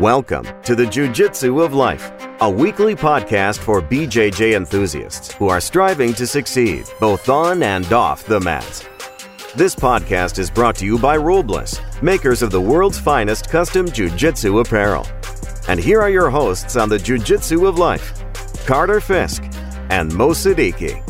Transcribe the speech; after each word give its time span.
Welcome 0.00 0.46
to 0.62 0.76
the 0.76 0.86
Jiu-Jitsu 0.86 1.60
of 1.60 1.74
Life, 1.74 2.12
a 2.40 2.48
weekly 2.48 2.94
podcast 2.94 3.58
for 3.58 3.82
BJJ 3.82 4.54
enthusiasts 4.54 5.32
who 5.32 5.48
are 5.48 5.60
striving 5.60 6.14
to 6.14 6.24
succeed 6.24 6.84
both 7.00 7.28
on 7.28 7.64
and 7.64 7.92
off 7.92 8.24
the 8.24 8.38
mats. 8.38 8.86
This 9.56 9.74
podcast 9.74 10.38
is 10.38 10.52
brought 10.52 10.76
to 10.76 10.84
you 10.84 11.00
by 11.00 11.18
Rulebliss, 11.18 11.80
makers 12.00 12.42
of 12.42 12.52
the 12.52 12.60
world's 12.60 12.96
finest 13.00 13.50
custom 13.50 13.90
Jiu-Jitsu 13.90 14.60
apparel. 14.60 15.04
And 15.66 15.80
here 15.80 16.00
are 16.00 16.10
your 16.10 16.30
hosts 16.30 16.76
on 16.76 16.88
the 16.88 16.98
Jiu-Jitsu 17.00 17.66
of 17.66 17.76
Life, 17.76 18.22
Carter 18.66 19.00
Fisk 19.00 19.42
and 19.90 20.14
Mo 20.14 20.28
Siddiqui. 20.28 21.02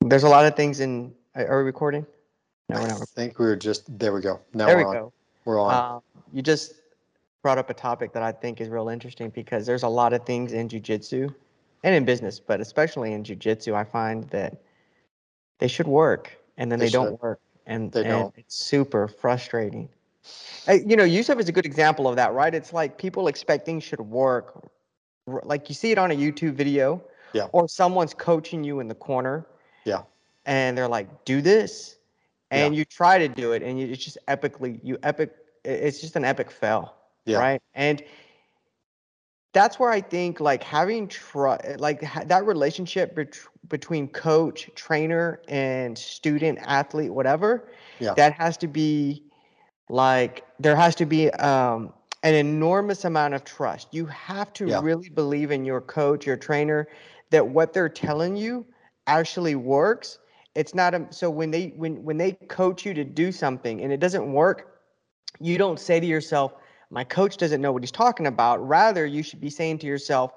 There's 0.00 0.24
a 0.24 0.28
lot 0.28 0.46
of 0.46 0.56
things 0.56 0.80
in. 0.80 1.14
Are 1.36 1.58
we 1.58 1.64
recording? 1.64 2.04
No, 2.70 2.80
we're 2.80 2.88
not. 2.88 3.02
I 3.02 3.04
think 3.14 3.38
we 3.38 3.46
were 3.46 3.54
just 3.54 3.96
there. 4.00 4.12
We 4.12 4.20
go. 4.20 4.40
Now 4.52 4.66
there 4.66 4.78
we 4.78 4.82
on. 4.82 4.92
go. 4.92 5.12
We're 5.46 5.58
on. 5.58 5.72
Uh, 5.72 6.00
you 6.34 6.42
just 6.42 6.74
brought 7.42 7.56
up 7.56 7.70
a 7.70 7.74
topic 7.74 8.12
that 8.12 8.22
I 8.22 8.32
think 8.32 8.60
is 8.60 8.68
real 8.68 8.90
interesting 8.90 9.30
because 9.30 9.64
there's 9.64 9.84
a 9.84 9.88
lot 9.88 10.12
of 10.12 10.26
things 10.26 10.52
in 10.52 10.68
jujitsu 10.68 11.32
and 11.84 11.94
in 11.94 12.04
business, 12.04 12.40
but 12.40 12.60
especially 12.60 13.12
in 13.12 13.22
jujitsu, 13.22 13.72
I 13.72 13.84
find 13.84 14.28
that 14.30 14.60
they 15.58 15.68
should 15.68 15.86
work 15.86 16.36
and 16.58 16.70
then 16.70 16.78
they, 16.78 16.86
they 16.86 16.90
don't 16.90 17.22
work, 17.22 17.40
and, 17.66 17.92
they 17.92 18.00
and 18.00 18.08
don't. 18.08 18.34
it's 18.36 18.56
super 18.56 19.08
frustrating. 19.08 19.88
You 20.68 20.96
know, 20.96 21.04
Yusuf 21.04 21.38
is 21.38 21.48
a 21.48 21.52
good 21.52 21.66
example 21.66 22.08
of 22.08 22.16
that, 22.16 22.32
right? 22.32 22.52
It's 22.52 22.72
like 22.72 22.98
people 22.98 23.28
expect 23.28 23.64
things 23.64 23.84
should 23.84 24.00
work, 24.00 24.68
like 25.26 25.68
you 25.68 25.74
see 25.74 25.92
it 25.92 25.98
on 25.98 26.10
a 26.10 26.14
YouTube 26.14 26.54
video, 26.54 27.00
yeah, 27.32 27.46
or 27.52 27.68
someone's 27.68 28.14
coaching 28.14 28.64
you 28.64 28.80
in 28.80 28.88
the 28.88 28.94
corner, 28.94 29.46
yeah, 29.84 30.02
and 30.46 30.76
they're 30.76 30.88
like, 30.88 31.24
"Do 31.24 31.40
this," 31.40 31.95
and 32.50 32.74
yeah. 32.74 32.78
you 32.78 32.84
try 32.84 33.18
to 33.18 33.28
do 33.28 33.52
it 33.52 33.62
and 33.62 33.80
you, 33.80 33.86
it's 33.86 34.04
just 34.04 34.18
epically 34.28 34.80
you 34.82 34.98
epic 35.02 35.32
it's 35.64 36.00
just 36.00 36.16
an 36.16 36.24
epic 36.24 36.50
fail 36.50 36.94
yeah. 37.24 37.38
right 37.38 37.62
and 37.74 38.02
that's 39.52 39.78
where 39.78 39.90
i 39.90 40.00
think 40.00 40.40
like 40.40 40.62
having 40.62 41.08
tr- 41.08 41.54
like 41.78 42.00
that 42.26 42.44
relationship 42.44 43.14
bet- 43.14 43.38
between 43.68 44.06
coach 44.08 44.70
trainer 44.74 45.40
and 45.48 45.96
student 45.98 46.58
athlete 46.62 47.12
whatever 47.12 47.68
yeah. 47.98 48.14
that 48.14 48.32
has 48.32 48.56
to 48.56 48.68
be 48.68 49.22
like 49.88 50.44
there 50.58 50.76
has 50.76 50.94
to 50.94 51.06
be 51.06 51.30
um, 51.30 51.92
an 52.22 52.34
enormous 52.34 53.04
amount 53.04 53.34
of 53.34 53.44
trust 53.44 53.88
you 53.92 54.06
have 54.06 54.52
to 54.52 54.68
yeah. 54.68 54.80
really 54.82 55.08
believe 55.08 55.50
in 55.50 55.64
your 55.64 55.80
coach 55.80 56.26
your 56.26 56.36
trainer 56.36 56.88
that 57.30 57.46
what 57.46 57.72
they're 57.72 57.88
telling 57.88 58.36
you 58.36 58.64
actually 59.06 59.54
works 59.54 60.18
it's 60.56 60.74
not 60.74 60.94
a 60.94 61.06
so 61.10 61.30
when 61.30 61.50
they 61.50 61.68
when 61.76 62.02
when 62.02 62.16
they 62.16 62.32
coach 62.32 62.84
you 62.84 62.94
to 62.94 63.04
do 63.04 63.30
something 63.30 63.82
and 63.82 63.92
it 63.92 64.00
doesn't 64.00 64.32
work 64.32 64.80
you 65.38 65.58
don't 65.58 65.78
say 65.78 66.00
to 66.00 66.06
yourself 66.06 66.54
my 66.90 67.04
coach 67.04 67.36
doesn't 67.36 67.60
know 67.60 67.72
what 67.72 67.82
he's 67.82 67.90
talking 67.90 68.26
about. 68.28 68.66
Rather 68.66 69.06
you 69.06 69.22
should 69.22 69.40
be 69.40 69.50
saying 69.50 69.78
to 69.78 69.86
yourself 69.86 70.32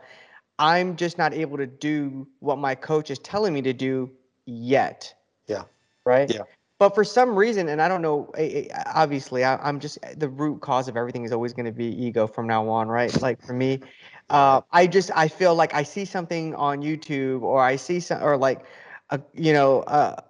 i'm 0.59 0.95
just 0.97 1.17
not 1.17 1.33
able 1.33 1.57
to 1.57 1.65
do 1.65 2.27
what 2.39 2.57
my 2.57 2.75
coach 2.75 3.09
is 3.09 3.19
telling 3.19 3.53
me 3.53 3.61
to 3.61 3.73
do 3.73 4.11
yet. 4.45 5.13
Yeah. 5.47 5.63
Right? 6.05 6.29
Yeah. 6.29 6.41
But 6.79 6.95
for 6.95 7.03
some 7.03 7.35
reason 7.35 7.69
and 7.69 7.81
i 7.81 7.87
don't 7.87 8.01
know 8.01 8.31
obviously 8.87 9.43
I, 9.43 9.67
am 9.67 9.79
just 9.79 9.99
the 10.17 10.29
root 10.29 10.61
cause 10.61 10.87
of 10.87 10.97
everything 10.97 11.23
is 11.23 11.31
always 11.31 11.53
going 11.53 11.65
to 11.65 11.71
be 11.71 11.85
ego 11.85 12.27
from 12.27 12.45
now 12.45 12.67
on 12.67 12.87
right? 12.87 13.21
Like 13.21 13.41
for 13.41 13.53
me 13.53 13.79
uh, 14.29 14.61
i 14.71 14.85
just 14.85 15.11
i 15.15 15.27
feel 15.27 15.55
like 15.55 15.73
i 15.73 15.83
see 15.83 16.05
something 16.05 16.53
on 16.55 16.81
youtube 16.81 17.41
or 17.41 17.61
i 17.61 17.75
see 17.75 17.99
some 17.99 18.21
or 18.23 18.37
like 18.37 18.61
a 19.09 19.19
you 19.33 19.53
know 19.53 19.83
a, 19.87 20.23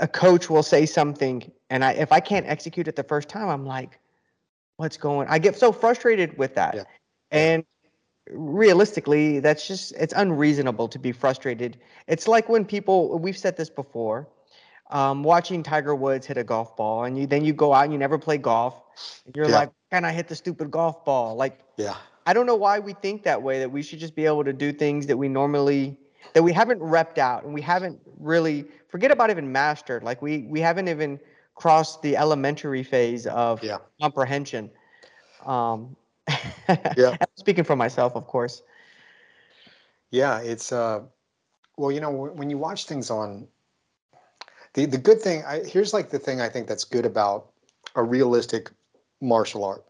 a 0.00 0.08
coach 0.08 0.48
will 0.50 0.62
say 0.62 0.86
something 0.86 1.50
and 1.72 1.84
I 1.84 1.92
if 1.92 2.12
I 2.12 2.20
can't 2.20 2.46
execute 2.46 2.86
it 2.86 2.96
the 2.96 3.02
first 3.02 3.30
time, 3.30 3.48
I'm 3.48 3.64
like, 3.64 3.98
what's 4.76 4.98
going? 4.98 5.26
I 5.30 5.38
get 5.38 5.56
so 5.56 5.72
frustrated 5.72 6.36
with 6.36 6.54
that. 6.54 6.74
Yeah. 6.74 6.84
And 7.30 7.64
realistically, 8.30 9.40
that's 9.40 9.66
just 9.66 9.92
it's 9.98 10.12
unreasonable 10.14 10.88
to 10.88 10.98
be 10.98 11.12
frustrated. 11.12 11.78
It's 12.06 12.28
like 12.28 12.50
when 12.50 12.66
people 12.66 13.18
we've 13.18 13.38
said 13.38 13.56
this 13.56 13.70
before. 13.70 14.28
Um, 14.90 15.22
watching 15.22 15.62
Tiger 15.62 15.94
Woods 15.94 16.26
hit 16.26 16.36
a 16.36 16.44
golf 16.44 16.76
ball, 16.76 17.04
and 17.04 17.16
you 17.16 17.26
then 17.26 17.42
you 17.42 17.54
go 17.54 17.72
out 17.72 17.84
and 17.84 17.92
you 17.94 17.98
never 17.98 18.18
play 18.18 18.36
golf. 18.36 18.82
you're 19.34 19.48
yeah. 19.48 19.60
like, 19.60 19.70
can 19.90 20.04
I 20.04 20.12
hit 20.12 20.28
the 20.28 20.36
stupid 20.36 20.70
golf 20.70 21.02
ball? 21.06 21.34
Like, 21.34 21.60
yeah. 21.78 21.94
I 22.26 22.34
don't 22.34 22.44
know 22.44 22.56
why 22.56 22.78
we 22.78 22.92
think 22.92 23.22
that 23.22 23.40
way. 23.42 23.58
That 23.60 23.72
we 23.72 23.82
should 23.82 23.98
just 23.98 24.14
be 24.14 24.26
able 24.26 24.44
to 24.44 24.52
do 24.52 24.70
things 24.70 25.06
that 25.06 25.16
we 25.16 25.28
normally 25.28 25.96
that 26.34 26.42
we 26.42 26.52
haven't 26.52 26.80
repped 26.80 27.18
out 27.18 27.44
and 27.44 27.52
we 27.52 27.60
haven't 27.60 28.00
really 28.18 28.66
forget 28.88 29.10
about 29.10 29.30
even 29.30 29.50
mastered. 29.50 30.02
Like 30.02 30.22
we 30.22 30.38
we 30.48 30.60
haven't 30.60 30.88
even 30.88 31.18
crossed 31.54 32.02
the 32.02 32.16
elementary 32.16 32.82
phase 32.82 33.26
of 33.26 33.62
yeah. 33.62 33.78
comprehension. 34.00 34.70
Um, 35.44 35.96
yeah. 36.96 37.16
speaking 37.36 37.64
for 37.64 37.76
myself, 37.76 38.14
of 38.14 38.26
course. 38.26 38.62
Yeah, 40.10 40.40
it's 40.40 40.72
uh, 40.72 41.02
well, 41.76 41.90
you 41.90 42.00
know, 42.00 42.10
when 42.10 42.50
you 42.50 42.58
watch 42.58 42.86
things 42.86 43.10
on 43.10 43.48
the 44.74 44.86
the 44.86 44.98
good 44.98 45.20
thing, 45.20 45.42
I, 45.44 45.60
here's 45.60 45.92
like 45.92 46.10
the 46.10 46.18
thing 46.18 46.40
I 46.40 46.48
think 46.48 46.68
that's 46.68 46.84
good 46.84 47.06
about 47.06 47.50
a 47.94 48.02
realistic 48.02 48.70
martial 49.20 49.64
art, 49.64 49.84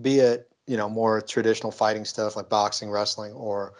be 0.00 0.20
it 0.20 0.48
you 0.66 0.76
know 0.76 0.88
more 0.88 1.20
traditional 1.20 1.70
fighting 1.70 2.04
stuff 2.04 2.36
like 2.36 2.48
boxing, 2.48 2.90
wrestling, 2.90 3.32
or 3.32 3.74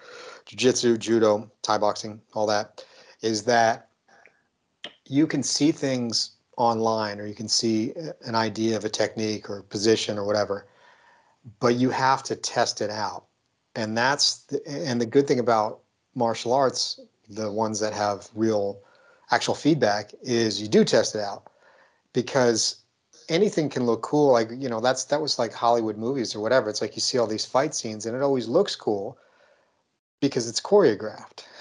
jiu-jitsu, 0.46 0.98
judo, 0.98 1.50
Thai 1.62 1.78
boxing, 1.78 2.20
all 2.34 2.46
that, 2.46 2.84
is 3.22 3.42
that 3.44 3.88
you 5.06 5.26
can 5.26 5.42
see 5.42 5.72
things 5.72 6.32
online 6.56 7.20
or 7.20 7.26
you 7.26 7.34
can 7.34 7.48
see 7.48 7.92
an 8.24 8.34
idea 8.34 8.76
of 8.76 8.84
a 8.84 8.88
technique 8.88 9.50
or 9.50 9.62
position 9.62 10.18
or 10.18 10.24
whatever, 10.24 10.66
but 11.60 11.76
you 11.76 11.90
have 11.90 12.22
to 12.22 12.36
test 12.36 12.80
it 12.80 12.90
out. 12.90 13.24
And 13.74 13.96
that's 13.96 14.44
the, 14.44 14.66
and 14.68 15.00
the 15.00 15.06
good 15.06 15.26
thing 15.26 15.40
about 15.40 15.80
martial 16.14 16.52
arts, 16.52 17.00
the 17.28 17.50
ones 17.50 17.80
that 17.80 17.92
have 17.92 18.28
real 18.34 18.78
actual 19.30 19.54
feedback 19.54 20.12
is 20.22 20.60
you 20.60 20.68
do 20.68 20.84
test 20.84 21.14
it 21.14 21.20
out 21.20 21.50
because 22.12 22.76
anything 23.28 23.68
can 23.68 23.86
look 23.86 24.02
cool 24.02 24.32
like 24.32 24.50
you 24.56 24.68
know 24.68 24.80
that's 24.80 25.04
that 25.04 25.20
was 25.20 25.38
like 25.38 25.52
hollywood 25.52 25.96
movies 25.96 26.34
or 26.34 26.40
whatever 26.40 26.68
it's 26.68 26.82
like 26.82 26.94
you 26.94 27.00
see 27.00 27.16
all 27.16 27.26
these 27.26 27.46
fight 27.46 27.74
scenes 27.74 28.04
and 28.04 28.14
it 28.14 28.22
always 28.22 28.48
looks 28.48 28.76
cool 28.76 29.16
because 30.20 30.48
it's 30.48 30.60
choreographed. 30.60 31.44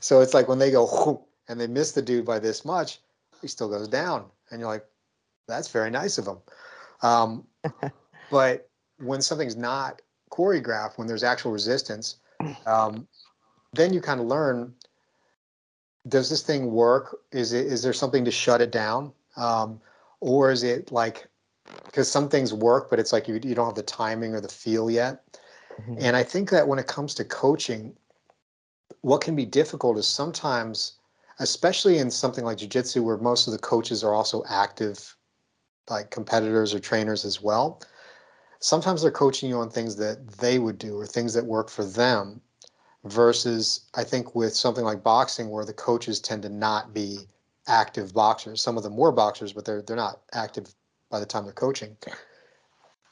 So 0.00 0.20
it's 0.20 0.34
like 0.34 0.48
when 0.48 0.58
they 0.58 0.70
go 0.70 1.24
and 1.48 1.58
they 1.58 1.66
miss 1.66 1.92
the 1.92 2.02
dude 2.02 2.26
by 2.26 2.38
this 2.38 2.62
much, 2.62 3.00
he 3.40 3.48
still 3.48 3.70
goes 3.70 3.88
down, 3.88 4.26
and 4.50 4.60
you're 4.60 4.68
like, 4.68 4.84
that's 5.46 5.68
very 5.68 5.90
nice 5.90 6.18
of 6.18 6.26
him. 6.26 6.38
Um, 7.02 7.46
but 8.30 8.68
when 8.98 9.22
something's 9.22 9.56
not 9.56 10.02
choreographed, 10.30 10.98
when 10.98 11.06
there's 11.06 11.22
actual 11.22 11.52
resistance, 11.52 12.16
um, 12.66 13.08
then 13.72 13.94
you 13.94 14.00
kind 14.00 14.20
of 14.20 14.26
learn: 14.26 14.74
Does 16.08 16.28
this 16.28 16.42
thing 16.42 16.70
work? 16.70 17.16
Is 17.32 17.52
it 17.52 17.66
is 17.66 17.82
there 17.82 17.92
something 17.92 18.24
to 18.24 18.30
shut 18.30 18.60
it 18.60 18.72
down, 18.72 19.12
um, 19.36 19.80
or 20.20 20.50
is 20.50 20.62
it 20.62 20.92
like 20.92 21.26
because 21.84 22.10
some 22.10 22.28
things 22.28 22.52
work, 22.52 22.90
but 22.90 22.98
it's 22.98 23.12
like 23.12 23.28
you 23.28 23.40
you 23.42 23.54
don't 23.54 23.66
have 23.66 23.74
the 23.74 23.82
timing 23.82 24.34
or 24.34 24.40
the 24.40 24.48
feel 24.48 24.90
yet. 24.90 25.38
Mm-hmm. 25.80 25.96
And 26.00 26.16
I 26.16 26.22
think 26.22 26.50
that 26.50 26.66
when 26.66 26.78
it 26.78 26.86
comes 26.86 27.14
to 27.14 27.24
coaching, 27.24 27.94
what 29.02 29.20
can 29.20 29.36
be 29.36 29.46
difficult 29.46 29.98
is 29.98 30.06
sometimes, 30.06 30.98
especially 31.38 31.98
in 31.98 32.10
something 32.10 32.44
like 32.44 32.58
jujitsu, 32.58 33.02
where 33.02 33.18
most 33.18 33.46
of 33.46 33.52
the 33.52 33.58
coaches 33.58 34.02
are 34.02 34.14
also 34.14 34.42
active, 34.48 35.16
like 35.88 36.10
competitors 36.10 36.74
or 36.74 36.80
trainers 36.80 37.24
as 37.24 37.40
well. 37.40 37.80
Sometimes 38.60 39.02
they're 39.02 39.10
coaching 39.10 39.48
you 39.48 39.58
on 39.58 39.70
things 39.70 39.96
that 39.96 40.28
they 40.38 40.58
would 40.58 40.78
do 40.78 40.98
or 40.98 41.06
things 41.06 41.32
that 41.34 41.46
work 41.46 41.70
for 41.70 41.84
them, 41.84 42.40
versus 43.04 43.86
I 43.94 44.02
think 44.04 44.34
with 44.34 44.54
something 44.54 44.84
like 44.84 45.02
boxing, 45.04 45.50
where 45.50 45.64
the 45.64 45.72
coaches 45.72 46.20
tend 46.20 46.42
to 46.42 46.48
not 46.48 46.92
be 46.92 47.20
active 47.68 48.12
boxers. 48.12 48.60
Some 48.60 48.76
of 48.76 48.82
them 48.82 48.96
were 48.96 49.12
boxers, 49.12 49.52
but 49.52 49.64
they're 49.64 49.82
they're 49.82 49.96
not 49.96 50.20
active 50.32 50.74
by 51.10 51.20
the 51.20 51.26
time 51.26 51.44
they're 51.44 51.52
coaching. 51.52 51.96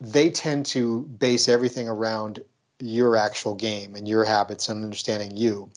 They 0.00 0.30
tend 0.30 0.66
to 0.66 1.02
base 1.02 1.48
everything 1.48 1.88
around 1.88 2.42
your 2.80 3.16
actual 3.16 3.54
game 3.54 3.94
and 3.94 4.06
your 4.06 4.24
habits 4.24 4.68
and 4.68 4.84
understanding 4.84 5.36
you. 5.36 5.70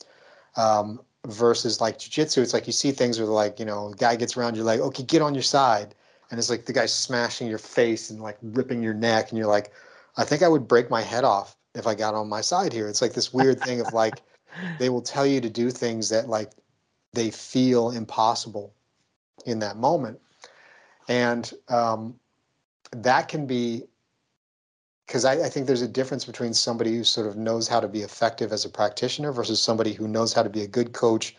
Um, 0.56 1.00
versus 1.26 1.80
like 1.80 1.98
jujitsu, 1.98 2.38
it's 2.38 2.54
like 2.54 2.66
you 2.66 2.72
see 2.72 2.92
things 2.92 3.18
where 3.18 3.28
like, 3.28 3.58
you 3.58 3.64
know, 3.64 3.90
the 3.90 3.96
guy 3.96 4.16
gets 4.16 4.36
around, 4.36 4.56
you're 4.56 4.64
like, 4.64 4.80
okay, 4.80 5.02
get 5.02 5.22
on 5.22 5.34
your 5.34 5.42
side. 5.42 5.94
And 6.30 6.38
it's 6.38 6.50
like 6.50 6.64
the 6.64 6.72
guy 6.72 6.86
smashing 6.86 7.48
your 7.48 7.58
face 7.58 8.10
and 8.10 8.20
like 8.20 8.38
ripping 8.42 8.82
your 8.82 8.94
neck. 8.94 9.30
And 9.30 9.38
you're 9.38 9.48
like, 9.48 9.72
I 10.16 10.24
think 10.24 10.42
I 10.42 10.48
would 10.48 10.68
break 10.68 10.90
my 10.90 11.02
head 11.02 11.24
off 11.24 11.56
if 11.74 11.86
I 11.86 11.94
got 11.94 12.14
on 12.14 12.28
my 12.28 12.40
side 12.40 12.72
here. 12.72 12.88
It's 12.88 13.02
like 13.02 13.12
this 13.12 13.32
weird 13.32 13.60
thing 13.60 13.80
of 13.80 13.92
like, 13.92 14.22
they 14.78 14.88
will 14.88 15.02
tell 15.02 15.26
you 15.26 15.40
to 15.40 15.50
do 15.50 15.70
things 15.70 16.08
that 16.08 16.28
like 16.28 16.52
they 17.12 17.30
feel 17.30 17.90
impossible 17.90 18.72
in 19.44 19.58
that 19.60 19.76
moment. 19.76 20.20
And 21.08 21.52
um, 21.68 22.18
that 22.92 23.28
can 23.28 23.46
be 23.46 23.84
because 25.10 25.24
I, 25.24 25.32
I, 25.32 25.48
think 25.48 25.66
there's 25.66 25.82
a 25.82 25.88
difference 25.88 26.24
between 26.24 26.54
somebody 26.54 26.96
who 26.96 27.02
sort 27.02 27.26
of 27.26 27.36
knows 27.36 27.66
how 27.66 27.80
to 27.80 27.88
be 27.88 28.02
effective 28.02 28.52
as 28.52 28.64
a 28.64 28.68
practitioner 28.68 29.32
versus 29.32 29.60
somebody 29.60 29.92
who 29.92 30.06
knows 30.06 30.32
how 30.32 30.44
to 30.44 30.48
be 30.48 30.62
a 30.62 30.68
good 30.68 30.92
coach 30.92 31.34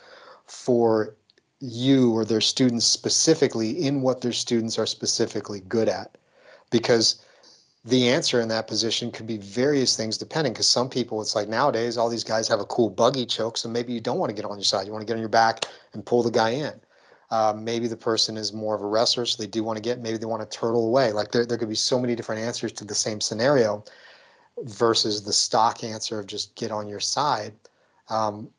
for 0.45 1.15
you 1.61 2.11
or 2.11 2.25
their 2.25 2.41
students 2.41 2.85
specifically 2.85 3.69
in 3.69 4.01
what 4.01 4.19
their 4.19 4.33
students 4.33 4.77
are 4.77 4.85
specifically 4.85 5.61
good 5.69 5.87
at. 5.87 6.17
Because 6.69 7.23
the 7.85 8.09
answer 8.09 8.41
in 8.41 8.49
that 8.49 8.67
position 8.67 9.09
could 9.09 9.25
be 9.25 9.37
various 9.37 9.95
things 9.95 10.17
depending 10.17 10.51
because 10.51 10.67
some 10.67 10.89
people 10.89 11.21
it's 11.21 11.33
like 11.33 11.47
nowadays 11.47 11.97
all 11.97 12.09
these 12.09 12.25
guys 12.25 12.49
have 12.49 12.59
a 12.59 12.65
cool 12.65 12.89
buggy 12.89 13.25
choke 13.25 13.57
so 13.57 13.69
maybe 13.69 13.93
you 13.93 14.01
don't 14.01 14.19
want 14.19 14.29
to 14.29 14.35
get 14.35 14.45
on 14.45 14.57
your 14.57 14.63
side 14.63 14.85
you 14.85 14.91
want 14.91 15.01
to 15.01 15.05
get 15.07 15.15
on 15.15 15.19
your 15.19 15.27
back 15.27 15.65
and 15.93 16.05
pull 16.05 16.21
the 16.21 16.29
guy 16.29 16.51
in 16.51 16.73
uh, 17.31 17.53
maybe 17.57 17.87
the 17.87 17.97
person 17.97 18.37
is 18.37 18.53
more 18.53 18.75
of 18.75 18.81
a 18.81 18.87
wrestler 18.87 19.25
so 19.25 19.41
they 19.41 19.47
do 19.47 19.63
want 19.63 19.77
to 19.77 19.81
get 19.81 19.99
maybe 19.99 20.17
they 20.17 20.25
want 20.25 20.41
to 20.41 20.57
turtle 20.57 20.87
away 20.87 21.11
like 21.11 21.31
there, 21.31 21.45
there 21.45 21.57
could 21.57 21.69
be 21.69 21.75
so 21.75 21.99
many 21.99 22.15
different 22.15 22.41
answers 22.41 22.71
to 22.71 22.85
the 22.85 22.95
same 22.95 23.19
scenario 23.19 23.83
versus 24.63 25.23
the 25.23 25.33
stock 25.33 25.83
answer 25.83 26.19
of 26.19 26.27
just 26.27 26.55
get 26.55 26.71
on 26.71 26.87
your 26.87 26.99
side 26.99 27.53
um, 28.09 28.49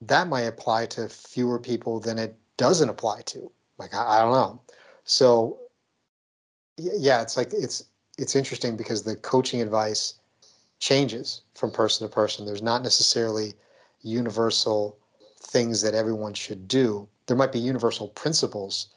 that 0.00 0.28
might 0.28 0.42
apply 0.42 0.86
to 0.86 1.08
fewer 1.08 1.58
people 1.58 2.00
than 2.00 2.18
it 2.18 2.34
doesn't 2.56 2.88
apply 2.88 3.20
to 3.22 3.50
like 3.78 3.94
I, 3.94 4.18
I 4.18 4.22
don't 4.22 4.32
know 4.32 4.60
so 5.04 5.58
yeah 6.76 7.20
it's 7.20 7.36
like 7.36 7.52
it's 7.52 7.84
it's 8.16 8.36
interesting 8.36 8.76
because 8.76 9.02
the 9.02 9.16
coaching 9.16 9.60
advice 9.60 10.14
changes 10.80 11.42
from 11.54 11.70
person 11.70 12.08
to 12.08 12.12
person. 12.12 12.44
There's 12.44 12.62
not 12.62 12.82
necessarily 12.82 13.54
universal 14.02 14.98
things 15.38 15.80
that 15.82 15.94
everyone 15.94 16.34
should 16.34 16.66
do. 16.66 17.06
There 17.30 17.36
might 17.36 17.52
be 17.52 17.60
universal 17.60 18.08
principles 18.08 18.88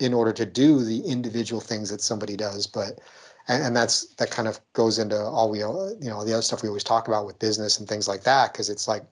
in 0.00 0.12
order 0.12 0.32
to 0.32 0.44
do 0.44 0.82
the 0.82 0.98
individual 1.02 1.60
things 1.60 1.90
that 1.90 2.00
somebody 2.00 2.36
does, 2.36 2.66
but 2.66 2.98
and, 3.46 3.66
and 3.66 3.76
that's 3.76 4.06
that 4.16 4.32
kind 4.32 4.48
of 4.48 4.60
goes 4.72 4.98
into 4.98 5.16
all 5.16 5.48
we 5.48 5.60
you 5.60 6.10
know 6.10 6.24
the 6.24 6.32
other 6.32 6.42
stuff 6.42 6.64
we 6.64 6.68
always 6.68 6.82
talk 6.82 7.06
about 7.06 7.24
with 7.24 7.38
business 7.38 7.78
and 7.78 7.88
things 7.88 8.08
like 8.08 8.24
that 8.24 8.52
because 8.52 8.68
it's 8.68 8.88
like 8.88 9.04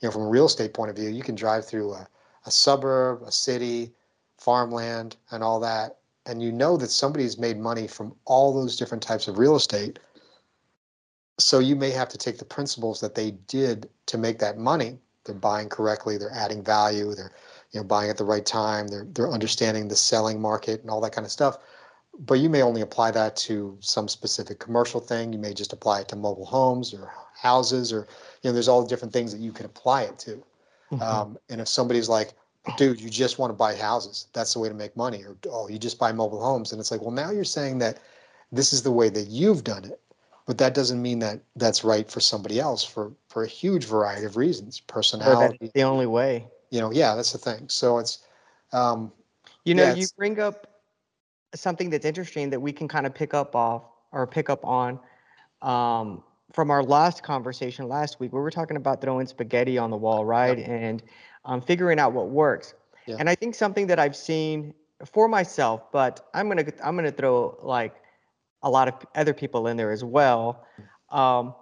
you 0.00 0.08
know 0.08 0.12
from 0.12 0.22
a 0.22 0.28
real 0.30 0.46
estate 0.46 0.72
point 0.72 0.88
of 0.88 0.96
view, 0.96 1.10
you 1.10 1.22
can 1.22 1.34
drive 1.34 1.66
through 1.66 1.92
a, 1.92 2.08
a 2.46 2.50
suburb, 2.50 3.20
a 3.26 3.30
city, 3.30 3.92
farmland, 4.38 5.18
and 5.30 5.44
all 5.44 5.60
that, 5.60 5.98
and 6.24 6.42
you 6.42 6.52
know 6.52 6.78
that 6.78 6.90
somebody's 6.90 7.36
made 7.36 7.58
money 7.58 7.86
from 7.86 8.16
all 8.24 8.54
those 8.54 8.78
different 8.78 9.02
types 9.02 9.28
of 9.28 9.36
real 9.36 9.56
estate. 9.56 9.98
So 11.38 11.58
you 11.58 11.76
may 11.76 11.90
have 11.90 12.08
to 12.08 12.16
take 12.16 12.38
the 12.38 12.46
principles 12.46 12.98
that 13.02 13.14
they 13.14 13.32
did 13.46 13.90
to 14.06 14.16
make 14.16 14.38
that 14.38 14.56
money. 14.56 14.96
They're 15.26 15.34
buying 15.34 15.68
correctly 15.68 16.16
they're 16.16 16.32
adding 16.32 16.64
value 16.64 17.14
they're 17.14 17.32
you 17.72 17.80
know 17.80 17.84
buying 17.84 18.10
at 18.10 18.16
the 18.16 18.24
right 18.24 18.46
time 18.46 18.86
they're 18.88 19.06
they're 19.12 19.30
understanding 19.30 19.88
the 19.88 19.96
selling 19.96 20.40
market 20.40 20.80
and 20.80 20.90
all 20.90 21.00
that 21.00 21.12
kind 21.12 21.24
of 21.24 21.32
stuff 21.32 21.58
but 22.18 22.34
you 22.34 22.50
may 22.50 22.62
only 22.62 22.82
apply 22.82 23.10
that 23.10 23.36
to 23.36 23.76
some 23.80 24.08
specific 24.08 24.58
commercial 24.58 25.00
thing 25.00 25.32
you 25.32 25.38
may 25.38 25.54
just 25.54 25.72
apply 25.72 26.00
it 26.00 26.08
to 26.08 26.16
mobile 26.16 26.46
homes 26.46 26.92
or 26.92 27.12
houses 27.34 27.92
or 27.92 28.06
you 28.42 28.50
know 28.50 28.52
there's 28.52 28.68
all 28.68 28.82
the 28.82 28.88
different 28.88 29.12
things 29.12 29.32
that 29.32 29.40
you 29.40 29.52
can 29.52 29.66
apply 29.66 30.02
it 30.02 30.18
to 30.18 30.42
mm-hmm. 30.92 31.02
um, 31.02 31.38
and 31.48 31.60
if 31.60 31.68
somebody's 31.68 32.08
like 32.08 32.34
dude, 32.76 33.00
you 33.00 33.10
just 33.10 33.38
want 33.38 33.50
to 33.50 33.54
buy 33.54 33.74
houses. 33.74 34.26
That's 34.32 34.52
the 34.52 34.60
way 34.60 34.68
to 34.68 34.74
make 34.74 34.96
money. 34.96 35.24
Or, 35.24 35.36
oh, 35.50 35.68
you 35.68 35.78
just 35.78 35.98
buy 35.98 36.12
mobile 36.12 36.42
homes. 36.42 36.72
And 36.72 36.80
it's 36.80 36.90
like, 36.90 37.00
well, 37.00 37.10
now 37.10 37.30
you're 37.30 37.44
saying 37.44 37.78
that 37.78 37.98
this 38.52 38.72
is 38.72 38.82
the 38.82 38.90
way 38.90 39.08
that 39.10 39.28
you've 39.28 39.64
done 39.64 39.84
it. 39.84 40.00
But 40.46 40.58
that 40.58 40.74
doesn't 40.74 41.00
mean 41.00 41.20
that 41.20 41.40
that's 41.56 41.84
right 41.84 42.10
for 42.10 42.20
somebody 42.20 42.58
else 42.58 42.82
for, 42.82 43.12
for 43.28 43.44
a 43.44 43.48
huge 43.48 43.84
variety 43.84 44.26
of 44.26 44.36
reasons. 44.36 44.80
Personality. 44.80 45.70
the 45.74 45.82
only 45.82 46.06
way. 46.06 46.46
You 46.70 46.80
know, 46.80 46.92
yeah, 46.92 47.14
that's 47.14 47.32
the 47.32 47.38
thing. 47.38 47.68
So 47.68 47.98
it's, 47.98 48.20
um, 48.72 49.12
you 49.64 49.74
know, 49.74 49.84
yeah, 49.84 49.94
you 49.94 50.06
bring 50.16 50.38
up 50.40 50.66
something 51.54 51.90
that's 51.90 52.06
interesting 52.06 52.50
that 52.50 52.60
we 52.60 52.72
can 52.72 52.88
kind 52.88 53.06
of 53.06 53.14
pick 53.14 53.34
up 53.34 53.56
off 53.56 53.82
or 54.12 54.26
pick 54.26 54.48
up 54.48 54.64
on 54.64 54.98
um, 55.62 56.22
from 56.52 56.70
our 56.70 56.82
last 56.82 57.22
conversation 57.22 57.88
last 57.88 58.20
week. 58.20 58.32
We 58.32 58.40
were 58.40 58.50
talking 58.50 58.76
about 58.76 59.00
throwing 59.00 59.26
spaghetti 59.26 59.78
on 59.78 59.90
the 59.90 59.96
wall, 59.96 60.24
right? 60.24 60.58
Yep. 60.58 60.68
And 60.68 61.02
um, 61.44 61.60
figuring 61.60 61.98
out 61.98 62.12
what 62.12 62.30
works. 62.30 62.74
Yeah. 63.06 63.16
And 63.18 63.28
I 63.28 63.34
think 63.34 63.54
something 63.54 63.86
that 63.88 63.98
I've 63.98 64.16
seen 64.16 64.74
for 65.04 65.28
myself, 65.28 65.90
but 65.92 66.28
I'm 66.34 66.48
gonna 66.48 66.66
I'm 66.84 66.94
gonna 66.96 67.10
throw 67.10 67.58
like 67.62 67.94
a 68.62 68.70
lot 68.70 68.88
of 68.88 68.94
other 69.14 69.32
people 69.32 69.66
in 69.66 69.76
there 69.76 69.90
as 69.90 70.04
well. 70.04 70.66
Um, 71.10 71.54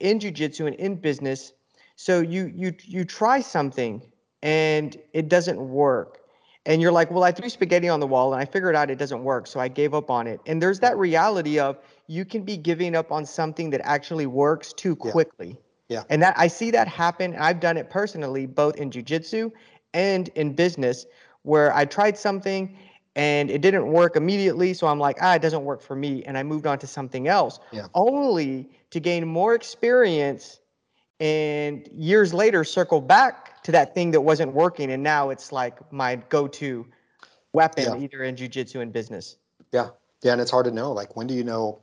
in 0.00 0.18
jujitsu 0.18 0.66
and 0.66 0.74
in 0.76 0.96
business, 0.96 1.52
so 1.96 2.20
you 2.20 2.52
you 2.54 2.74
you 2.82 3.04
try 3.04 3.40
something 3.40 4.02
and 4.44 4.96
it 5.12 5.28
doesn't 5.28 5.58
work, 5.58 6.20
and 6.66 6.80
you're 6.80 6.92
like, 6.92 7.10
well, 7.10 7.24
I 7.24 7.32
threw 7.32 7.48
spaghetti 7.48 7.88
on 7.88 8.00
the 8.00 8.06
wall 8.06 8.32
and 8.32 8.40
I 8.40 8.46
figured 8.46 8.74
out 8.74 8.90
it 8.90 8.98
doesn't 8.98 9.22
work, 9.22 9.46
so 9.46 9.60
I 9.60 9.68
gave 9.68 9.92
up 9.92 10.10
on 10.10 10.26
it. 10.26 10.40
And 10.46 10.62
there's 10.62 10.80
that 10.80 10.96
reality 10.96 11.58
of 11.58 11.78
you 12.06 12.24
can 12.24 12.42
be 12.42 12.56
giving 12.56 12.96
up 12.96 13.12
on 13.12 13.26
something 13.26 13.70
that 13.70 13.82
actually 13.84 14.26
works 14.26 14.72
too 14.72 14.96
quickly. 14.96 15.58
Yeah. 15.88 16.04
And 16.08 16.22
that 16.22 16.34
I 16.38 16.46
see 16.46 16.70
that 16.70 16.88
happen. 16.88 17.36
I've 17.38 17.60
done 17.60 17.76
it 17.76 17.90
personally, 17.90 18.46
both 18.46 18.76
in 18.76 18.90
jujitsu 18.90 19.52
and 19.92 20.28
in 20.28 20.54
business, 20.54 21.04
where 21.42 21.74
I 21.74 21.84
tried 21.84 22.16
something 22.16 22.74
and 23.14 23.50
it 23.50 23.60
didn't 23.60 23.86
work 23.86 24.16
immediately. 24.16 24.72
So 24.72 24.86
I'm 24.86 24.98
like, 24.98 25.18
ah, 25.20 25.34
it 25.34 25.42
doesn't 25.42 25.64
work 25.64 25.82
for 25.82 25.94
me. 25.94 26.24
And 26.24 26.38
I 26.38 26.42
moved 26.42 26.66
on 26.66 26.78
to 26.78 26.86
something 26.86 27.28
else, 27.28 27.60
yeah. 27.72 27.88
only 27.92 28.70
to 28.90 29.00
gain 29.00 29.28
more 29.28 29.54
experience 29.54 30.60
and 31.24 31.88
years 31.92 32.34
later 32.34 32.64
circle 32.64 33.00
back 33.00 33.62
to 33.62 33.72
that 33.72 33.94
thing 33.94 34.10
that 34.10 34.20
wasn't 34.20 34.52
working. 34.52 34.90
And 34.92 35.02
now 35.02 35.30
it's 35.30 35.52
like 35.52 35.76
my 35.92 36.16
go 36.28 36.46
to 36.48 36.86
weapon, 37.52 37.84
yeah. 37.84 38.04
either 38.04 38.24
in 38.24 38.36
jujitsu 38.36 38.80
and 38.80 38.92
business. 38.92 39.36
Yeah. 39.72 39.88
Yeah. 40.22 40.32
And 40.32 40.40
it's 40.40 40.50
hard 40.50 40.66
to 40.66 40.70
know. 40.70 40.92
Like, 40.92 41.16
when 41.16 41.26
do 41.26 41.34
you 41.34 41.44
know? 41.44 41.80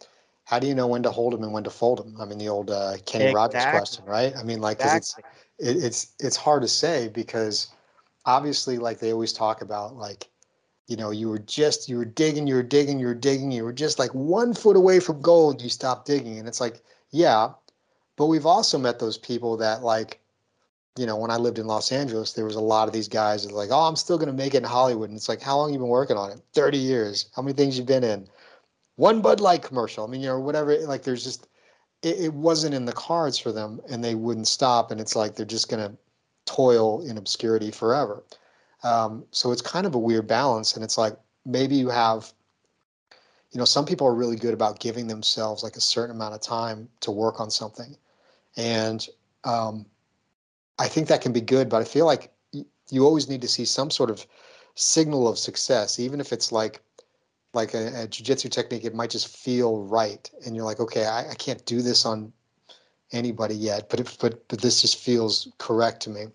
how 0.51 0.59
do 0.59 0.67
you 0.67 0.75
know 0.75 0.87
when 0.87 1.01
to 1.03 1.11
hold 1.11 1.31
them 1.31 1.43
and 1.43 1.53
when 1.53 1.63
to 1.63 1.69
fold 1.69 1.99
them? 1.99 2.15
I 2.19 2.25
mean, 2.25 2.37
the 2.37 2.49
old 2.49 2.69
uh, 2.69 2.97
Kenny 3.05 3.25
exactly. 3.25 3.33
Rogers 3.35 3.65
question, 3.71 4.05
right? 4.05 4.33
I 4.35 4.43
mean, 4.43 4.59
like, 4.59 4.81
exactly. 4.81 5.23
it's 5.59 5.77
it, 5.77 5.83
it's 5.85 6.15
it's 6.19 6.35
hard 6.35 6.61
to 6.63 6.67
say 6.67 7.07
because 7.07 7.67
obviously, 8.25 8.77
like 8.77 8.99
they 8.99 9.13
always 9.13 9.31
talk 9.31 9.61
about, 9.61 9.95
like, 9.95 10.27
you 10.87 10.97
know, 10.97 11.11
you 11.11 11.29
were 11.29 11.39
just 11.39 11.87
you 11.87 11.97
were 11.97 12.05
digging, 12.05 12.47
you 12.47 12.55
were 12.55 12.63
digging, 12.63 12.99
you 12.99 13.05
were 13.05 13.15
digging, 13.15 13.51
you 13.51 13.63
were 13.63 13.71
just 13.71 13.97
like 13.97 14.13
one 14.13 14.53
foot 14.53 14.75
away 14.75 14.99
from 14.99 15.21
gold, 15.21 15.61
you 15.61 15.69
stopped 15.69 16.05
digging, 16.05 16.37
and 16.37 16.49
it's 16.49 16.59
like, 16.59 16.81
yeah, 17.11 17.51
but 18.21 18.27
we've 18.27 18.45
also 18.45 18.77
met 18.77 18.99
those 18.99 19.17
people 19.17 19.57
that 19.57 19.83
like. 19.83 20.19
You 20.97 21.05
know, 21.05 21.15
when 21.15 21.31
I 21.31 21.37
lived 21.37 21.57
in 21.57 21.67
Los 21.67 21.89
Angeles, 21.93 22.33
there 22.33 22.43
was 22.43 22.57
a 22.57 22.59
lot 22.59 22.89
of 22.89 22.93
these 22.93 23.07
guys 23.07 23.47
that 23.47 23.55
like, 23.55 23.69
oh, 23.71 23.87
I'm 23.87 23.95
still 23.95 24.17
gonna 24.17 24.33
make 24.33 24.53
it 24.53 24.57
in 24.57 24.63
Hollywood. 24.65 25.07
And 25.09 25.15
it's 25.17 25.29
like, 25.29 25.41
how 25.41 25.55
long 25.55 25.71
you 25.71 25.79
been 25.79 25.87
working 25.87 26.17
on 26.17 26.31
it? 26.31 26.41
30 26.51 26.77
years. 26.77 27.29
How 27.33 27.41
many 27.41 27.53
things 27.53 27.77
you've 27.77 27.87
been 27.87 28.03
in? 28.03 28.27
one 29.01 29.21
Bud 29.21 29.39
Light 29.39 29.63
commercial. 29.63 30.05
I 30.05 30.07
mean, 30.07 30.21
you 30.21 30.27
know, 30.27 30.39
whatever. 30.39 30.77
Like, 30.79 31.03
there's 31.03 31.23
just 31.23 31.47
it, 32.03 32.19
it 32.19 32.33
wasn't 32.33 32.75
in 32.75 32.85
the 32.85 32.93
cards 32.93 33.37
for 33.37 33.51
them, 33.51 33.81
and 33.89 34.03
they 34.03 34.15
wouldn't 34.15 34.47
stop. 34.47 34.91
And 34.91 35.01
it's 35.01 35.15
like 35.15 35.35
they're 35.35 35.45
just 35.45 35.69
gonna 35.69 35.93
toil 36.45 37.01
in 37.01 37.17
obscurity 37.17 37.71
forever. 37.71 38.23
Um, 38.83 39.25
so 39.31 39.51
it's 39.51 39.61
kind 39.61 39.85
of 39.85 39.95
a 39.95 39.99
weird 39.99 40.27
balance, 40.27 40.75
and 40.75 40.83
it's 40.83 40.97
like 40.97 41.17
maybe 41.45 41.75
you 41.75 41.89
have, 41.89 42.31
you 43.51 43.57
know, 43.59 43.65
some 43.65 43.85
people 43.85 44.07
are 44.07 44.13
really 44.13 44.35
good 44.35 44.53
about 44.53 44.79
giving 44.79 45.07
themselves 45.07 45.63
like 45.63 45.75
a 45.75 45.81
certain 45.81 46.15
amount 46.15 46.35
of 46.35 46.41
time 46.41 46.87
to 47.01 47.11
work 47.11 47.39
on 47.39 47.49
something, 47.49 47.95
and 48.57 49.07
um, 49.43 49.85
I 50.79 50.87
think 50.87 51.07
that 51.07 51.21
can 51.21 51.31
be 51.31 51.41
good. 51.41 51.69
But 51.69 51.81
I 51.81 51.85
feel 51.85 52.05
like 52.05 52.31
you 52.89 53.05
always 53.05 53.29
need 53.29 53.41
to 53.41 53.47
see 53.47 53.65
some 53.65 53.89
sort 53.89 54.09
of 54.09 54.25
signal 54.75 55.27
of 55.27 55.37
success, 55.37 55.99
even 55.99 56.19
if 56.19 56.33
it's 56.33 56.51
like 56.51 56.81
like 57.53 57.73
a, 57.73 58.03
a 58.03 58.07
jiu-jitsu 58.07 58.49
technique 58.49 58.85
it 58.85 58.95
might 58.95 59.09
just 59.09 59.35
feel 59.35 59.83
right 59.83 60.29
and 60.45 60.55
you're 60.55 60.65
like 60.65 60.79
okay 60.79 61.05
I, 61.05 61.31
I 61.31 61.33
can't 61.35 61.65
do 61.65 61.81
this 61.81 62.05
on 62.05 62.31
anybody 63.11 63.55
yet 63.55 63.89
but 63.89 64.17
but 64.21 64.47
but 64.47 64.61
this 64.61 64.81
just 64.81 64.97
feels 64.97 65.49
correct 65.57 66.01
to 66.03 66.09
me 66.09 66.25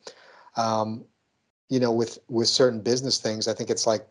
um, 0.57 1.05
you 1.69 1.81
know 1.81 1.93
with 1.93 2.19
with 2.29 2.49
certain 2.49 2.81
business 2.81 3.19
things 3.19 3.49
i 3.49 3.55
think 3.55 3.71
it's 3.71 3.87
like 3.87 4.07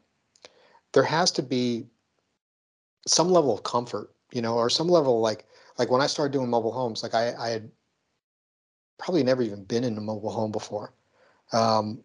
there 0.94 1.04
has 1.04 1.32
to 1.32 1.44
be 1.44 1.86
some 3.08 3.30
level 3.30 3.54
of 3.54 3.64
comfort 3.64 4.12
you 4.32 4.42
know 4.42 4.56
or 4.56 4.70
some 4.70 4.88
level 4.88 5.20
like 5.20 5.46
like 5.78 5.92
when 5.92 6.02
i 6.02 6.08
started 6.08 6.34
doing 6.34 6.50
mobile 6.50 6.72
homes 6.72 7.04
like 7.04 7.14
i 7.14 7.34
i 7.40 7.50
had 7.50 7.70
probably 8.98 9.24
never 9.24 9.42
even 9.42 9.64
been 9.64 9.84
in 9.84 9.98
a 9.98 10.02
mobile 10.02 10.32
home 10.32 10.52
before 10.52 10.94
um, 11.54 12.00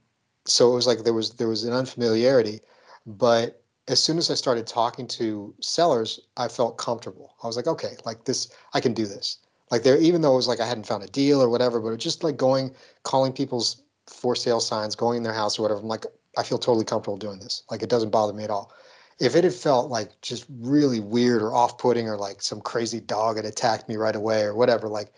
so 0.46 0.70
it 0.72 0.74
was 0.74 0.86
like 0.86 0.98
there 1.04 1.12
was 1.12 1.30
there 1.34 1.48
was 1.48 1.64
an 1.64 1.72
unfamiliarity 1.72 2.60
but 3.06 3.60
as 3.90 4.02
soon 4.02 4.18
as 4.18 4.30
I 4.30 4.34
started 4.34 4.66
talking 4.66 5.06
to 5.08 5.52
sellers, 5.60 6.20
I 6.36 6.46
felt 6.46 6.78
comfortable. 6.78 7.34
I 7.42 7.48
was 7.48 7.56
like, 7.56 7.66
okay, 7.66 7.96
like 8.04 8.24
this, 8.24 8.48
I 8.72 8.80
can 8.80 8.94
do 8.94 9.04
this. 9.04 9.38
Like 9.70 9.82
there, 9.82 9.98
even 9.98 10.20
though 10.20 10.32
it 10.32 10.36
was 10.36 10.48
like 10.48 10.60
I 10.60 10.66
hadn't 10.66 10.86
found 10.86 11.02
a 11.02 11.08
deal 11.08 11.42
or 11.42 11.48
whatever, 11.48 11.80
but 11.80 11.96
just 11.98 12.22
like 12.22 12.36
going, 12.36 12.72
calling 13.02 13.32
people's 13.32 13.82
for 14.06 14.36
sale 14.36 14.60
signs, 14.60 14.94
going 14.94 15.18
in 15.18 15.22
their 15.22 15.32
house 15.32 15.58
or 15.58 15.62
whatever. 15.62 15.80
I'm 15.80 15.88
like, 15.88 16.06
I 16.38 16.42
feel 16.44 16.58
totally 16.58 16.84
comfortable 16.84 17.16
doing 17.16 17.40
this. 17.40 17.64
Like 17.70 17.82
it 17.82 17.88
doesn't 17.88 18.10
bother 18.10 18.32
me 18.32 18.44
at 18.44 18.50
all. 18.50 18.72
If 19.18 19.34
it 19.34 19.44
had 19.44 19.54
felt 19.54 19.90
like 19.90 20.20
just 20.22 20.46
really 20.60 21.00
weird 21.00 21.42
or 21.42 21.52
off 21.52 21.76
putting 21.76 22.08
or 22.08 22.16
like 22.16 22.42
some 22.42 22.60
crazy 22.60 23.00
dog 23.00 23.36
had 23.36 23.44
attacked 23.44 23.88
me 23.88 23.96
right 23.96 24.16
away 24.16 24.42
or 24.42 24.54
whatever, 24.54 24.88
like 24.88 25.12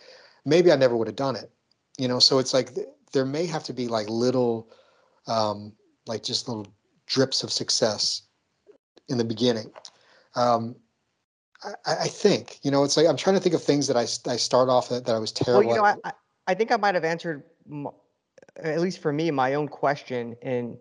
maybe 0.45 0.73
I 0.73 0.76
never 0.76 0.97
would 0.97 1.09
have 1.09 1.17
done 1.17 1.37
it. 1.37 1.50
You 1.99 2.08
know, 2.08 2.18
so 2.18 2.38
it's 2.38 2.54
like 2.54 2.75
th- 2.75 2.88
there 3.12 3.26
may 3.26 3.46
have 3.46 3.64
to 3.64 3.72
be 3.72 3.88
like 3.88 4.08
little, 4.08 4.70
um, 5.26 5.72
like 6.06 6.22
just 6.22 6.49
little 6.49 6.66
drips 7.06 7.42
of 7.42 7.52
success 7.52 8.22
in 9.08 9.18
the 9.18 9.25
beginning. 9.25 9.70
Um, 10.34 10.76
I, 11.64 11.94
I, 12.02 12.08
think 12.08 12.58
you 12.62 12.70
know 12.70 12.84
it's 12.84 12.96
like 12.96 13.06
I'm 13.06 13.16
trying 13.16 13.37
to 13.37 13.40
think 13.40 13.54
of 13.54 13.62
things 13.62 13.87
that 13.87 13.96
I, 13.96 14.02
I 14.30 14.37
start 14.37 14.68
off 14.68 14.88
that, 14.88 15.04
that 15.04 15.14
I 15.14 15.18
was 15.18 15.30
terrible. 15.30 15.68
Well, 15.68 15.76
you 15.76 15.82
know, 15.82 16.00
I, 16.04 16.12
I 16.46 16.54
think 16.54 16.72
I 16.72 16.76
might 16.76 16.94
have 16.94 17.04
answered, 17.04 17.44
at 18.56 18.80
least 18.80 18.99
for 19.00 19.12
me, 19.12 19.30
my 19.30 19.54
own 19.54 19.68
question 19.68 20.34
in 20.42 20.78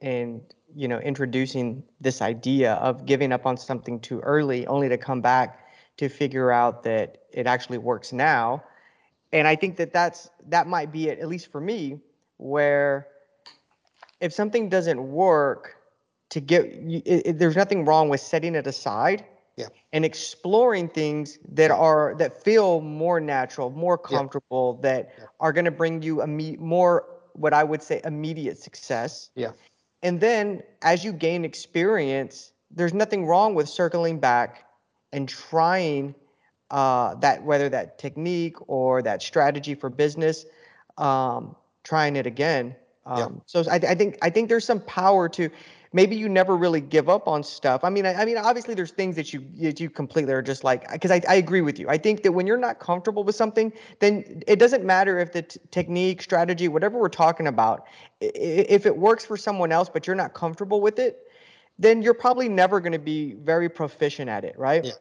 in 0.00 0.42
you 0.74 0.88
know 0.88 0.98
introducing 1.00 1.82
this 2.00 2.22
idea 2.22 2.74
of 2.74 3.04
giving 3.04 3.32
up 3.32 3.44
on 3.46 3.56
something 3.56 4.00
too 4.00 4.20
early, 4.20 4.66
only 4.68 4.88
to 4.88 4.96
come 4.96 5.20
back 5.20 5.66
to 5.98 6.08
figure 6.08 6.50
out 6.50 6.82
that 6.84 7.22
it 7.32 7.46
actually 7.46 7.78
works 7.78 8.12
now. 8.12 8.62
And 9.32 9.48
I 9.48 9.56
think 9.56 9.76
that 9.76 9.92
that's 9.92 10.30
that 10.48 10.66
might 10.66 10.92
be 10.92 11.08
it, 11.08 11.18
at 11.18 11.28
least 11.28 11.50
for 11.50 11.60
me, 11.60 12.00
where 12.36 13.06
if 14.20 14.32
something 14.32 14.68
doesn't 14.68 15.02
work, 15.02 15.76
to 16.30 16.40
get 16.40 16.64
it, 16.64 17.02
it, 17.06 17.38
there's 17.38 17.56
nothing 17.56 17.84
wrong 17.84 18.08
with 18.08 18.20
setting 18.20 18.54
it 18.54 18.66
aside 18.66 19.24
yeah. 19.56 19.66
and 19.92 20.04
exploring 20.04 20.88
things 20.88 21.38
that 21.52 21.70
are 21.70 22.14
that 22.18 22.42
feel 22.42 22.80
more 22.80 23.20
natural, 23.20 23.70
more 23.70 23.98
comfortable, 23.98 24.80
yeah. 24.82 24.90
that 24.90 25.14
yeah. 25.18 25.24
are 25.40 25.52
going 25.52 25.66
to 25.66 25.70
bring 25.70 26.02
you 26.02 26.22
a 26.22 26.26
me- 26.26 26.56
more 26.58 27.04
what 27.34 27.52
I 27.52 27.64
would 27.64 27.82
say 27.82 28.00
immediate 28.04 28.58
success. 28.58 29.30
Yeah. 29.34 29.52
And 30.02 30.20
then 30.20 30.62
as 30.82 31.04
you 31.04 31.12
gain 31.12 31.44
experience, 31.44 32.52
there's 32.70 32.94
nothing 32.94 33.26
wrong 33.26 33.54
with 33.54 33.68
circling 33.68 34.18
back 34.18 34.64
and 35.12 35.28
trying 35.28 36.14
uh, 36.72 37.14
that 37.16 37.44
whether 37.44 37.68
that 37.68 37.98
technique 37.98 38.56
or 38.66 39.02
that 39.02 39.22
strategy 39.22 39.74
for 39.74 39.90
business, 39.90 40.46
um, 40.96 41.54
trying 41.84 42.16
it 42.16 42.26
again. 42.26 42.74
Um, 43.04 43.18
yeah. 43.18 43.40
So 43.46 43.70
I, 43.70 43.74
I 43.76 43.94
think 43.94 44.18
I 44.22 44.30
think 44.30 44.48
there's 44.48 44.64
some 44.64 44.80
power 44.80 45.28
to 45.28 45.50
maybe 45.92 46.16
you 46.16 46.30
never 46.30 46.56
really 46.56 46.80
give 46.80 47.10
up 47.10 47.28
on 47.28 47.42
stuff. 47.42 47.84
I 47.84 47.90
mean, 47.90 48.06
I, 48.06 48.14
I 48.14 48.24
mean, 48.24 48.38
obviously 48.38 48.72
there's 48.74 48.90
things 48.90 49.16
that 49.16 49.34
you 49.34 49.44
that 49.58 49.80
you 49.80 49.90
completely 49.90 50.32
are 50.32 50.40
just 50.40 50.64
like 50.64 50.90
because 50.90 51.10
I, 51.10 51.20
I 51.28 51.34
agree 51.34 51.60
with 51.60 51.78
you. 51.78 51.90
I 51.90 51.98
think 51.98 52.22
that 52.22 52.32
when 52.32 52.46
you're 52.46 52.56
not 52.56 52.80
comfortable 52.80 53.22
with 53.22 53.36
something, 53.36 53.70
then 53.98 54.42
it 54.46 54.58
doesn't 54.58 54.82
matter 54.82 55.18
if 55.18 55.30
the 55.32 55.42
t- 55.42 55.60
technique, 55.70 56.22
strategy, 56.22 56.68
whatever 56.68 56.98
we're 56.98 57.10
talking 57.10 57.48
about, 57.48 57.86
if 58.22 58.86
it 58.86 58.96
works 58.96 59.26
for 59.26 59.36
someone 59.36 59.72
else, 59.72 59.90
but 59.92 60.06
you're 60.06 60.16
not 60.16 60.32
comfortable 60.32 60.80
with 60.80 60.98
it, 60.98 61.18
then 61.78 62.00
you're 62.00 62.14
probably 62.14 62.48
never 62.48 62.80
going 62.80 62.92
to 62.92 62.98
be 62.98 63.34
very 63.34 63.68
proficient 63.68 64.30
at 64.30 64.44
it, 64.46 64.58
right? 64.58 64.86
Yeah 64.86 64.92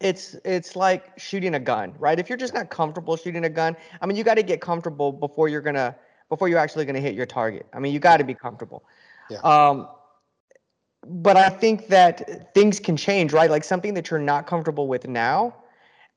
it's 0.00 0.36
it's 0.44 0.76
like 0.76 1.18
shooting 1.18 1.54
a 1.54 1.60
gun, 1.60 1.94
right? 1.98 2.18
If 2.18 2.28
you're 2.28 2.38
just 2.38 2.54
not 2.54 2.70
comfortable 2.70 3.16
shooting 3.16 3.44
a 3.44 3.48
gun, 3.48 3.76
I 4.00 4.06
mean, 4.06 4.16
you 4.16 4.24
got 4.24 4.34
to 4.34 4.42
get 4.42 4.60
comfortable 4.60 5.12
before 5.12 5.48
you're 5.48 5.60
gonna 5.60 5.94
before 6.28 6.48
you're 6.48 6.58
actually 6.58 6.84
gonna 6.84 7.00
hit 7.00 7.14
your 7.14 7.26
target. 7.26 7.66
I 7.72 7.78
mean, 7.78 7.92
you 7.92 7.98
got 7.98 8.18
to 8.18 8.24
be 8.24 8.34
comfortable. 8.34 8.84
Yeah. 9.30 9.38
Um, 9.38 9.88
but 11.06 11.36
I 11.36 11.48
think 11.48 11.88
that 11.88 12.54
things 12.54 12.80
can 12.80 12.96
change, 12.96 13.32
right? 13.32 13.50
Like 13.50 13.64
something 13.64 13.94
that 13.94 14.10
you're 14.10 14.20
not 14.20 14.46
comfortable 14.46 14.88
with 14.88 15.06
now, 15.06 15.54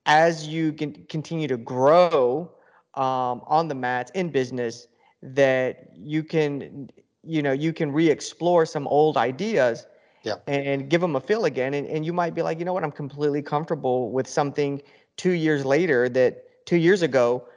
as 0.06 0.48
you 0.48 0.74
can 0.74 0.94
continue 1.10 1.48
to 1.48 1.58
grow 1.58 2.52
um, 2.94 3.42
on 3.46 3.68
the 3.68 3.76
mats 3.76 4.12
in 4.16 4.30
business, 4.30 4.88
that 5.22 5.90
you 5.94 6.24
can, 6.24 6.90
you 7.24 7.42
know, 7.42 7.52
you 7.52 7.74
can 7.74 7.92
re-explore 7.92 8.66
some 8.66 8.88
old 8.88 9.18
ideas 9.18 9.86
yeah. 10.28 10.36
and 10.48 10.90
give 10.90 11.02
them 11.02 11.16
a 11.16 11.22
feel 11.22 11.46
again. 11.46 11.74
And, 11.74 11.88
and 11.88 12.06
you 12.06 12.14
might 12.14 12.36
be 12.36 12.42
like, 12.42 12.60
you 12.60 12.66
know 12.66 12.74
what, 12.74 12.84
I'm 12.84 12.92
completely 12.92 13.42
comfortable 13.42 14.12
with 14.12 14.28
something 14.28 14.82
two 15.16 15.32
years 15.32 15.66
later 15.66 16.10
that 16.10 16.66
two 16.66 16.78
years 16.78 17.02
ago, 17.02 17.48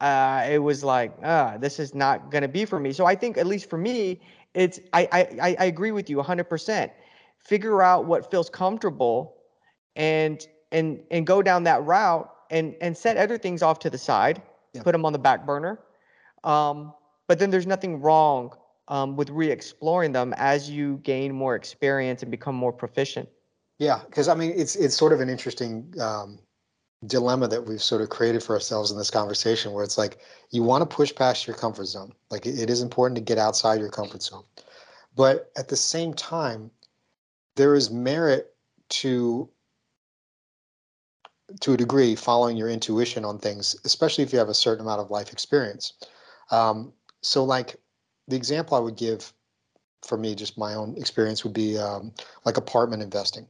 uh, 0.00 0.46
it 0.50 0.58
was 0.58 0.84
like, 0.84 1.12
ah, 1.22 1.56
this 1.58 1.78
is 1.78 1.94
not 1.94 2.30
going 2.30 2.42
to 2.42 2.48
be 2.48 2.64
for 2.64 2.78
me. 2.78 2.92
So 2.92 3.06
I 3.06 3.14
think, 3.14 3.38
at 3.38 3.46
least 3.46 3.70
for 3.70 3.78
me, 3.78 4.20
it's 4.54 4.80
I, 4.92 5.08
I 5.40 5.56
I 5.60 5.64
agree 5.64 5.90
with 5.92 6.08
you 6.10 6.16
100%. 6.16 6.90
Figure 7.38 7.82
out 7.82 8.06
what 8.06 8.30
feels 8.30 8.50
comfortable, 8.50 9.36
and 9.94 10.46
and 10.72 11.00
and 11.10 11.26
go 11.26 11.42
down 11.42 11.64
that 11.64 11.84
route, 11.84 12.30
and 12.50 12.74
and 12.80 12.96
set 12.96 13.16
other 13.16 13.38
things 13.38 13.62
off 13.62 13.78
to 13.80 13.90
the 13.90 13.98
side, 13.98 14.42
yeah. 14.72 14.82
put 14.82 14.92
them 14.92 15.04
on 15.04 15.12
the 15.12 15.18
back 15.18 15.46
burner. 15.46 15.78
Um, 16.44 16.92
but 17.28 17.38
then 17.38 17.50
there's 17.50 17.66
nothing 17.66 18.00
wrong 18.00 18.52
um, 18.88 19.16
with 19.16 19.30
re-exploring 19.30 20.12
them 20.12 20.34
as 20.36 20.70
you 20.70 20.98
gain 21.02 21.32
more 21.34 21.54
experience 21.54 22.22
and 22.22 22.30
become 22.30 22.54
more 22.54 22.72
proficient. 22.72 23.28
Yeah, 23.78 24.00
because 24.06 24.28
I 24.28 24.34
mean, 24.34 24.52
it's 24.56 24.76
it's 24.76 24.96
sort 24.96 25.12
of 25.12 25.20
an 25.20 25.28
interesting 25.28 25.92
um, 26.00 26.38
dilemma 27.06 27.48
that 27.48 27.66
we've 27.66 27.82
sort 27.82 28.00
of 28.00 28.08
created 28.08 28.42
for 28.42 28.54
ourselves 28.54 28.90
in 28.90 28.96
this 28.96 29.10
conversation 29.10 29.72
where 29.72 29.84
it's 29.84 29.98
like 29.98 30.18
you 30.50 30.62
want 30.62 30.88
to 30.88 30.96
push 30.96 31.14
past 31.14 31.46
your 31.46 31.56
comfort 31.56 31.86
zone. 31.86 32.12
Like 32.30 32.46
it 32.46 32.70
is 32.70 32.80
important 32.80 33.16
to 33.16 33.22
get 33.22 33.38
outside 33.38 33.80
your 33.80 33.90
comfort 33.90 34.22
zone. 34.22 34.44
But 35.14 35.50
at 35.56 35.68
the 35.68 35.76
same 35.76 36.14
time 36.14 36.70
there 37.56 37.74
is 37.74 37.90
merit 37.90 38.54
to 38.88 39.48
to 41.60 41.74
a 41.74 41.76
degree 41.76 42.16
following 42.16 42.56
your 42.56 42.68
intuition 42.68 43.24
on 43.24 43.38
things 43.38 43.76
especially 43.84 44.24
if 44.24 44.32
you 44.32 44.38
have 44.38 44.48
a 44.48 44.54
certain 44.54 44.84
amount 44.84 45.00
of 45.00 45.10
life 45.10 45.32
experience. 45.32 45.92
Um, 46.50 46.92
so 47.22 47.44
like 47.44 47.76
the 48.28 48.36
example 48.36 48.76
i 48.76 48.80
would 48.80 48.96
give 48.96 49.32
for 50.06 50.16
me 50.16 50.34
just 50.34 50.56
my 50.58 50.74
own 50.74 50.96
experience 50.96 51.42
would 51.42 51.54
be 51.54 51.76
um, 51.78 52.12
like 52.44 52.56
apartment 52.56 53.02
investing 53.02 53.46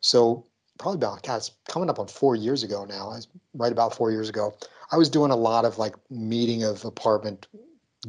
so 0.00 0.44
probably 0.80 0.96
about 0.96 1.22
God, 1.22 1.36
it's 1.36 1.52
coming 1.68 1.90
up 1.90 1.98
on 1.98 2.08
four 2.08 2.34
years 2.34 2.62
ago 2.62 2.84
now. 2.84 3.14
Right 3.54 3.70
about 3.70 3.94
four 3.94 4.10
years 4.10 4.28
ago. 4.28 4.56
I 4.90 4.96
was 4.96 5.10
doing 5.10 5.30
a 5.30 5.36
lot 5.36 5.64
of 5.64 5.78
like 5.78 5.94
meeting 6.10 6.64
of 6.64 6.84
apartment 6.84 7.46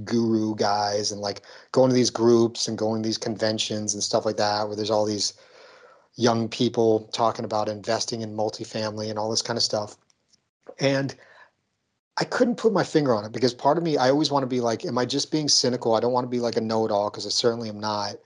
guru 0.06 0.56
guys 0.56 1.12
and 1.12 1.20
like 1.20 1.42
going 1.74 1.90
to 1.90 1.94
these 1.94 2.10
groups 2.10 2.68
and 2.68 2.78
going 2.78 3.04
to 3.04 3.08
these 3.08 3.18
conventions 3.18 3.94
and 3.94 4.02
stuff 4.02 4.26
like 4.26 4.38
that 4.38 4.68
where 4.68 4.76
there's 4.76 4.90
all 4.90 5.06
these 5.06 5.34
young 6.16 6.48
people 6.48 7.10
talking 7.14 7.44
about 7.44 7.68
investing 7.68 8.22
in 8.22 8.34
multifamily 8.34 9.10
and 9.10 9.20
all 9.20 9.30
this 9.30 9.42
kind 9.42 9.58
of 9.58 9.64
stuff. 9.64 9.98
And 10.80 11.14
I 12.22 12.24
couldn't 12.24 12.58
put 12.58 12.72
my 12.72 12.84
finger 12.84 13.16
on 13.16 13.26
it 13.26 13.32
because 13.32 13.52
part 13.52 13.80
of 13.80 13.84
me, 13.84 13.98
I 13.98 14.12
always 14.12 14.30
want 14.30 14.44
to 14.44 14.48
be 14.48 14.62
like, 14.62 14.86
am 14.86 15.00
I 15.00 15.06
just 15.06 15.32
being 15.32 15.50
cynical? 15.50 15.96
I 15.96 16.00
don't 16.00 16.14
want 16.14 16.24
to 16.24 16.30
be 16.30 16.40
like 16.40 16.56
a 16.56 16.62
know 16.62 16.86
it 16.86 16.92
all 16.92 17.10
because 17.10 17.26
I 17.26 17.30
certainly 17.30 17.68
am 17.68 17.80
not. 17.80 18.18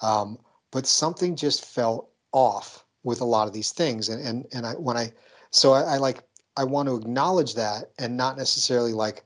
Um, 0.00 0.38
but 0.70 0.86
something 0.86 1.36
just 1.36 1.66
felt 1.66 2.08
off 2.32 2.86
with 3.04 3.20
a 3.20 3.26
lot 3.26 3.46
of 3.46 3.52
these 3.52 3.70
things 3.70 4.08
and 4.08 4.26
and 4.26 4.46
and 4.54 4.64
I 4.64 4.72
when 4.72 4.96
I 4.96 5.12
so 5.50 5.74
I, 5.74 5.82
I 5.82 5.96
like 5.98 6.22
I 6.56 6.64
want 6.64 6.88
to 6.88 6.96
acknowledge 6.96 7.54
that 7.56 7.90
and 7.98 8.16
not 8.16 8.38
necessarily 8.38 8.94
like 8.94 9.22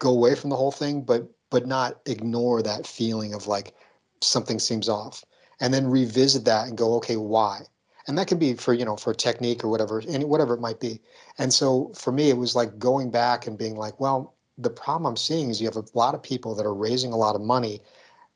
go 0.00 0.10
away 0.10 0.34
from 0.34 0.50
the 0.50 0.56
whole 0.56 0.72
thing 0.72 1.02
but 1.02 1.30
but 1.48 1.66
not 1.66 2.00
ignore 2.06 2.62
that 2.62 2.84
feeling 2.84 3.32
of 3.32 3.46
like 3.46 3.74
something 4.22 4.58
seems 4.58 4.88
off 4.88 5.24
and 5.60 5.72
then 5.72 5.86
revisit 5.86 6.44
that 6.46 6.66
and 6.66 6.76
go 6.76 6.94
okay 6.94 7.16
why 7.16 7.60
and 8.08 8.18
that 8.18 8.26
can 8.26 8.38
be 8.38 8.54
for 8.54 8.74
you 8.74 8.84
know 8.84 8.96
for 8.96 9.14
technique 9.14 9.62
or 9.62 9.68
whatever 9.68 10.02
any 10.08 10.24
whatever 10.24 10.54
it 10.54 10.60
might 10.60 10.80
be 10.80 11.00
and 11.38 11.52
so 11.52 11.92
for 11.94 12.10
me 12.10 12.30
it 12.30 12.36
was 12.36 12.56
like 12.56 12.78
going 12.78 13.10
back 13.10 13.46
and 13.46 13.58
being 13.58 13.76
like 13.76 13.98
well 14.00 14.34
the 14.56 14.70
problem 14.70 15.06
i'm 15.06 15.16
seeing 15.16 15.50
is 15.50 15.60
you 15.60 15.66
have 15.66 15.76
a 15.76 15.84
lot 15.94 16.14
of 16.14 16.22
people 16.22 16.54
that 16.54 16.66
are 16.66 16.74
raising 16.74 17.12
a 17.12 17.16
lot 17.16 17.36
of 17.36 17.40
money 17.40 17.80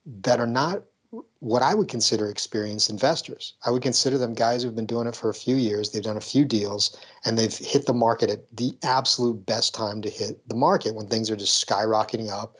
that 0.06 0.38
are 0.38 0.46
not 0.46 0.82
what 1.40 1.62
I 1.62 1.74
would 1.74 1.88
consider 1.88 2.30
experienced 2.30 2.88
investors. 2.88 3.54
I 3.66 3.70
would 3.70 3.82
consider 3.82 4.16
them 4.16 4.32
guys 4.32 4.62
who've 4.62 4.74
been 4.74 4.86
doing 4.86 5.06
it 5.06 5.14
for 5.14 5.28
a 5.28 5.34
few 5.34 5.56
years. 5.56 5.90
They've 5.90 6.02
done 6.02 6.16
a 6.16 6.22
few 6.22 6.44
deals 6.44 6.96
and 7.24 7.36
they've 7.36 7.54
hit 7.54 7.84
the 7.84 7.92
market 7.92 8.30
at 8.30 8.56
the 8.56 8.74
absolute 8.82 9.44
best 9.44 9.74
time 9.74 10.00
to 10.02 10.10
hit 10.10 10.46
the 10.48 10.54
market 10.54 10.94
when 10.94 11.06
things 11.06 11.30
are 11.30 11.36
just 11.36 11.66
skyrocketing 11.66 12.30
up 12.30 12.56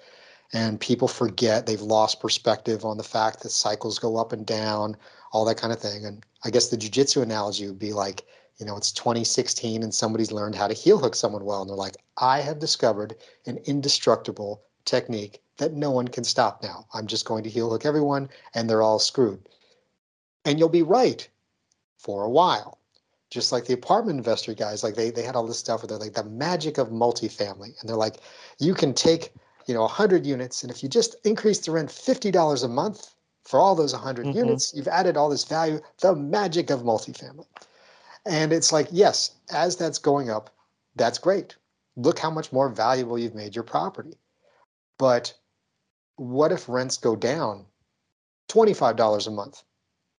and 0.52 0.80
people 0.80 1.08
forget 1.08 1.66
they've 1.66 1.80
lost 1.80 2.20
perspective 2.20 2.84
on 2.84 2.98
the 2.98 3.04
fact 3.04 3.42
that 3.42 3.50
cycles 3.50 3.98
go 3.98 4.16
up 4.16 4.32
and 4.32 4.44
down, 4.44 4.96
all 5.32 5.44
that 5.44 5.56
kind 5.56 5.72
of 5.72 5.80
thing. 5.80 6.04
And 6.04 6.24
I 6.44 6.50
guess 6.50 6.68
the 6.68 6.76
jujitsu 6.76 7.22
analogy 7.22 7.66
would 7.66 7.78
be 7.78 7.92
like, 7.92 8.26
you 8.58 8.66
know, 8.66 8.76
it's 8.76 8.92
2016 8.92 9.82
and 9.82 9.94
somebody's 9.94 10.30
learned 10.30 10.54
how 10.54 10.68
to 10.68 10.74
heel 10.74 10.98
hook 10.98 11.14
someone 11.14 11.44
well. 11.44 11.62
And 11.62 11.70
they're 11.70 11.76
like, 11.76 11.96
I 12.18 12.40
have 12.40 12.58
discovered 12.58 13.16
an 13.46 13.58
indestructible 13.64 14.62
technique 14.84 15.40
that 15.56 15.72
no 15.72 15.90
one 15.90 16.08
can 16.08 16.24
stop 16.24 16.62
now. 16.62 16.86
I'm 16.92 17.06
just 17.06 17.24
going 17.24 17.44
to 17.44 17.50
heel 17.50 17.70
hook 17.70 17.86
everyone 17.86 18.28
and 18.54 18.68
they're 18.68 18.82
all 18.82 18.98
screwed. 18.98 19.48
And 20.44 20.58
you'll 20.58 20.68
be 20.68 20.82
right 20.82 21.26
for 21.98 22.24
a 22.24 22.30
while. 22.30 22.78
Just 23.30 23.52
like 23.52 23.64
the 23.64 23.74
apartment 23.74 24.18
investor 24.18 24.52
guys, 24.52 24.82
like 24.82 24.94
they 24.94 25.10
they 25.10 25.22
had 25.22 25.36
all 25.36 25.46
this 25.46 25.58
stuff 25.58 25.80
where 25.80 25.88
they're 25.88 25.96
like 25.96 26.12
the 26.12 26.24
magic 26.24 26.76
of 26.76 26.88
multifamily. 26.88 27.80
And 27.80 27.88
they're 27.88 27.96
like, 27.96 28.18
you 28.58 28.74
can 28.74 28.92
take, 28.92 29.32
you 29.66 29.74
know, 29.74 29.82
100 29.82 30.26
units, 30.26 30.62
and 30.62 30.70
if 30.70 30.82
you 30.82 30.88
just 30.88 31.16
increase 31.24 31.58
the 31.58 31.70
rent 31.70 31.88
$50 31.90 32.64
a 32.64 32.68
month 32.68 33.14
for 33.44 33.60
all 33.60 33.74
those 33.74 33.92
100 33.92 34.26
mm-hmm. 34.26 34.38
units, 34.38 34.72
you've 34.74 34.88
added 34.88 35.16
all 35.16 35.28
this 35.28 35.44
value, 35.44 35.80
the 36.00 36.14
magic 36.14 36.70
of 36.70 36.80
multifamily. 36.80 37.46
And 38.24 38.52
it's 38.52 38.72
like, 38.72 38.88
yes, 38.90 39.32
as 39.52 39.76
that's 39.76 39.98
going 39.98 40.30
up, 40.30 40.50
that's 40.96 41.18
great. 41.18 41.56
Look 41.96 42.18
how 42.18 42.30
much 42.30 42.52
more 42.52 42.68
valuable 42.68 43.18
you've 43.18 43.34
made 43.34 43.54
your 43.54 43.64
property. 43.64 44.14
But 44.98 45.34
what 46.16 46.52
if 46.52 46.68
rents 46.68 46.96
go 46.96 47.16
down 47.16 47.66
$25 48.48 49.26
a 49.26 49.30
month? 49.30 49.62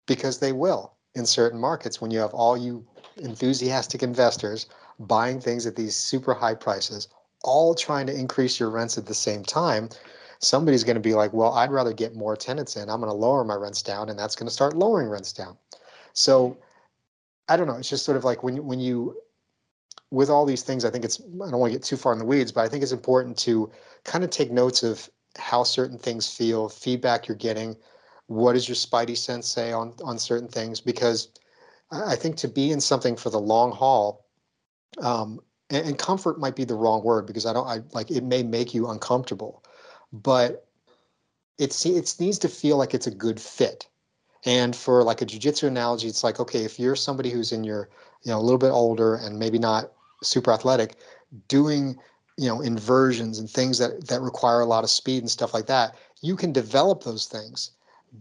Because 0.06 0.40
they 0.40 0.52
will 0.52 0.94
in 1.16 1.26
certain 1.26 1.60
markets 1.60 2.02
when 2.02 2.12
you 2.12 2.20
have 2.20 2.34
all 2.34 2.58
you 2.58 2.86
enthusiastic 3.18 4.04
investors 4.04 4.68
buying 5.00 5.40
things 5.40 5.66
at 5.66 5.76
these 5.76 5.96
super 5.96 6.34
high 6.34 6.56
prices, 6.56 7.08
all 7.44 7.76
trying 7.76 8.08
to 8.08 8.18
increase 8.18 8.60
your 8.60 8.70
rents 8.70 8.98
at 8.98 9.06
the 9.06 9.14
same 9.14 9.44
time. 9.44 9.90
Somebody's 10.40 10.84
going 10.84 10.96
to 10.96 11.02
be 11.02 11.14
like, 11.14 11.32
well, 11.34 11.54
I'd 11.54 11.72
rather 11.72 11.94
get 11.94 12.16
more 12.16 12.36
tenants 12.36 12.76
in. 12.76 12.90
I'm 12.90 13.00
going 13.00 13.12
to 13.12 13.16
lower 13.16 13.44
my 13.44 13.56
rents 13.56 13.82
down, 13.82 14.10
and 14.10 14.20
that's 14.20 14.36
going 14.36 14.48
to 14.48 14.54
start 14.54 14.76
lowering 14.76 15.10
rents 15.10 15.32
down. 15.32 15.58
So 16.14 16.58
I 17.48 17.58
don't 17.58 17.68
know. 17.68 17.76
It's 17.76 17.90
just 17.90 18.06
sort 18.06 18.18
of 18.18 18.24
like 18.24 18.44
when 18.44 18.66
when 18.66 18.80
you 18.80 19.18
with 20.12 20.30
all 20.30 20.46
these 20.46 20.64
things, 20.64 20.86
I 20.86 20.90
think 20.90 21.06
it's 21.06 21.20
I 21.22 21.50
don't 21.50 21.60
want 21.60 21.72
to 21.72 21.80
get 21.80 21.84
too 21.84 21.98
far 21.98 22.14
in 22.14 22.20
the 22.20 22.26
weeds, 22.26 22.52
but 22.52 22.62
I 22.62 22.70
think 22.70 22.84
it's 22.84 22.92
important 22.92 23.38
to 23.40 23.72
kind 24.04 24.24
of 24.24 24.30
take 24.30 24.52
notes 24.52 24.84
of 24.84 25.10
how 25.38 25.64
certain 25.64 25.98
things 25.98 26.30
feel, 26.30 26.70
feedback 26.70 27.28
you're 27.28 27.36
getting, 27.36 27.76
what 28.28 28.54
does 28.54 28.68
your 28.68 28.76
spidey 28.76 29.18
sense 29.18 29.48
say 29.48 29.72
on 29.72 29.94
on 30.04 30.18
certain 30.18 30.48
things? 30.48 30.80
Because 30.80 31.30
I 31.92 32.16
think 32.16 32.38
to 32.38 32.48
be 32.48 32.72
in 32.72 32.82
something 32.82 33.16
for 33.16 33.30
the 33.30 33.40
long 33.40 33.72
haul, 33.72 34.26
um, 35.00 35.40
and, 35.70 35.88
and 35.88 36.00
comfort 36.00 36.40
might 36.40 36.56
be 36.56 36.66
the 36.66 36.76
wrong 36.76 37.04
word 37.04 37.26
because 37.26 37.46
I 37.46 37.54
don't 37.54 37.68
I 37.68 37.82
like 37.94 38.12
it 38.12 38.24
may 38.24 38.44
make 38.44 38.74
you 38.74 38.88
uncomfortable, 38.90 39.64
but 40.12 40.68
it's 41.58 41.86
it 41.86 42.16
needs 42.20 42.40
to 42.40 42.50
feel 42.50 42.78
like 42.78 42.94
it's 42.94 43.08
a 43.08 43.12
good 43.12 43.40
fit. 43.40 43.88
And 44.46 44.76
for 44.76 45.04
like 45.04 45.22
a 45.22 45.26
jujitsu 45.26 45.68
analogy, 45.68 46.08
it's 46.08 46.24
like 46.24 46.40
okay, 46.40 46.64
if 46.64 46.80
you're 46.80 46.96
somebody 46.96 47.30
who's 47.30 47.52
in 47.52 47.64
your 47.64 47.90
you 48.24 48.32
know 48.32 48.40
a 48.40 48.42
little 48.42 48.58
bit 48.58 48.72
older 48.72 49.16
and 49.16 49.40
maybe 49.40 49.60
not 49.60 49.92
super 50.22 50.52
athletic, 50.52 50.96
doing 51.48 51.98
you 52.38 52.48
know 52.48 52.62
inversions 52.62 53.40
and 53.40 53.50
things 53.50 53.78
that 53.78 54.08
that 54.08 54.22
require 54.22 54.62
a 54.62 54.66
lot 54.66 54.84
of 54.84 54.90
speed 54.90 55.24
and 55.24 55.32
stuff 55.32 55.54
like 55.54 55.68
that, 55.68 55.96
you 56.22 56.36
can 56.36 56.52
develop 56.52 57.04
those 57.04 57.26
things, 57.26 57.72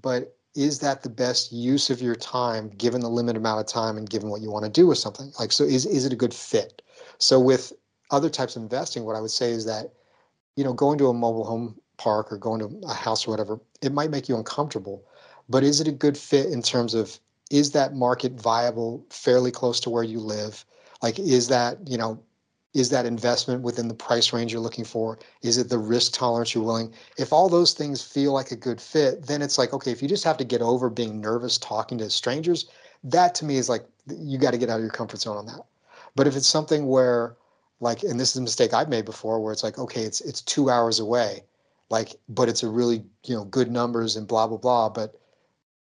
but 0.01 0.37
is 0.55 0.81
that 0.81 1.03
the 1.03 1.09
best 1.09 1.51
use 1.51 1.89
of 1.89 2.03
your 2.03 2.15
time 2.15 2.69
given 2.77 3.01
the 3.01 3.09
limited 3.09 3.39
amount 3.39 3.61
of 3.61 3.67
time 3.67 3.97
and 3.97 4.11
given 4.11 4.29
what 4.29 4.43
you 4.43 4.51
want 4.51 4.65
to 4.65 4.71
do 4.71 4.87
with 4.87 4.99
something 4.99 5.33
like 5.39 5.51
so 5.53 5.65
is 5.65 5.87
is 5.87 6.05
it 6.05 6.13
a 6.13 6.17
good 6.17 6.35
fit 6.35 6.83
so 7.23 7.39
with 7.39 7.73
other 8.11 8.29
types 8.29 8.57
of 8.57 8.63
investing, 8.63 9.05
what 9.05 9.15
I 9.15 9.21
would 9.21 9.31
say 9.31 9.53
is 9.53 9.65
that, 9.67 9.93
you 10.57 10.65
know, 10.65 10.73
going 10.73 10.99
to 10.99 11.07
a 11.07 11.15
mobile 11.15 11.45
home 11.45 11.81
park 11.97 12.33
or 12.33 12.37
going 12.37 12.59
to 12.59 12.87
a 12.89 12.93
house 12.93 13.29
or 13.29 13.31
whatever, 13.31 13.61
it 13.81 13.93
might 13.93 14.11
make 14.11 14.29
you 14.29 14.37
uncomfortable. 14.37 15.05
But 15.49 15.63
is 15.63 15.81
it 15.81 15.87
a 15.87 15.93
good 15.93 16.19
fit 16.19 16.47
in 16.47 16.63
terms 16.63 16.95
of 16.95 17.21
is 17.49 17.71
that 17.73 17.95
market 17.95 18.33
viable 18.33 19.07
fairly 19.11 19.53
close 19.53 19.79
to 19.81 19.91
where 19.91 20.03
you 20.03 20.19
live? 20.19 20.65
Like 21.01 21.21
is 21.21 21.47
that, 21.47 21.79
you 21.87 21.97
know, 21.97 22.21
is 22.75 22.91
that 22.91 23.07
investment 23.07 23.63
within 23.63 23.87
the 23.87 23.95
price 23.95 24.33
range 24.33 24.53
you're 24.53 24.61
looking 24.61 24.85
for? 24.85 25.21
Is 25.43 25.59
it 25.59 25.69
the 25.69 25.79
risk 25.79 26.15
tolerance 26.15 26.57
you're 26.57 26.65
willing? 26.65 26.93
If 27.19 27.33
all 27.33 27.49
those 27.49 27.73
things 27.73 28.03
feel 28.03 28.33
like 28.33 28.51
a 28.51 28.57
good 28.57 28.81
fit, 28.81 29.27
then 29.27 29.43
it's 29.43 29.59
like, 29.59 29.73
okay, 29.73 29.93
if 29.93 30.03
you 30.03 30.09
just 30.09 30.25
have 30.25 30.39
to 30.39 30.45
get 30.45 30.61
over 30.61 30.91
being 30.91 31.21
nervous 31.21 31.57
talking 31.57 31.99
to 31.99 32.11
strangers, 32.11 32.69
that 33.05 33.37
to 33.37 33.45
me 33.45 33.59
is 33.59 33.69
like 33.69 33.87
you 34.09 34.39
got 34.39 34.51
to 34.51 34.59
get 34.59 34.71
out 34.71 34.79
of 34.79 34.83
your 34.83 34.91
comfort 34.91 35.21
zone 35.21 35.37
on 35.37 35.47
that. 35.47 35.61
But 36.15 36.27
if 36.27 36.37
it's 36.37 36.49
something 36.49 36.87
where, 36.87 37.37
like, 37.81 38.03
and 38.03 38.19
this 38.19 38.31
is 38.31 38.37
a 38.37 38.43
mistake 38.43 38.75
I've 38.75 38.89
made 38.89 39.05
before, 39.05 39.41
where 39.41 39.53
it's 39.53 39.63
like, 39.63 39.79
okay, 39.79 40.03
it's 40.03 40.21
it's 40.21 40.43
two 40.43 40.71
hours 40.71 41.01
away, 41.01 41.45
like, 41.91 42.15
but 42.29 42.49
it's 42.49 42.63
a 42.63 42.69
really 42.69 43.05
you 43.25 43.35
know 43.35 43.45
good 43.45 43.71
numbers 43.71 44.17
and 44.17 44.27
blah 44.27 44.47
blah 44.47 44.59
blah. 44.59 44.89
But 44.89 45.19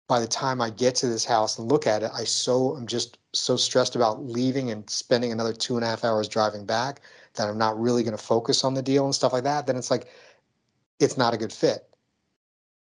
by 0.09 0.21
the 0.21 0.27
time 0.27 0.61
I 0.61 0.71
get 0.71 0.95
to 0.97 1.07
this 1.07 1.25
house 1.25 1.59
and 1.59 1.71
look 1.71 1.87
at 1.87 2.03
it, 2.03 2.11
I 2.15 2.25
so 2.25 2.75
I'm 2.77 2.87
just 2.87 3.19
so 3.33 3.57
stressed 3.57 3.97
about 3.97 4.25
leaving 4.25 4.71
and 4.71 4.89
spending 4.91 5.33
another 5.33 5.53
two 5.53 5.77
and 5.77 5.85
a 5.85 5.89
half 5.89 6.05
hours 6.05 6.29
driving 6.29 6.67
back 6.67 7.01
that 7.35 7.49
I'm 7.49 7.59
not 7.59 7.81
really 7.81 8.03
going 8.03 8.17
to 8.17 8.23
focus 8.23 8.65
on 8.65 8.75
the 8.75 8.83
deal 8.83 9.05
and 9.05 9.15
stuff 9.15 9.33
like 9.33 9.45
that. 9.45 9.67
Then 9.67 9.77
it's 9.77 9.91
like, 9.91 10.09
it's 10.99 11.17
not 11.17 11.33
a 11.33 11.37
good 11.37 11.53
fit 11.53 11.91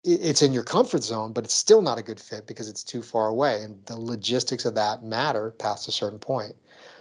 it's 0.03 0.41
in 0.41 0.53
your 0.53 0.63
comfort 0.63 1.03
zone, 1.03 1.33
but 1.33 1.43
it's 1.43 1.53
still 1.53 1.81
not 1.81 1.97
a 1.97 2.03
good 2.03 2.19
fit 2.19 2.47
because 2.47 2.69
it's 2.69 2.83
too 2.83 3.01
far 3.01 3.27
away. 3.27 3.61
And 3.63 3.85
the 3.85 3.99
logistics 3.99 4.65
of 4.65 4.75
that 4.75 5.03
matter 5.03 5.51
past 5.51 5.87
a 5.87 5.91
certain 5.91 6.19
point. 6.19 6.55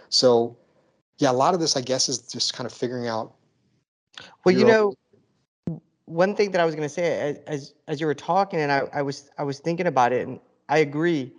So, 0.09 0.57
yeah, 1.17 1.31
a 1.31 1.33
lot 1.33 1.53
of 1.53 1.59
this, 1.59 1.75
I 1.77 1.81
guess, 1.81 2.09
is 2.09 2.19
just 2.19 2.53
kind 2.53 2.65
of 2.65 2.73
figuring 2.73 3.07
out. 3.07 3.35
Well, 4.43 4.55
you 4.55 4.65
know, 4.65 4.93
one 6.05 6.35
thing 6.35 6.51
that 6.51 6.59
I 6.59 6.65
was 6.65 6.75
going 6.75 6.87
to 6.87 6.93
say 6.93 7.37
as, 7.47 7.73
as 7.87 8.01
you 8.01 8.07
were 8.07 8.15
talking, 8.15 8.59
and 8.59 8.71
I, 8.71 8.81
I 8.93 9.01
was 9.01 9.29
I 9.37 9.43
was 9.43 9.59
thinking 9.59 9.87
about 9.87 10.11
it, 10.11 10.27
and 10.27 10.39
I 10.67 10.79
agree. 10.79 11.33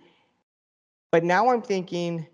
But 1.11 1.25
now 1.25 1.51
I'm 1.51 1.61
thinking 1.61 2.27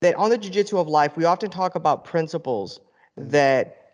that 0.00 0.14
on 0.14 0.30
the 0.30 0.38
jujitsu 0.38 0.78
of 0.80 0.88
life, 0.88 1.16
we 1.16 1.24
often 1.24 1.50
talk 1.50 1.74
about 1.74 2.04
principles 2.04 2.80
that 3.16 3.92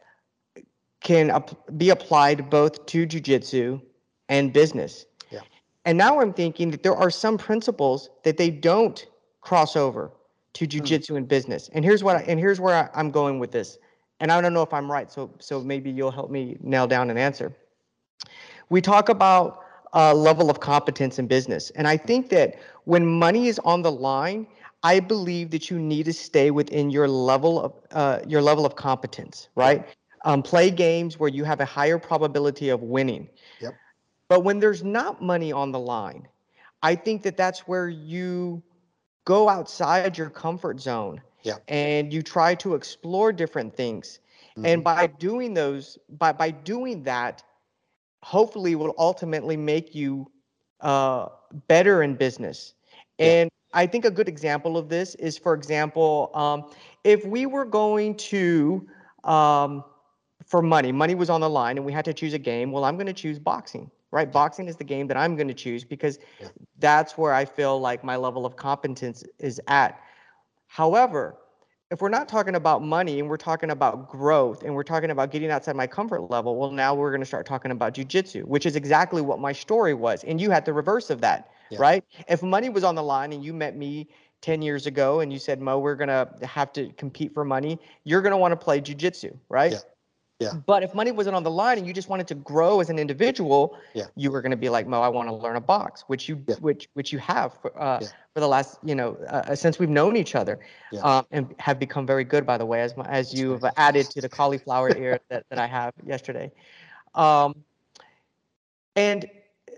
can 1.02 1.30
ap- 1.30 1.76
be 1.76 1.90
applied 1.90 2.48
both 2.48 2.86
to 2.86 3.06
jujitsu 3.06 3.80
and 4.28 4.52
business. 4.52 5.06
Yeah. 5.30 5.40
And 5.84 5.98
now 5.98 6.20
I'm 6.20 6.32
thinking 6.32 6.70
that 6.70 6.82
there 6.82 6.94
are 6.94 7.10
some 7.10 7.36
principles 7.36 8.08
that 8.22 8.36
they 8.36 8.50
don't 8.50 9.04
cross 9.40 9.76
over 9.76 10.12
to 10.54 10.64
hmm. 10.64 10.70
jujitsu 10.70 11.16
and 11.16 11.28
business. 11.28 11.68
And 11.72 11.84
here's 11.84 12.02
what 12.02 12.16
I, 12.16 12.20
and 12.22 12.40
here's 12.40 12.60
where 12.60 12.90
I, 12.94 13.00
am 13.00 13.10
going 13.10 13.38
with 13.38 13.52
this. 13.52 13.78
And 14.20 14.32
I 14.32 14.40
don't 14.40 14.54
know 14.54 14.62
if 14.62 14.72
I'm 14.72 14.90
right, 14.90 15.10
so 15.10 15.30
so 15.40 15.60
maybe 15.60 15.90
you'll 15.90 16.10
help 16.10 16.30
me 16.30 16.56
nail 16.60 16.86
down 16.86 17.10
an 17.10 17.18
answer. 17.18 17.54
We 18.70 18.80
talk 18.80 19.08
about 19.08 19.60
uh, 19.92 20.14
level 20.14 20.50
of 20.50 20.60
competence 20.60 21.18
in 21.18 21.26
business, 21.26 21.70
and 21.70 21.86
I 21.86 21.96
think 21.96 22.30
that 22.30 22.58
when 22.84 23.04
money 23.06 23.48
is 23.48 23.58
on 23.60 23.82
the 23.82 23.92
line, 23.92 24.46
I 24.84 25.00
believe 25.00 25.50
that 25.50 25.68
you 25.70 25.78
need 25.78 26.04
to 26.04 26.12
stay 26.12 26.50
within 26.50 26.90
your 26.90 27.08
level 27.08 27.60
of 27.60 27.72
uh, 27.90 28.20
your 28.26 28.40
level 28.40 28.64
of 28.64 28.76
competence, 28.76 29.48
right? 29.56 29.84
Um, 30.24 30.42
play 30.42 30.70
games 30.70 31.18
where 31.18 31.28
you 31.28 31.44
have 31.44 31.60
a 31.60 31.64
higher 31.64 31.98
probability 31.98 32.68
of 32.70 32.82
winning. 32.82 33.28
Yep. 33.60 33.74
But 34.28 34.44
when 34.44 34.58
there's 34.58 34.82
not 34.82 35.20
money 35.20 35.52
on 35.52 35.70
the 35.72 35.78
line, 35.78 36.26
I 36.82 36.94
think 36.94 37.22
that 37.24 37.36
that's 37.36 37.60
where 37.60 37.88
you 37.88 38.62
go 39.24 39.48
outside 39.48 40.16
your 40.16 40.30
comfort 40.30 40.80
zone 40.80 41.20
yeah. 41.42 41.56
and 41.68 42.12
you 42.12 42.22
try 42.22 42.54
to 42.56 42.74
explore 42.74 43.32
different 43.32 43.74
things 43.76 44.20
mm-hmm. 44.56 44.66
and 44.66 44.84
by 44.84 45.06
doing 45.06 45.54
those 45.54 45.98
by 46.18 46.32
by 46.32 46.50
doing 46.50 47.02
that 47.02 47.42
hopefully 48.22 48.74
will 48.74 48.94
ultimately 48.98 49.56
make 49.56 49.94
you 49.94 50.30
uh, 50.80 51.26
better 51.68 52.02
in 52.02 52.14
business 52.14 52.74
yeah. 53.18 53.26
and 53.26 53.50
i 53.72 53.86
think 53.86 54.04
a 54.04 54.10
good 54.10 54.28
example 54.28 54.76
of 54.76 54.88
this 54.88 55.14
is 55.16 55.38
for 55.38 55.54
example 55.54 56.30
um, 56.34 56.70
if 57.04 57.24
we 57.24 57.46
were 57.46 57.64
going 57.64 58.14
to 58.16 58.86
um, 59.24 59.84
for 60.46 60.60
money 60.60 60.92
money 60.92 61.14
was 61.14 61.30
on 61.30 61.40
the 61.40 61.50
line 61.50 61.76
and 61.76 61.86
we 61.86 61.92
had 61.92 62.04
to 62.04 62.12
choose 62.12 62.34
a 62.34 62.38
game 62.38 62.72
well 62.72 62.84
i'm 62.84 62.96
going 62.96 63.06
to 63.06 63.12
choose 63.12 63.38
boxing 63.38 63.90
right? 64.14 64.30
Boxing 64.30 64.68
is 64.68 64.76
the 64.76 64.84
game 64.84 65.08
that 65.08 65.16
I'm 65.16 65.34
going 65.34 65.48
to 65.48 65.54
choose 65.54 65.82
because 65.82 66.20
yeah. 66.40 66.46
that's 66.78 67.18
where 67.18 67.34
I 67.34 67.44
feel 67.44 67.80
like 67.80 68.04
my 68.04 68.14
level 68.14 68.46
of 68.46 68.54
competence 68.54 69.24
is 69.40 69.60
at. 69.66 70.00
However, 70.68 71.36
if 71.90 72.00
we're 72.00 72.08
not 72.08 72.28
talking 72.28 72.54
about 72.54 72.80
money 72.80 73.18
and 73.18 73.28
we're 73.28 73.36
talking 73.36 73.70
about 73.70 74.08
growth 74.08 74.62
and 74.62 74.72
we're 74.72 74.84
talking 74.84 75.10
about 75.10 75.32
getting 75.32 75.50
outside 75.50 75.74
my 75.74 75.88
comfort 75.88 76.30
level, 76.30 76.54
well, 76.56 76.70
now 76.70 76.94
we're 76.94 77.10
going 77.10 77.22
to 77.22 77.26
start 77.26 77.44
talking 77.44 77.72
about 77.72 77.92
jujitsu, 77.92 78.44
which 78.44 78.66
is 78.66 78.76
exactly 78.76 79.20
what 79.20 79.40
my 79.40 79.52
story 79.52 79.94
was. 79.94 80.22
And 80.22 80.40
you 80.40 80.48
had 80.48 80.64
the 80.64 80.72
reverse 80.72 81.10
of 81.10 81.20
that, 81.22 81.50
yeah. 81.70 81.78
right? 81.80 82.04
If 82.28 82.40
money 82.40 82.68
was 82.68 82.84
on 82.84 82.94
the 82.94 83.02
line 83.02 83.32
and 83.32 83.44
you 83.44 83.52
met 83.52 83.76
me 83.76 84.06
10 84.42 84.62
years 84.62 84.86
ago 84.86 85.20
and 85.20 85.32
you 85.32 85.40
said, 85.40 85.60
Mo, 85.60 85.80
we're 85.80 85.96
going 85.96 86.08
to 86.08 86.28
have 86.46 86.72
to 86.74 86.88
compete 86.92 87.34
for 87.34 87.44
money, 87.44 87.80
you're 88.04 88.22
going 88.22 88.30
to 88.30 88.36
want 88.36 88.52
to 88.52 88.56
play 88.56 88.80
jujitsu, 88.80 89.36
right? 89.48 89.72
Yeah. 89.72 89.78
Yeah. 90.40 90.54
But 90.66 90.82
if 90.82 90.94
money 90.94 91.12
wasn't 91.12 91.36
on 91.36 91.44
the 91.44 91.50
line 91.50 91.78
and 91.78 91.86
you 91.86 91.92
just 91.92 92.08
wanted 92.08 92.26
to 92.28 92.34
grow 92.34 92.80
as 92.80 92.90
an 92.90 92.98
individual, 92.98 93.78
yeah. 93.94 94.06
you 94.16 94.32
were 94.32 94.42
going 94.42 94.50
to 94.50 94.56
be 94.56 94.68
like, 94.68 94.86
Mo, 94.86 95.00
I 95.00 95.08
want 95.08 95.28
to 95.28 95.34
learn 95.34 95.54
a 95.54 95.60
box, 95.60 96.04
which 96.08 96.28
you 96.28 96.42
yeah. 96.48 96.56
which 96.56 96.88
which 96.94 97.12
you 97.12 97.18
have 97.20 97.56
for, 97.60 97.80
uh, 97.80 98.00
yeah. 98.02 98.08
for 98.34 98.40
the 98.40 98.48
last 98.48 98.78
you 98.84 98.96
know 98.96 99.16
uh, 99.28 99.42
uh 99.50 99.54
since 99.54 99.78
we've 99.78 99.88
known 99.88 100.16
each 100.16 100.34
other, 100.34 100.58
yeah. 100.90 101.00
um, 101.00 101.26
and 101.30 101.54
have 101.58 101.78
become 101.78 102.04
very 102.04 102.24
good 102.24 102.44
by 102.44 102.58
the 102.58 102.66
way 102.66 102.80
as 102.80 102.94
as 103.06 103.32
you've 103.32 103.64
added 103.76 104.10
to 104.10 104.20
the 104.20 104.28
cauliflower 104.28 104.96
ear 104.96 105.20
that, 105.28 105.44
that 105.50 105.58
I 105.58 105.66
have 105.66 105.94
yesterday. 106.04 106.50
Um, 107.14 107.54
and 108.96 109.26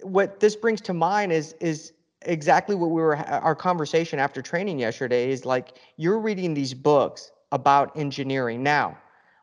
what 0.03 0.40
this 0.40 0.57
brings 0.57 0.81
to 0.83 0.95
mind 0.95 1.33
is 1.33 1.55
is 1.61 1.92
exactly 2.23 2.75
what 2.75 2.90
we 2.90 3.03
were 3.03 3.16
our 3.16 3.55
conversation 3.55 4.19
after 4.19 4.40
training 4.40 4.79
yesterday 4.79 5.31
is 5.31 5.45
like 5.45 5.75
you're 5.99 6.19
reading 6.19 6.55
these 6.55 6.73
books 6.73 7.31
about 7.53 7.95
engineering 7.97 8.62
now. 8.62 8.97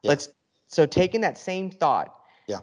Let's 0.05 0.27
so 0.73 0.85
taking 0.85 1.21
that 1.21 1.37
same 1.37 1.69
thought, 1.69 2.15
yeah, 2.47 2.59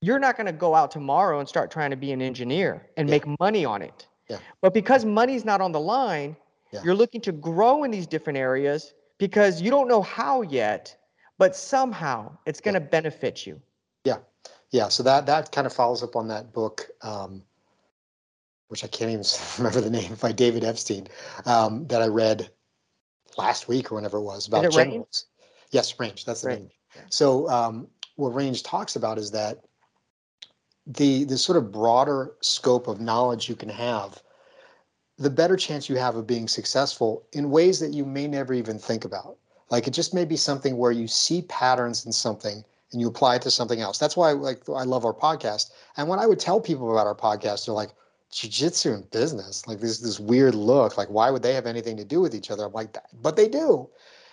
you're 0.00 0.18
not 0.18 0.36
going 0.36 0.46
to 0.46 0.52
go 0.52 0.74
out 0.74 0.90
tomorrow 0.90 1.40
and 1.40 1.48
start 1.48 1.70
trying 1.70 1.90
to 1.90 1.96
be 1.96 2.12
an 2.12 2.22
engineer 2.22 2.86
and 2.96 3.08
yeah. 3.08 3.14
make 3.14 3.40
money 3.40 3.64
on 3.64 3.82
it. 3.82 4.06
Yeah. 4.28 4.38
But 4.60 4.74
because 4.74 5.04
money's 5.04 5.44
not 5.44 5.60
on 5.60 5.72
the 5.72 5.80
line, 5.80 6.36
yeah. 6.72 6.80
you're 6.84 6.94
looking 6.94 7.20
to 7.22 7.32
grow 7.32 7.84
in 7.84 7.90
these 7.90 8.06
different 8.06 8.38
areas 8.38 8.94
because 9.18 9.60
you 9.60 9.70
don't 9.70 9.88
know 9.88 10.02
how 10.02 10.42
yet, 10.42 10.96
but 11.38 11.56
somehow 11.56 12.30
it's 12.46 12.60
going 12.60 12.74
to 12.74 12.80
yeah. 12.80 12.86
benefit 12.86 13.46
you. 13.46 13.60
Yeah. 14.04 14.18
Yeah. 14.70 14.88
So 14.88 15.02
that 15.02 15.26
that 15.26 15.50
kind 15.50 15.66
of 15.66 15.72
follows 15.72 16.02
up 16.02 16.14
on 16.14 16.28
that 16.28 16.52
book, 16.52 16.88
um, 17.02 17.42
which 18.68 18.84
I 18.84 18.86
can't 18.86 19.10
even 19.10 19.24
remember 19.58 19.80
the 19.80 19.90
name 19.90 20.14
by 20.20 20.32
David 20.32 20.62
Epstein, 20.62 21.08
um, 21.46 21.86
that 21.88 22.02
I 22.02 22.06
read 22.06 22.50
last 23.36 23.68
week 23.68 23.90
or 23.90 23.94
whenever 23.94 24.18
it 24.18 24.22
was 24.22 24.46
about 24.46 24.64
it 24.64 24.72
generals. 24.72 25.26
Yes, 25.70 25.98
range. 25.98 26.24
That's 26.24 26.42
the 26.42 26.48
range. 26.48 26.60
name. 26.60 26.70
So 27.08 27.48
um, 27.48 27.88
what 28.16 28.34
range 28.34 28.62
talks 28.62 28.96
about 28.96 29.18
is 29.18 29.30
that 29.32 29.64
the 30.86 31.24
the 31.24 31.36
sort 31.36 31.58
of 31.58 31.70
broader 31.70 32.32
scope 32.40 32.88
of 32.88 33.00
knowledge 33.00 33.48
you 33.48 33.56
can 33.56 33.68
have, 33.68 34.22
the 35.18 35.30
better 35.30 35.56
chance 35.56 35.88
you 35.88 35.96
have 35.96 36.16
of 36.16 36.26
being 36.26 36.48
successful 36.48 37.24
in 37.32 37.50
ways 37.50 37.78
that 37.80 37.92
you 37.92 38.04
may 38.04 38.26
never 38.26 38.54
even 38.54 38.78
think 38.78 39.04
about. 39.04 39.36
Like 39.70 39.86
it 39.86 39.92
just 39.92 40.14
may 40.14 40.24
be 40.24 40.36
something 40.36 40.76
where 40.76 40.92
you 40.92 41.06
see 41.06 41.42
patterns 41.42 42.06
in 42.06 42.12
something 42.12 42.64
and 42.92 43.00
you 43.00 43.08
apply 43.08 43.36
it 43.36 43.42
to 43.42 43.50
something 43.50 43.80
else. 43.80 43.98
That's 43.98 44.16
why 44.16 44.32
like 44.32 44.66
I 44.68 44.84
love 44.84 45.04
our 45.04 45.12
podcast. 45.12 45.70
And 45.96 46.08
when 46.08 46.18
I 46.18 46.26
would 46.26 46.40
tell 46.40 46.60
people 46.60 46.90
about 46.90 47.06
our 47.06 47.14
podcast, 47.14 47.66
they're 47.66 47.74
like, 47.74 47.92
jiu-jitsu 48.30 48.92
and 48.92 49.10
business, 49.10 49.66
like 49.66 49.80
this 49.80 49.98
this 49.98 50.20
weird 50.20 50.54
look. 50.54 50.96
Like, 50.98 51.08
why 51.08 51.30
would 51.30 51.42
they 51.42 51.54
have 51.54 51.66
anything 51.66 51.96
to 51.96 52.04
do 52.04 52.20
with 52.20 52.34
each 52.34 52.50
other? 52.50 52.64
I'm 52.64 52.72
like, 52.72 52.96
but 53.22 53.36
they 53.36 53.48
do. 53.48 53.88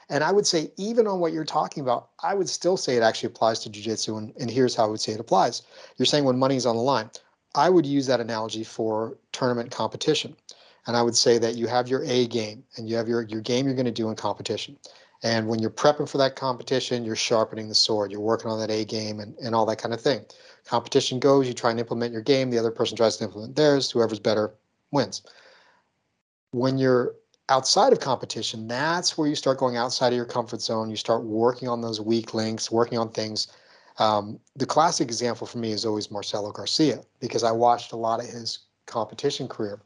And 0.09 0.23
I 0.23 0.31
would 0.31 0.45
say, 0.45 0.71
even 0.77 1.07
on 1.07 1.19
what 1.19 1.33
you're 1.33 1.43
talking 1.43 1.81
about, 1.81 2.09
I 2.21 2.33
would 2.33 2.49
still 2.49 2.77
say 2.77 2.95
it 2.95 3.03
actually 3.03 3.27
applies 3.27 3.59
to 3.59 3.69
jujitsu. 3.69 4.17
And, 4.17 4.33
and 4.39 4.51
here's 4.51 4.75
how 4.75 4.85
I 4.85 4.87
would 4.87 5.01
say 5.01 5.13
it 5.13 5.19
applies. 5.19 5.63
You're 5.97 6.05
saying 6.05 6.25
when 6.25 6.37
money's 6.37 6.65
on 6.65 6.75
the 6.75 6.81
line. 6.81 7.09
I 7.55 7.69
would 7.69 7.85
use 7.85 8.05
that 8.07 8.19
analogy 8.19 8.63
for 8.63 9.17
tournament 9.31 9.71
competition. 9.71 10.35
And 10.87 10.95
I 10.95 11.01
would 11.01 11.15
say 11.15 11.37
that 11.39 11.55
you 11.55 11.67
have 11.67 11.87
your 11.87 12.03
A 12.03 12.27
game 12.27 12.63
and 12.77 12.87
you 12.87 12.95
have 12.97 13.07
your, 13.07 13.23
your 13.23 13.41
game 13.41 13.65
you're 13.65 13.75
going 13.75 13.85
to 13.85 13.91
do 13.91 14.09
in 14.09 14.15
competition. 14.15 14.77
And 15.23 15.47
when 15.47 15.59
you're 15.59 15.71
prepping 15.71 16.07
for 16.07 16.17
that 16.19 16.35
competition, 16.35 17.03
you're 17.03 17.15
sharpening 17.15 17.69
the 17.69 17.75
sword. 17.75 18.11
You're 18.11 18.19
working 18.19 18.51
on 18.51 18.59
that 18.59 18.69
A 18.69 18.85
game 18.85 19.19
and, 19.19 19.35
and 19.39 19.55
all 19.55 19.65
that 19.65 19.77
kind 19.77 19.93
of 19.93 20.01
thing. 20.01 20.25
Competition 20.65 21.19
goes, 21.19 21.47
you 21.47 21.53
try 21.53 21.71
and 21.71 21.79
implement 21.79 22.11
your 22.11 22.21
game, 22.21 22.51
the 22.51 22.59
other 22.59 22.71
person 22.71 22.97
tries 22.97 23.17
to 23.17 23.23
implement 23.23 23.55
theirs, 23.55 23.89
whoever's 23.89 24.19
better 24.19 24.53
wins. 24.91 25.23
When 26.51 26.77
you're 26.77 27.15
outside 27.49 27.93
of 27.93 27.99
competition, 27.99 28.67
that's 28.67 29.17
where 29.17 29.27
you 29.27 29.35
start 29.35 29.57
going 29.57 29.77
outside 29.77 30.09
of 30.09 30.17
your 30.17 30.25
comfort 30.25 30.61
zone. 30.61 30.89
You 30.89 30.95
start 30.95 31.23
working 31.23 31.67
on 31.67 31.81
those 31.81 32.01
weak 32.01 32.33
links, 32.33 32.71
working 32.71 32.97
on 32.97 33.09
things. 33.09 33.47
Um, 33.97 34.39
the 34.55 34.65
classic 34.65 35.07
example 35.07 35.47
for 35.47 35.57
me 35.57 35.71
is 35.71 35.85
always 35.85 36.11
Marcelo 36.11 36.51
Garcia 36.51 37.01
because 37.19 37.43
I 37.43 37.51
watched 37.51 37.91
a 37.91 37.97
lot 37.97 38.19
of 38.19 38.25
his 38.25 38.59
competition 38.85 39.47
career. 39.47 39.79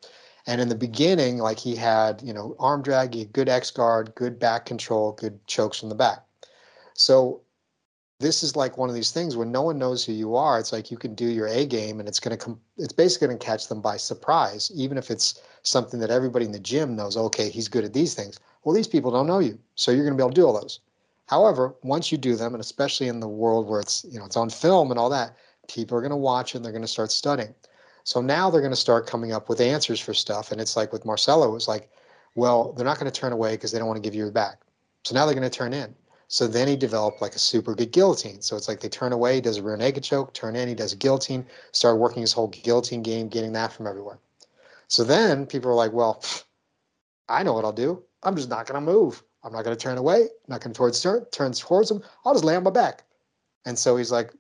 And 0.47 0.59
in 0.61 0.69
the 0.69 0.75
beginning, 0.75 1.37
like 1.37 1.59
he 1.59 1.75
had, 1.75 2.21
you 2.23 2.33
know, 2.33 2.55
arm 2.59 2.81
drag, 2.81 3.13
he 3.13 3.19
had 3.19 3.33
good 3.33 3.49
X 3.49 3.69
guard, 3.69 4.15
good 4.15 4.39
back 4.39 4.65
control, 4.65 5.11
good 5.11 5.45
chokes 5.47 5.79
from 5.79 5.89
the 5.89 5.95
back. 5.95 6.23
So 6.93 7.41
this 8.19 8.43
is 8.43 8.55
like 8.55 8.77
one 8.77 8.89
of 8.89 8.95
these 8.95 9.11
things 9.11 9.37
when 9.37 9.51
no 9.51 9.61
one 9.61 9.79
knows 9.79 10.03
who 10.03 10.11
you 10.11 10.35
are. 10.35 10.59
It's 10.59 10.73
like 10.73 10.91
you 10.91 10.97
can 10.97 11.15
do 11.15 11.25
your 11.25 11.47
A 11.47 11.65
game, 11.65 11.99
and 11.99 12.07
it's 12.07 12.19
going 12.19 12.37
to 12.37 12.43
come. 12.43 12.59
It's 12.77 12.93
basically 12.93 13.27
going 13.27 13.39
to 13.39 13.45
catch 13.45 13.67
them 13.67 13.81
by 13.81 13.97
surprise, 13.97 14.71
even 14.75 14.97
if 14.97 15.09
it's 15.09 15.41
something 15.63 15.99
that 16.01 16.09
everybody 16.09 16.45
in 16.45 16.51
the 16.51 16.59
gym 16.59 16.95
knows. 16.95 17.15
Okay, 17.15 17.49
he's 17.49 17.69
good 17.69 17.85
at 17.85 17.93
these 17.93 18.13
things. 18.13 18.39
Well, 18.63 18.75
these 18.75 18.87
people 18.87 19.11
don't 19.11 19.27
know 19.27 19.39
you, 19.39 19.57
so 19.75 19.91
you're 19.91 20.03
going 20.03 20.17
to 20.17 20.21
be 20.21 20.23
able 20.23 20.33
to 20.33 20.41
do 20.41 20.45
all 20.45 20.59
those. 20.59 20.81
However, 21.27 21.75
once 21.83 22.11
you 22.11 22.17
do 22.17 22.35
them, 22.35 22.53
and 22.53 22.61
especially 22.61 23.07
in 23.07 23.19
the 23.19 23.27
world 23.27 23.67
where 23.67 23.79
it's 23.79 24.05
you 24.09 24.19
know 24.19 24.25
it's 24.25 24.37
on 24.37 24.49
film 24.49 24.91
and 24.91 24.99
all 24.99 25.09
that, 25.09 25.37
people 25.69 25.97
are 25.97 26.01
going 26.01 26.11
to 26.11 26.17
watch 26.17 26.55
and 26.55 26.65
they're 26.65 26.73
going 26.73 26.81
to 26.81 26.87
start 26.87 27.11
studying. 27.11 27.53
So 28.03 28.21
now 28.21 28.49
they're 28.49 28.61
going 28.61 28.71
to 28.73 28.75
start 28.75 29.07
coming 29.07 29.31
up 29.31 29.49
with 29.49 29.61
answers 29.61 29.99
for 29.99 30.13
stuff. 30.13 30.51
And 30.51 30.59
it's 30.59 30.75
like 30.75 30.91
with 30.91 31.05
Marcelo, 31.05 31.47
it 31.47 31.53
was 31.53 31.67
like, 31.67 31.91
well, 32.35 32.73
they're 32.73 32.85
not 32.85 32.99
going 32.99 33.11
to 33.11 33.17
turn 33.19 33.33
away 33.33 33.51
because 33.51 33.71
they 33.71 33.77
don't 33.77 33.87
want 33.87 34.01
to 34.01 34.07
give 34.07 34.15
you 34.15 34.29
back. 34.31 34.61
So 35.03 35.13
now 35.13 35.25
they're 35.25 35.35
going 35.35 35.49
to 35.49 35.55
turn 35.55 35.73
in. 35.73 35.93
So 36.31 36.47
then 36.47 36.67
he 36.67 36.75
developed 36.75 37.23
like 37.23 37.33
a 37.33 37.39
super 37.39 37.73
good 37.73 37.91
guillotine. 37.91 38.39
So 38.41 38.55
it's 38.55 38.67
like 38.67 38.79
they 38.79 38.87
turn 38.87 39.13
away, 39.13 39.35
he 39.35 39.41
does 39.41 39.57
a 39.57 39.63
rear 39.63 39.75
naked 39.75 40.03
choke, 40.03 40.31
turn 40.31 40.55
in, 40.55 40.69
he 40.69 40.75
does 40.75 40.93
a 40.93 40.95
guillotine, 40.95 41.43
started 41.71 41.97
working 41.97 42.21
his 42.21 42.31
whole 42.31 42.49
guillotine 42.49 43.01
game, 43.01 43.29
getting 43.29 43.51
that 43.53 43.73
from 43.73 43.87
everywhere. 43.87 44.19
So 44.87 45.03
then 45.03 45.47
people 45.47 45.71
are 45.71 45.75
like, 45.75 45.91
well, 45.91 46.23
I 47.27 47.41
know 47.41 47.53
what 47.53 47.65
I'll 47.65 47.71
do. 47.71 48.03
I'm 48.21 48.35
just 48.35 48.47
not 48.47 48.67
going 48.67 48.79
to 48.79 48.91
move. 48.91 49.23
I'm 49.43 49.51
not 49.51 49.63
going 49.63 49.75
to 49.75 49.81
turn 49.81 49.97
away. 49.97 50.21
I'm 50.21 50.49
not 50.49 50.61
going 50.61 50.71
to 50.71 50.77
towards 50.77 51.01
turn, 51.01 51.25
turn 51.31 51.51
towards 51.51 51.89
him. 51.89 52.03
I'll 52.23 52.33
just 52.33 52.45
lay 52.45 52.55
on 52.55 52.63
my 52.63 52.69
back. 52.69 53.05
And 53.65 53.77
so 53.77 53.97
he's 53.97 54.11
like, 54.11 54.31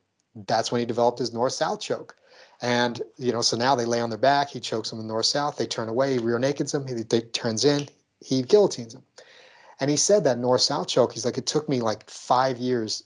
that's 0.47 0.71
when 0.71 0.79
he 0.79 0.85
developed 0.85 1.17
his 1.17 1.33
north 1.33 1.53
south 1.53 1.81
choke. 1.81 2.15
And, 2.61 3.01
you 3.17 3.31
know, 3.31 3.41
so 3.41 3.57
now 3.57 3.73
they 3.73 3.85
lay 3.85 3.99
on 3.99 4.11
their 4.11 4.19
back. 4.19 4.49
He 4.49 4.59
chokes 4.59 4.91
them 4.91 4.99
in 4.99 5.07
north 5.07 5.25
south. 5.25 5.57
They 5.57 5.65
turn 5.65 5.89
away. 5.89 6.13
He 6.13 6.19
rear 6.19 6.37
nakeds 6.37 6.71
them. 6.71 6.85
He, 6.85 6.93
he 6.95 7.21
turns 7.31 7.65
in. 7.65 7.87
He 8.19 8.43
guillotines 8.43 8.93
them. 8.93 9.03
And 9.79 9.89
he 9.89 9.97
said 9.97 10.23
that 10.23 10.39
north 10.39 10.61
south 10.61 10.87
choke, 10.87 11.13
he's 11.13 11.25
like, 11.25 11.37
it 11.37 11.45
took 11.45 11.69
me 11.69 11.81
like 11.81 12.09
five 12.09 12.57
years 12.57 13.03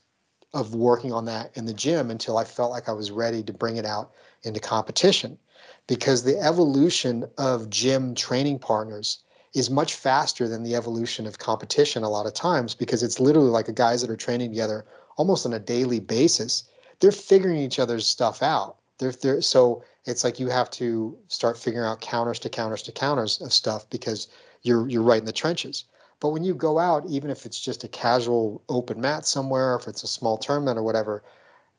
of 0.53 0.75
working 0.75 1.12
on 1.12 1.25
that 1.25 1.51
in 1.55 1.65
the 1.65 1.73
gym 1.73 2.12
until 2.12 2.38
I 2.38 2.43
felt 2.43 2.71
like 2.71 2.88
I 2.88 2.93
was 2.93 3.12
ready 3.12 3.43
to 3.43 3.53
bring 3.53 3.77
it 3.77 3.86
out 3.86 4.12
into 4.43 4.59
competition. 4.59 5.38
Because 5.88 6.23
the 6.23 6.39
evolution 6.39 7.25
of 7.38 7.69
gym 7.69 8.15
training 8.15 8.59
partners 8.59 9.19
is 9.53 9.69
much 9.69 9.95
faster 9.95 10.47
than 10.47 10.63
the 10.63 10.75
evolution 10.75 11.27
of 11.27 11.38
competition 11.38 12.03
a 12.03 12.09
lot 12.09 12.25
of 12.25 12.33
times 12.33 12.73
because 12.73 13.03
it's 13.03 13.19
literally 13.19 13.49
like 13.49 13.67
the 13.67 13.73
guys 13.73 14.01
that 14.01 14.09
are 14.09 14.17
training 14.17 14.49
together 14.49 14.86
almost 15.17 15.45
on 15.45 15.53
a 15.53 15.59
daily 15.59 15.99
basis. 15.99 16.63
They're 16.99 17.12
figuring 17.12 17.57
each 17.57 17.79
other's 17.79 18.07
stuff 18.07 18.41
out 18.41 18.77
there, 18.97 19.12
there, 19.12 19.41
so 19.41 19.83
it's 20.05 20.23
like 20.23 20.39
you 20.39 20.47
have 20.47 20.69
to 20.71 21.17
start 21.27 21.57
figuring 21.57 21.88
out 21.88 22.01
counters 22.01 22.39
to 22.39 22.49
counters 22.49 22.81
to 22.83 22.91
counters 22.91 23.41
of 23.41 23.53
stuff 23.53 23.89
because 23.89 24.27
you're 24.63 24.88
you're 24.89 25.03
right 25.03 25.19
in 25.19 25.25
the 25.25 25.31
trenches. 25.33 25.86
But 26.23 26.29
when 26.29 26.45
you 26.45 26.55
go 26.55 26.79
out, 26.79 27.05
even 27.09 27.29
if 27.29 27.45
it's 27.45 27.59
just 27.59 27.83
a 27.83 27.89
casual 27.89 28.63
open 28.69 29.01
mat 29.01 29.25
somewhere, 29.27 29.75
if 29.75 29.89
it's 29.89 30.03
a 30.03 30.07
small 30.07 30.38
tournament 30.38 30.79
or 30.79 30.83
whatever, 30.83 31.21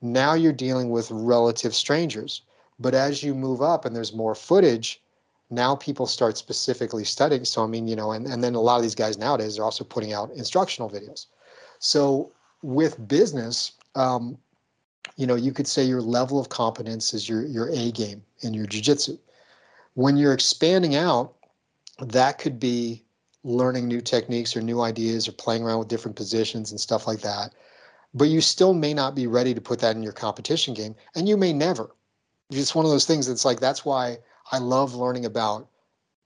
now 0.02 0.35
you're 0.35 0.52
dealing 0.52 0.90
with 0.90 1.11
relative 1.11 1.74
strangers. 1.74 2.42
But 2.78 2.94
as 2.94 3.22
you 3.22 3.35
move 3.35 3.62
up 3.62 3.87
and 3.87 3.96
there's 3.96 4.12
more 4.12 4.35
footage, 4.35 5.00
now 5.48 5.76
people 5.76 6.07
start 6.07 6.37
specifically 6.37 7.04
studying. 7.04 7.46
So 7.46 7.64
I 7.64 7.66
mean, 7.66 7.88
you 7.88 7.96
know, 7.96 8.12
and, 8.12 8.26
and 8.26 8.44
then 8.44 8.54
a 8.54 8.61
lot 8.61 8.76
of 8.76 8.83
these 8.83 8.94
guys 8.94 9.16
nowadays 9.16 9.59
are 9.59 9.64
also 9.64 9.83
putting 9.83 10.12
out 10.12 10.30
instructional 10.33 10.90
videos. 10.90 11.24
So 11.78 12.30
with 12.61 13.09
business, 13.09 13.72
um, 13.94 14.37
you 15.16 15.26
know, 15.26 15.37
you 15.37 15.52
could 15.52 15.66
say 15.66 15.85
your 15.85 16.02
level 16.02 16.38
of 16.38 16.50
competence 16.50 17.14
is 17.14 17.30
your 17.30 17.46
your 17.46 17.70
A 17.70 17.92
game 17.92 18.22
in 18.42 18.52
your 18.52 18.66
jujitsu. 18.66 19.18
When 19.94 20.18
you're 20.18 20.35
expanding 20.35 20.96
out, 20.96 21.33
that 22.00 22.37
could 22.37 22.61
be 22.61 23.04
learning 23.44 23.87
new 23.87 24.00
techniques 24.00 24.57
or 24.57 24.62
new 24.62 24.80
ideas 24.80 25.28
or 25.28 25.33
playing 25.33 25.62
around 25.62 25.78
with 25.78 25.88
different 25.88 26.16
positions 26.16 26.70
and 26.70 26.80
stuff 26.80 27.07
like 27.07 27.20
that. 27.20 27.54
But 28.14 28.28
you 28.28 28.40
still 28.40 28.74
may 28.74 28.94
not 28.94 29.14
be 29.14 29.26
ready 29.26 29.54
to 29.54 29.61
put 29.61 29.80
that 29.80 29.96
in 29.96 30.02
your 30.02 30.12
competition 30.12 30.74
game, 30.74 30.94
and 31.14 31.28
you 31.28 31.37
may 31.37 31.52
never. 31.52 31.90
It's 32.50 32.74
one 32.74 32.85
of 32.85 32.90
those 32.90 33.07
things 33.07 33.26
that's 33.26 33.44
like 33.44 33.61
that's 33.61 33.85
why 33.85 34.18
I 34.52 34.59
love 34.59 34.94
learning 34.94 35.24
about 35.24 35.68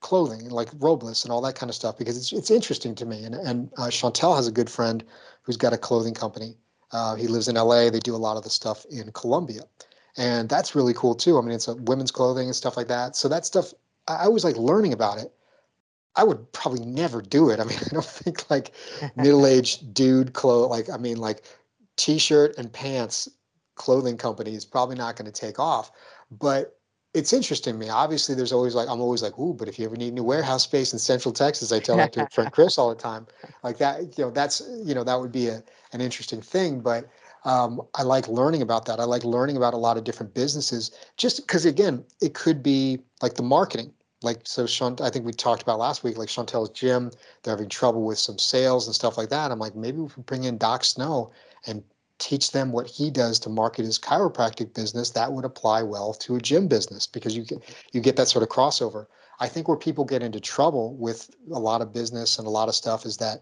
clothing 0.00 0.48
like 0.48 0.68
Robles 0.78 1.24
and 1.24 1.33
all 1.33 1.40
that 1.42 1.57
kind 1.57 1.68
of 1.68 1.74
stuff 1.74 1.98
because 1.98 2.16
it's 2.16 2.33
it's 2.33 2.50
interesting 2.50 2.94
to 2.96 3.07
me. 3.07 3.24
And 3.24 3.35
and 3.35 3.70
uh, 3.78 3.88
Chantel 3.88 4.37
has 4.37 4.46
a 4.46 4.52
good 4.52 4.70
friend 4.70 5.02
who's 5.42 5.57
got 5.57 5.72
a 5.72 5.78
clothing 5.78 6.14
company, 6.14 6.57
uh, 6.92 7.14
he 7.14 7.26
lives 7.26 7.48
in 7.48 7.57
LA. 7.57 7.90
They 7.90 8.00
do 8.00 8.14
a 8.14 8.16
lot 8.16 8.37
of 8.37 8.44
the 8.44 8.50
stuff 8.50 8.85
in 8.90 9.11
Colombia. 9.12 9.62
And 10.16 10.48
that's 10.48 10.74
really 10.74 10.94
cool 10.94 11.14
too. 11.14 11.38
I 11.38 11.42
mean, 11.42 11.52
it's 11.52 11.68
a 11.68 11.74
women's 11.74 12.11
clothing 12.11 12.46
and 12.46 12.57
stuff 12.57 12.76
like 12.76 12.88
that. 12.88 13.14
So 13.14 13.28
that 13.28 13.46
stuff, 13.46 13.72
I, 14.09 14.14
I 14.16 14.24
always 14.24 14.44
like 14.44 14.57
learning 14.57 14.92
about 14.92 15.18
it. 15.18 15.33
I 16.16 16.25
would 16.25 16.53
probably 16.53 16.85
never 16.85 17.23
do 17.23 17.51
it. 17.51 17.61
I 17.61 17.64
mean, 17.64 17.79
I 17.87 17.88
don't 17.94 18.05
think 18.05 18.51
like 18.51 18.73
middle-aged 19.16 19.94
dude 19.94 20.33
clothes, 20.33 20.71
like, 20.71 20.90
I 20.90 20.97
mean, 20.97 21.18
like 21.18 21.44
t-shirt 21.97 22.57
and 22.59 22.73
pants 22.73 23.29
clothing 23.75 24.16
company 24.16 24.55
is 24.55 24.64
probably 24.64 24.97
not 24.97 25.16
going 25.16 25.31
to 25.31 25.40
take 25.40 25.59
off. 25.59 25.90
But 26.31 26.79
it's 27.14 27.33
interesting 27.33 27.75
to 27.75 27.79
me. 27.79 27.88
Obviously, 27.88 28.35
there's 28.35 28.53
always 28.53 28.75
like 28.75 28.88
I'm 28.88 29.01
always 29.01 29.23
like, 29.23 29.38
ooh, 29.38 29.55
but 29.55 29.68
if 29.68 29.79
you 29.79 29.87
ever 29.87 29.97
need 29.97 30.12
new 30.12 30.23
warehouse 30.23 30.64
space 30.64 30.92
in 30.92 30.99
Central 30.99 31.33
Texas, 31.33 31.73
I 31.73 31.79
tell 31.81 31.97
to 32.09 32.29
friend 32.31 32.53
Chris 32.53 32.77
all 32.77 32.90
the 32.90 33.01
time. 33.01 33.27
Like 33.62 33.79
that, 33.79 34.18
you 34.18 34.25
know, 34.25 34.31
that's 34.31 34.61
you 34.85 34.94
know 34.94 35.05
that 35.05 35.18
would 35.18 35.33
be 35.33 35.49
a 35.49 35.62
an 35.92 36.01
interesting 36.01 36.42
thing. 36.42 36.81
But 36.81 37.09
um, 37.44 37.81
I 37.94 38.03
like 38.03 38.29
learning 38.29 38.62
about 38.62 38.85
that. 38.87 39.01
I 39.01 39.05
like 39.05 39.25
learning 39.25 39.57
about 39.57 39.73
a 39.73 39.79
lot 39.79 39.97
of 39.97 40.05
different 40.05 40.35
businesses, 40.35 40.90
just 41.16 41.47
because 41.47 41.64
again, 41.64 42.05
it 42.21 42.35
could 42.35 42.62
be 42.62 42.99
like 43.23 43.35
the 43.35 43.42
marketing. 43.42 43.92
Like 44.22 44.40
so, 44.44 44.66
Sean, 44.66 44.96
I 45.00 45.11
think 45.11 45.24
we 45.24 45.33
talked 45.33 45.62
about 45.62 45.78
last 45.78 46.02
week, 46.02 46.18
like 46.18 46.28
Chantel's 46.28 46.70
gym, 46.70 47.12
they're 47.42 47.54
having 47.54 47.68
trouble 47.68 48.04
with 48.04 48.18
some 48.18 48.38
sales 48.38 48.87
and 48.87 48.94
stuff 48.94 49.16
like 49.16 49.28
that. 49.28 49.52
I'm 49.52 49.61
like, 49.61 49.76
maybe 49.76 49.98
we 49.98 50.09
could 50.09 50.26
bring 50.26 50.44
in 50.44 50.59
Doc 50.59 50.85
Snow 50.85 51.31
and 51.66 51.85
teach 52.18 52.50
them 52.50 52.72
what 52.72 52.87
he 52.87 53.11
does 53.11 53.38
to 53.40 53.48
market 53.48 53.85
his 53.85 53.98
chiropractic 53.98 54.74
business, 54.74 55.11
that 55.11 55.33
would 55.33 55.44
apply 55.44 55.83
well 55.83 56.12
to 56.14 56.37
a 56.37 56.40
gym 56.40 56.68
business 56.68 57.07
because 57.07 57.37
you 57.37 57.44
get 57.44 57.62
you 57.92 58.00
get 58.00 58.16
that 58.16 58.28
sort 58.28 58.42
of 58.42 58.48
crossover. 58.48 59.07
I 59.40 59.48
think 59.48 59.68
where 59.68 59.76
people 59.76 60.04
get 60.04 60.22
into 60.22 60.40
trouble 60.40 60.96
with 60.96 61.31
a 61.52 61.59
lot 61.59 61.81
of 61.81 61.92
business 61.92 62.38
and 62.38 62.46
a 62.46 62.50
lot 62.50 62.68
of 62.68 62.74
stuff 62.74 63.07
is 63.07 63.16
that 63.18 63.40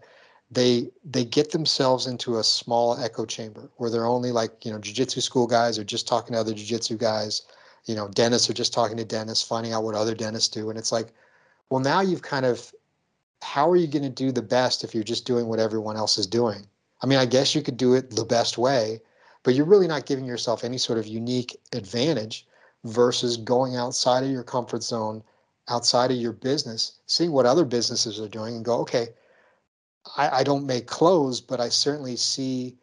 they 0.51 0.89
they 1.03 1.25
get 1.25 1.51
themselves 1.51 2.07
into 2.07 2.37
a 2.37 2.43
small 2.43 2.97
echo 2.97 3.25
chamber 3.25 3.69
where 3.77 3.89
they're 3.89 4.05
only 4.05 4.31
like 4.31 4.63
you 4.63 4.71
know 4.71 4.79
jiu-jitsu 4.79 5.21
school 5.21 5.47
guys 5.47 5.77
or 5.77 5.83
just 5.83 6.07
talking 6.07 6.33
to 6.33 6.39
other 6.39 6.53
jiu-jitsu 6.53 6.97
guys 6.97 7.41
you 7.87 7.95
know 7.95 8.07
dentists 8.09 8.49
are 8.49 8.53
just 8.53 8.73
talking 8.73 8.97
to 8.97 9.05
dentists 9.05 9.47
finding 9.47 9.73
out 9.73 9.83
what 9.83 9.95
other 9.95 10.13
dentists 10.13 10.49
do 10.49 10.69
and 10.69 10.77
it's 10.77 10.91
like 10.91 11.07
well 11.69 11.79
now 11.79 12.01
you've 12.01 12.21
kind 12.21 12.45
of 12.45 12.71
how 13.41 13.69
are 13.69 13.75
you 13.75 13.87
going 13.87 14.03
to 14.03 14.09
do 14.09 14.31
the 14.31 14.41
best 14.41 14.83
if 14.83 14.93
you're 14.93 15.03
just 15.03 15.25
doing 15.25 15.47
what 15.47 15.59
everyone 15.59 15.97
else 15.97 16.17
is 16.17 16.27
doing? 16.27 16.65
I 17.01 17.05
mean, 17.05 17.19
I 17.19 17.25
guess 17.25 17.53
you 17.53 17.61
could 17.61 17.77
do 17.77 17.93
it 17.93 18.11
the 18.11 18.25
best 18.25 18.57
way, 18.57 19.01
but 19.43 19.53
you're 19.53 19.65
really 19.65 19.87
not 19.87 20.05
giving 20.05 20.25
yourself 20.25 20.63
any 20.63 20.77
sort 20.77 20.99
of 20.99 21.07
unique 21.07 21.55
advantage 21.73 22.47
versus 22.83 23.37
going 23.37 23.75
outside 23.75 24.23
of 24.23 24.31
your 24.31 24.43
comfort 24.43 24.83
zone, 24.83 25.23
outside 25.69 26.11
of 26.11 26.17
your 26.17 26.33
business, 26.33 26.93
seeing 27.05 27.31
what 27.31 27.45
other 27.45 27.65
businesses 27.65 28.19
are 28.19 28.27
doing 28.27 28.55
and 28.55 28.65
go, 28.65 28.79
okay, 28.79 29.09
I, 30.15 30.39
I 30.39 30.43
don't 30.43 30.65
make 30.65 30.87
clothes, 30.87 31.41
but 31.41 31.59
I 31.59 31.69
certainly 31.69 32.15
see, 32.15 32.75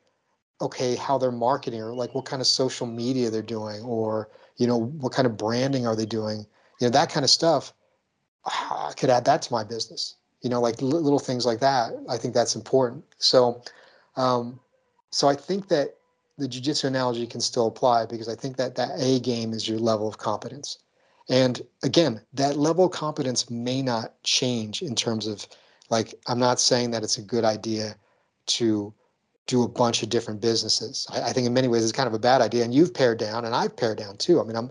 okay, 0.61 0.97
how 0.97 1.19
they're 1.19 1.33
marketing 1.33 1.81
or 1.81 1.95
like 1.95 2.14
what 2.14 2.25
kind 2.25 2.40
of 2.40 2.47
social 2.47 2.87
media 2.87 3.31
they're 3.31 3.43
doing 3.43 3.83
or, 3.83 4.31
you 4.57 4.67
know, 4.67 4.77
what 4.77 5.12
kind 5.12 5.27
of 5.27 5.37
branding 5.37 5.87
are 5.87 5.97
they 5.97 6.07
doing? 6.07 6.47
You 6.81 6.87
know, 6.87 6.90
that 6.90 7.11
kind 7.11 7.25
of 7.25 7.31
stuff. 7.31 7.73
I 8.45 8.93
could 8.97 9.11
add 9.11 9.25
that 9.25 9.43
to 9.43 9.53
my 9.53 9.64
business. 9.64 10.17
You 10.43 10.51
know, 10.51 10.61
like 10.61 10.83
little 10.83 11.19
things 11.19 11.47
like 11.47 11.61
that. 11.61 11.93
I 12.09 12.19
think 12.19 12.35
that's 12.35 12.55
important. 12.55 13.05
So, 13.19 13.62
um, 14.17 14.61
so 15.11 15.29
I 15.29 15.35
think 15.35 15.69
that 15.69 15.97
the 16.37 16.47
jujitsu 16.47 16.85
analogy 16.85 17.27
can 17.27 17.40
still 17.40 17.67
apply 17.67 18.07
because 18.07 18.29
I 18.29 18.35
think 18.35 18.57
that 18.57 18.75
that 18.75 18.90
A 18.99 19.21
game 19.21 19.53
is 19.53 19.69
your 19.69 19.79
level 19.79 20.07
of 20.07 20.19
competence. 20.19 20.79
And 21.31 21.62
again, 21.83 22.21
that 22.35 22.57
level 22.57 22.85
of 22.85 22.93
competence 22.93 23.49
may 23.49 23.81
not 23.81 24.23
change 24.23 24.83
in 24.83 24.95
terms 24.95 25.27
of 25.27 25.47
like, 25.90 26.14
I'm 26.27 26.38
not 26.38 26.61
saying 26.61 26.90
that 26.90 27.03
it's 27.03 27.19
a 27.19 27.23
good 27.23 27.45
idea 27.45 27.97
to 28.47 28.93
do 29.46 29.62
a 29.62 29.68
bunch 29.68 30.02
of 30.02 30.09
different 30.09 30.40
businesses. 30.40 31.07
I, 31.11 31.22
I 31.22 31.33
think 31.33 31.46
in 31.46 31.52
many 31.52 31.68
ways 31.68 31.83
it's 31.83 31.92
kind 31.92 32.07
of 32.07 32.14
a 32.14 32.18
bad 32.18 32.40
idea. 32.40 32.64
And 32.64 32.74
you've 32.74 32.94
pared 32.94 33.18
down 33.18 33.44
and 33.44 33.54
I've 33.54 33.76
pared 33.76 33.98
down 33.98 34.16
too. 34.16 34.40
I 34.40 34.44
mean, 34.44 34.57
I'm 34.57 34.70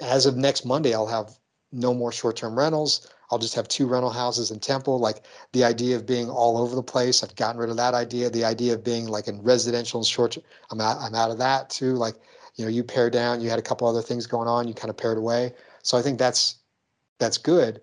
as 0.00 0.26
of 0.26 0.36
next 0.36 0.64
Monday, 0.64 0.94
I'll 0.94 1.06
have 1.06 1.38
no 1.70 1.94
more 1.94 2.12
short 2.12 2.36
term 2.36 2.58
rentals. 2.58 3.08
I'll 3.30 3.38
just 3.38 3.54
have 3.54 3.66
two 3.66 3.86
rental 3.86 4.10
houses 4.10 4.50
in 4.50 4.60
Temple. 4.60 4.98
Like 4.98 5.24
the 5.52 5.64
idea 5.64 5.96
of 5.96 6.04
being 6.04 6.28
all 6.28 6.58
over 6.58 6.74
the 6.74 6.82
place, 6.82 7.22
I've 7.22 7.34
gotten 7.36 7.58
rid 7.58 7.70
of 7.70 7.76
that 7.78 7.94
idea. 7.94 8.28
The 8.28 8.44
idea 8.44 8.74
of 8.74 8.84
being 8.84 9.06
like 9.06 9.26
in 9.26 9.40
residential 9.42 10.00
and 10.00 10.06
short, 10.06 10.36
I'm 10.70 10.80
out, 10.80 10.98
I'm 10.98 11.14
out 11.14 11.30
of 11.30 11.38
that 11.38 11.70
too. 11.70 11.94
Like, 11.94 12.16
you 12.56 12.64
know, 12.64 12.70
you 12.70 12.84
pare 12.84 13.08
down, 13.08 13.40
you 13.40 13.48
had 13.48 13.58
a 13.58 13.62
couple 13.62 13.88
other 13.88 14.02
things 14.02 14.26
going 14.26 14.48
on, 14.48 14.68
you 14.68 14.74
kind 14.74 14.90
of 14.90 14.98
pared 14.98 15.16
away. 15.16 15.54
So 15.82 15.96
I 15.96 16.02
think 16.02 16.18
that's 16.18 16.56
that's 17.18 17.38
good. 17.38 17.80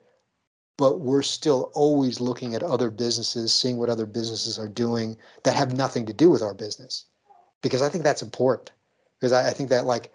But 0.79 1.01
we're 1.01 1.21
still 1.21 1.71
always 1.75 2.21
looking 2.21 2.55
at 2.55 2.63
other 2.63 2.89
businesses, 2.89 3.53
seeing 3.53 3.77
what 3.77 3.89
other 3.89 4.05
businesses 4.05 4.57
are 4.57 4.69
doing 4.69 5.17
that 5.43 5.53
have 5.55 5.75
nothing 5.75 6.05
to 6.05 6.13
do 6.13 6.29
with 6.29 6.41
our 6.41 6.53
business. 6.53 7.05
Because 7.61 7.81
I 7.81 7.89
think 7.89 8.05
that's 8.05 8.23
important. 8.23 8.71
Because 9.19 9.33
I, 9.33 9.49
I 9.49 9.51
think 9.51 9.69
that 9.69 9.85
like 9.85 10.13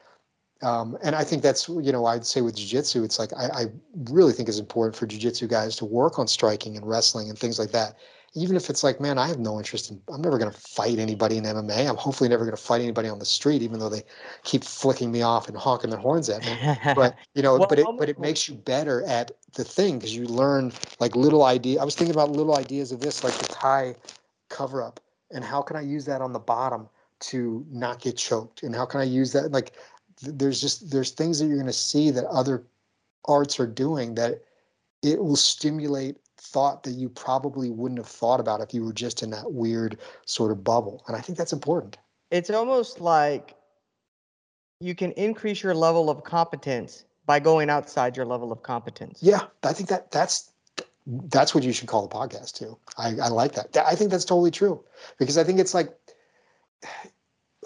um, 0.62 0.96
and 1.02 1.14
I 1.14 1.24
think 1.24 1.42
that's, 1.42 1.68
you 1.68 1.92
know, 1.92 2.06
I'd 2.06 2.24
say 2.24 2.40
with 2.40 2.56
jiu-jitsu, 2.56 3.04
it's 3.04 3.18
like, 3.18 3.32
I, 3.34 3.46
I 3.46 3.64
really 4.10 4.32
think 4.32 4.48
it's 4.48 4.58
important 4.58 4.96
for 4.96 5.06
jiu-jitsu 5.06 5.46
guys 5.46 5.76
to 5.76 5.84
work 5.84 6.18
on 6.18 6.26
striking 6.26 6.76
and 6.78 6.88
wrestling 6.88 7.28
and 7.28 7.38
things 7.38 7.58
like 7.58 7.70
that. 7.72 7.98
Even 8.36 8.56
if 8.56 8.68
it's 8.68 8.82
like, 8.82 9.00
man, 9.00 9.16
I 9.16 9.28
have 9.28 9.38
no 9.38 9.58
interest 9.58 9.90
in, 9.90 10.00
I'm 10.12 10.20
never 10.20 10.38
going 10.38 10.50
to 10.50 10.58
fight 10.58 10.98
anybody 10.98 11.36
in 11.36 11.44
MMA. 11.44 11.88
I'm 11.88 11.96
hopefully 11.96 12.28
never 12.28 12.44
going 12.44 12.56
to 12.56 12.62
fight 12.62 12.80
anybody 12.80 13.08
on 13.08 13.20
the 13.20 13.24
street, 13.24 13.62
even 13.62 13.78
though 13.78 13.88
they 13.88 14.02
keep 14.42 14.64
flicking 14.64 15.12
me 15.12 15.22
off 15.22 15.48
and 15.48 15.56
honking 15.56 15.90
their 15.90 16.00
horns 16.00 16.28
at 16.28 16.44
me. 16.44 16.56
But, 16.94 17.16
you 17.34 17.42
know, 17.42 17.56
well, 17.58 17.68
but 17.68 17.78
it, 17.78 17.86
but 17.98 18.08
it 18.08 18.18
makes 18.18 18.48
you 18.48 18.56
better 18.56 19.04
at 19.04 19.30
the 19.54 19.62
thing 19.62 19.98
because 19.98 20.16
you 20.16 20.24
learn 20.24 20.72
like 20.98 21.14
little 21.14 21.44
idea. 21.44 21.80
I 21.80 21.84
was 21.84 21.94
thinking 21.94 22.14
about 22.14 22.30
little 22.30 22.56
ideas 22.56 22.90
of 22.90 23.00
this, 23.00 23.22
like 23.22 23.34
the 23.34 23.46
Thai 23.46 23.94
cover 24.48 24.82
up 24.82 25.00
and 25.34 25.44
how 25.44 25.60
can 25.60 25.76
I 25.76 25.80
use 25.80 26.04
that 26.06 26.22
on 26.22 26.32
the 26.32 26.38
bottom 26.38 26.88
to 27.20 27.66
not 27.70 28.00
get 28.00 28.16
choked? 28.16 28.62
And 28.62 28.74
how 28.74 28.86
can 28.86 29.00
I 29.00 29.04
use 29.04 29.32
that? 29.32 29.52
Like, 29.52 29.74
there's 30.22 30.60
just 30.60 30.90
there's 30.90 31.10
things 31.10 31.38
that 31.38 31.46
you're 31.46 31.56
going 31.56 31.66
to 31.66 31.72
see 31.72 32.10
that 32.10 32.24
other 32.26 32.64
arts 33.26 33.58
are 33.58 33.66
doing 33.66 34.14
that 34.14 34.44
it 35.02 35.22
will 35.22 35.36
stimulate 35.36 36.16
thought 36.44 36.82
that 36.82 36.92
you 36.92 37.08
probably 37.08 37.70
wouldn't 37.70 37.98
have 37.98 38.06
thought 38.06 38.38
about 38.38 38.60
if 38.60 38.74
you 38.74 38.84
were 38.84 38.92
just 38.92 39.22
in 39.22 39.30
that 39.30 39.52
weird 39.52 39.98
sort 40.26 40.50
of 40.50 40.62
bubble 40.62 41.02
and 41.08 41.16
i 41.16 41.20
think 41.20 41.38
that's 41.38 41.52
important. 41.52 41.96
It's 42.30 42.50
almost 42.50 43.00
like 43.00 43.54
you 44.80 44.94
can 44.94 45.12
increase 45.12 45.62
your 45.62 45.74
level 45.74 46.10
of 46.10 46.24
competence 46.24 47.04
by 47.26 47.38
going 47.38 47.70
outside 47.70 48.16
your 48.16 48.26
level 48.26 48.52
of 48.52 48.62
competence. 48.62 49.20
Yeah 49.22 49.42
i 49.62 49.72
think 49.72 49.88
that 49.88 50.10
that's 50.10 50.50
that's 51.28 51.54
what 51.54 51.64
you 51.64 51.72
should 51.72 51.88
call 51.88 52.06
the 52.06 52.14
podcast 52.14 52.54
too. 52.54 52.78
I, 52.96 53.08
I 53.22 53.28
like 53.28 53.52
that. 53.52 53.76
I 53.76 53.94
think 53.94 54.10
that's 54.10 54.24
totally 54.24 54.50
true 54.50 54.82
because 55.18 55.38
i 55.38 55.44
think 55.44 55.58
it's 55.58 55.74
like 55.74 55.90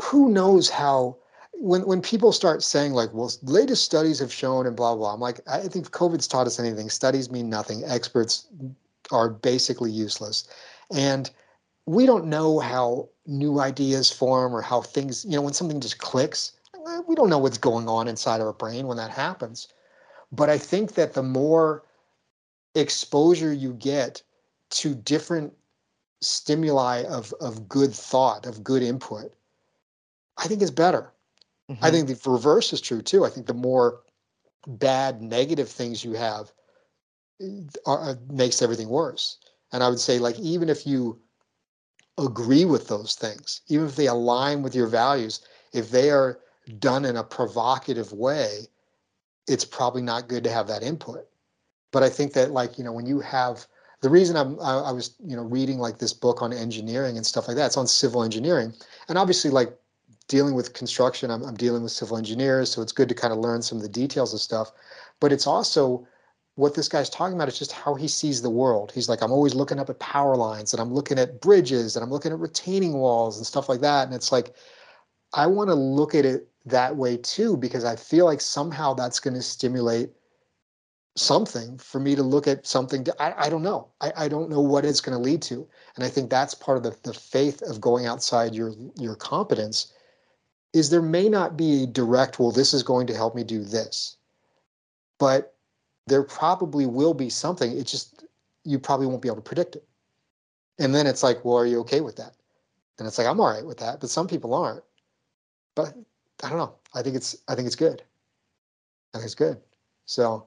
who 0.03 0.31
knows 0.31 0.71
how 0.71 1.17
when 1.61 1.83
when 1.87 2.01
people 2.01 2.33
start 2.33 2.63
saying 2.63 2.93
like, 2.93 3.13
well, 3.13 3.33
latest 3.43 3.85
studies 3.85 4.21
have 4.21 4.33
shown 4.33 4.67
and 4.67 4.77
blah 4.77 4.95
blah, 4.95 5.15
I'm 5.15 5.21
like, 5.21 5.41
I 5.49 5.61
think 5.61 5.91
COVID's 5.91 6.29
taught 6.29 6.47
us 6.47 6.61
anything, 6.61 6.89
studies 6.89 7.31
mean 7.31 7.51
nothing. 7.51 7.83
Experts 7.85 8.47
are 9.11 9.29
basically 9.29 9.91
useless, 9.91 10.49
and 10.95 11.31
we 11.87 12.07
don't 12.07 12.27
know 12.27 12.61
how 12.61 13.09
new 13.27 13.61
ideas 13.61 14.11
form 14.11 14.55
or 14.55 14.63
how 14.63 14.83
things, 14.83 15.25
you 15.25 15.33
know, 15.33 15.43
when 15.43 15.55
something 15.55 15.81
just 15.81 15.99
clicks, 15.99 16.53
eh, 16.75 17.01
we 17.09 17.15
don't 17.15 17.31
know 17.31 17.39
what's 17.39 17.59
going 17.59 17.89
on 17.89 18.09
inside 18.09 18.41
of 18.41 18.47
our 18.47 18.53
brain 18.53 18.87
when 18.87 18.99
that 18.99 19.11
happens. 19.11 19.69
But 20.31 20.51
I 20.51 20.59
think 20.59 20.95
that 20.95 21.15
the 21.15 21.23
more 21.23 21.83
exposure 22.75 23.53
you 23.53 23.73
get 23.73 24.23
to 24.71 24.95
different 24.95 25.53
stimuli 26.21 27.05
of 27.05 27.33
of 27.41 27.69
good 27.69 27.93
thought, 27.93 28.47
of 28.47 28.63
good 28.63 28.83
input, 28.83 29.33
I 30.37 30.47
think 30.47 30.63
is 30.63 30.71
better. 30.71 31.13
Mm-hmm. 31.71 31.85
I 31.85 31.91
think 31.91 32.09
the 32.09 32.31
reverse 32.31 32.73
is 32.73 32.81
true 32.81 33.03
too. 33.03 33.25
I 33.25 33.31
think 33.31 33.47
the 33.47 33.55
more 33.55 34.01
bad, 34.67 35.23
negative 35.23 35.69
things 35.69 36.05
you 36.05 36.13
have 36.15 36.53
are, 37.87 38.11
uh, 38.11 38.15
makes 38.31 38.63
everything 38.63 38.89
worse. 38.89 39.39
And 39.73 39.83
I 39.83 39.89
would 39.89 40.01
say, 40.01 40.19
like, 40.19 40.39
even 40.39 40.69
if 40.69 40.87
you 40.87 41.21
agree 42.17 42.65
with 42.65 42.89
those 42.89 43.15
things, 43.15 43.61
even 43.69 43.87
if 43.87 43.97
they 43.97 44.07
align 44.07 44.63
with 44.63 44.75
your 44.75 44.87
values, 44.87 45.41
if 45.73 45.91
they 45.91 46.11
are 46.11 46.41
done 46.79 47.05
in 47.05 47.17
a 47.17 47.23
provocative 47.23 48.13
way, 48.13 48.67
it's 49.47 49.65
probably 49.65 50.03
not 50.03 50.29
good 50.29 50.45
to 50.45 50.51
have 50.51 50.67
that 50.69 50.83
input. 50.83 51.27
But 51.93 52.03
I 52.03 52.09
think 52.09 52.33
that, 52.33 52.51
like, 52.51 52.77
you 52.79 52.85
know, 52.85 52.93
when 52.93 53.07
you 53.07 53.21
have 53.21 53.67
the 54.01 54.11
reason 54.11 54.37
I'm, 54.37 54.59
I, 54.61 54.79
I 54.79 54.93
was, 54.93 55.15
you 55.25 55.37
know, 55.37 55.43
reading 55.43 55.79
like 55.79 55.99
this 55.99 56.13
book 56.13 56.43
on 56.43 56.53
engineering 56.53 57.17
and 57.17 57.27
stuff 57.27 57.49
like 57.49 57.57
that, 57.57 57.67
it's 57.67 57.77
on 57.77 57.87
civil 57.87 58.23
engineering. 58.23 58.73
And 59.09 59.19
obviously, 59.19 59.51
like, 59.51 59.77
dealing 60.29 60.55
with 60.55 60.75
construction, 60.75 61.31
I'm, 61.31 61.43
I'm 61.43 61.57
dealing 61.57 61.83
with 61.83 61.93
civil 61.93 62.17
engineers, 62.17 62.71
so 62.71 62.83
it's 62.83 62.93
good 62.93 63.09
to 63.09 63.15
kind 63.15 63.33
of 63.33 63.39
learn 63.39 63.63
some 63.63 63.79
of 63.79 63.83
the 63.83 63.89
details 63.89 64.33
of 64.35 64.41
stuff. 64.41 64.71
But 65.21 65.33
it's 65.33 65.47
also 65.47 66.07
what 66.55 66.75
this 66.75 66.89
guy's 66.89 67.09
talking 67.09 67.37
about 67.37 67.49
is 67.49 67.59
just 67.59 67.73
how 67.73 67.95
he 67.95 68.09
sees 68.09 68.43
the 68.43 68.51
world. 68.51 68.91
He's 68.93 69.09
like, 69.09 69.23
I'm 69.23 69.33
always 69.33 69.55
looking 69.55 69.79
up 69.79 69.91
at 69.91 69.99
power 70.01 70.37
lines 70.37 70.73
and 70.73 70.81
I'm 70.83 70.93
looking 70.93 71.19
at 71.19 71.41
bridges 71.41 71.97
and 71.97 72.03
I'm 72.05 72.11
looking 72.11 72.33
at 72.33 72.39
retaining 72.39 72.95
walls 72.95 73.37
and 73.37 73.47
stuff 73.47 73.69
like 73.69 73.81
that. 73.81 74.07
And 74.07 74.15
it's 74.15 74.33
like, 74.33 74.55
I 75.33 75.47
want 75.47 75.69
to 75.69 75.75
look 75.75 76.15
at 76.15 76.25
it 76.25 76.49
that 76.67 76.97
way 76.97 77.17
too, 77.17 77.57
because 77.57 77.85
I 77.85 77.95
feel 77.95 78.25
like 78.25 78.41
somehow 78.41 78.93
that's 78.95 79.21
going 79.21 79.35
to 79.35 79.43
stimulate 79.43 80.11
something 81.17 81.79
for 81.79 82.01
me 82.01 82.15
to 82.15 82.23
look 82.23 82.47
at 82.47 82.67
something 82.67 83.05
to, 83.05 83.23
I, 83.23 83.47
I 83.47 83.49
don't 83.49 83.63
know 83.63 83.89
I, 84.01 84.13
I 84.17 84.29
don't 84.29 84.49
know 84.49 84.61
what 84.61 84.85
it's 84.85 85.01
going 85.01 85.17
to 85.17 85.23
lead 85.23 85.43
to 85.43 85.67
and 85.97 86.05
i 86.05 86.09
think 86.09 86.31
that's 86.31 86.55
part 86.55 86.77
of 86.77 86.85
the, 86.85 86.97
the 87.03 87.13
faith 87.13 87.61
of 87.63 87.81
going 87.81 88.07
outside 88.07 88.55
your 88.55 88.73
your 88.97 89.17
competence 89.17 89.93
is 90.73 90.91
there 90.91 91.03
may 91.03 91.29
not 91.29 91.57
be 91.57 91.85
a 91.85 91.87
direct, 91.87 92.39
well, 92.39 92.53
this 92.53 92.75
is 92.75 92.83
going 92.83 93.07
to 93.07 93.15
help 93.15 93.35
me 93.35 93.45
do 93.45 93.65
this. 93.65 94.17
But 95.19 95.55
there 96.07 96.23
probably 96.23 96.87
will 96.87 97.15
be 97.15 97.31
something. 97.31 97.77
It 97.77 97.87
just, 97.87 98.25
you 98.65 98.79
probably 98.79 99.07
won't 99.07 99.23
be 99.23 99.29
able 99.29 99.37
to 99.37 99.43
predict 99.43 99.77
it. 99.77 99.85
And 100.79 100.95
then 100.95 101.07
it's 101.07 101.23
like, 101.23 101.45
well, 101.45 101.57
are 101.57 101.67
you 101.67 101.81
okay 101.81 102.01
with 102.01 102.17
that? 102.17 102.35
And 102.99 103.07
it's 103.07 103.19
like, 103.19 103.27
I'm 103.27 103.41
all 103.41 103.51
right 103.53 103.65
with 103.65 103.79
that, 103.79 104.01
but 104.01 104.11
some 104.11 104.27
people 104.27 104.55
aren't. 104.55 104.85
But 105.75 105.95
I 106.43 106.49
don't 106.49 106.59
know. 106.59 106.75
I 106.95 107.03
think 107.03 107.17
it's, 107.17 107.37
I 107.49 107.55
think 107.55 107.67
it's 107.67 107.77
good. 107.77 108.03
I 109.15 109.19
think 109.19 109.25
it's 109.27 109.35
good. 109.35 109.59
So, 110.07 110.47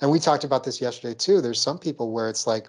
and 0.00 0.10
we 0.10 0.18
talked 0.18 0.44
about 0.44 0.64
this 0.64 0.80
yesterday 0.80 1.14
too. 1.14 1.40
There's 1.40 1.60
some 1.60 1.78
people 1.78 2.12
where 2.12 2.28
it's 2.28 2.46
like, 2.46 2.68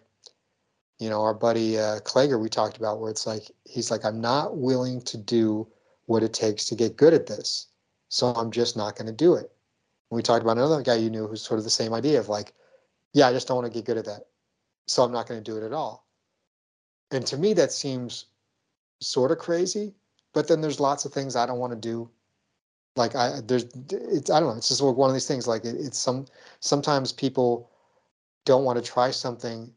you 0.99 1.09
know, 1.09 1.21
our 1.21 1.33
buddy 1.33 1.77
uh, 1.77 1.99
Klager, 1.99 2.39
we 2.39 2.49
talked 2.49 2.77
about 2.77 2.99
where 2.99 3.09
it's 3.09 3.25
like, 3.25 3.43
he's 3.65 3.91
like, 3.91 4.05
I'm 4.05 4.21
not 4.21 4.57
willing 4.57 5.01
to 5.01 5.17
do 5.17 5.67
what 6.05 6.23
it 6.23 6.33
takes 6.33 6.65
to 6.65 6.75
get 6.75 6.97
good 6.97 7.13
at 7.13 7.27
this. 7.27 7.67
So 8.09 8.27
I'm 8.27 8.51
just 8.51 8.77
not 8.77 8.95
going 8.95 9.07
to 9.07 9.13
do 9.13 9.35
it. 9.35 9.51
We 10.09 10.21
talked 10.21 10.43
about 10.43 10.57
another 10.57 10.81
guy 10.83 10.95
you 10.95 11.09
knew 11.09 11.27
who's 11.27 11.41
sort 11.41 11.57
of 11.57 11.63
the 11.63 11.69
same 11.69 11.93
idea 11.93 12.19
of 12.19 12.29
like, 12.29 12.53
yeah, 13.13 13.27
I 13.27 13.33
just 13.33 13.47
don't 13.47 13.57
want 13.57 13.71
to 13.71 13.73
get 13.73 13.85
good 13.85 13.97
at 13.97 14.05
that. 14.05 14.27
So 14.87 15.03
I'm 15.03 15.11
not 15.11 15.27
going 15.27 15.41
to 15.41 15.51
do 15.51 15.57
it 15.57 15.65
at 15.65 15.73
all. 15.73 16.05
And 17.11 17.25
to 17.27 17.37
me, 17.37 17.53
that 17.53 17.71
seems 17.71 18.25
sort 19.01 19.31
of 19.31 19.39
crazy. 19.39 19.93
But 20.33 20.47
then 20.47 20.61
there's 20.61 20.79
lots 20.79 21.05
of 21.05 21.13
things 21.13 21.35
I 21.35 21.45
don't 21.45 21.59
want 21.59 21.73
to 21.73 21.79
do. 21.79 22.09
Like 22.95 23.15
I, 23.15 23.41
there's, 23.45 23.65
it's, 23.91 24.29
I 24.29 24.39
don't 24.39 24.49
know. 24.49 24.57
It's 24.57 24.69
just 24.69 24.83
one 24.83 25.09
of 25.09 25.15
these 25.15 25.27
things. 25.27 25.47
Like 25.47 25.65
it, 25.65 25.75
it's 25.75 25.97
some, 25.97 26.25
sometimes 26.59 27.11
people 27.11 27.71
don't 28.45 28.65
want 28.65 28.83
to 28.83 28.91
try 28.91 29.09
something 29.09 29.71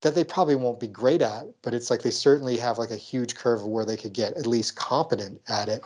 that 0.00 0.14
they 0.14 0.24
probably 0.24 0.54
won't 0.54 0.80
be 0.80 0.86
great 0.86 1.22
at, 1.22 1.46
but 1.62 1.74
it's 1.74 1.90
like 1.90 2.02
they 2.02 2.10
certainly 2.10 2.56
have 2.56 2.78
like 2.78 2.90
a 2.90 2.96
huge 2.96 3.34
curve 3.34 3.64
where 3.64 3.84
they 3.84 3.96
could 3.96 4.12
get 4.12 4.34
at 4.34 4.46
least 4.46 4.76
competent 4.76 5.40
at 5.48 5.68
it, 5.68 5.82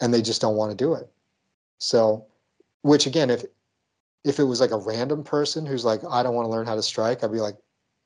and 0.00 0.14
they 0.14 0.22
just 0.22 0.40
don't 0.40 0.56
want 0.56 0.70
to 0.70 0.76
do 0.76 0.94
it. 0.94 1.10
So, 1.78 2.26
which 2.82 3.06
again, 3.06 3.30
if 3.30 3.44
if 4.24 4.38
it 4.38 4.44
was 4.44 4.60
like 4.60 4.70
a 4.70 4.78
random 4.78 5.24
person 5.24 5.64
who's 5.66 5.84
like, 5.84 6.00
I 6.08 6.22
don't 6.22 6.34
want 6.34 6.46
to 6.46 6.50
learn 6.50 6.66
how 6.66 6.74
to 6.74 6.82
strike, 6.82 7.22
I'd 7.22 7.32
be 7.32 7.40
like, 7.40 7.56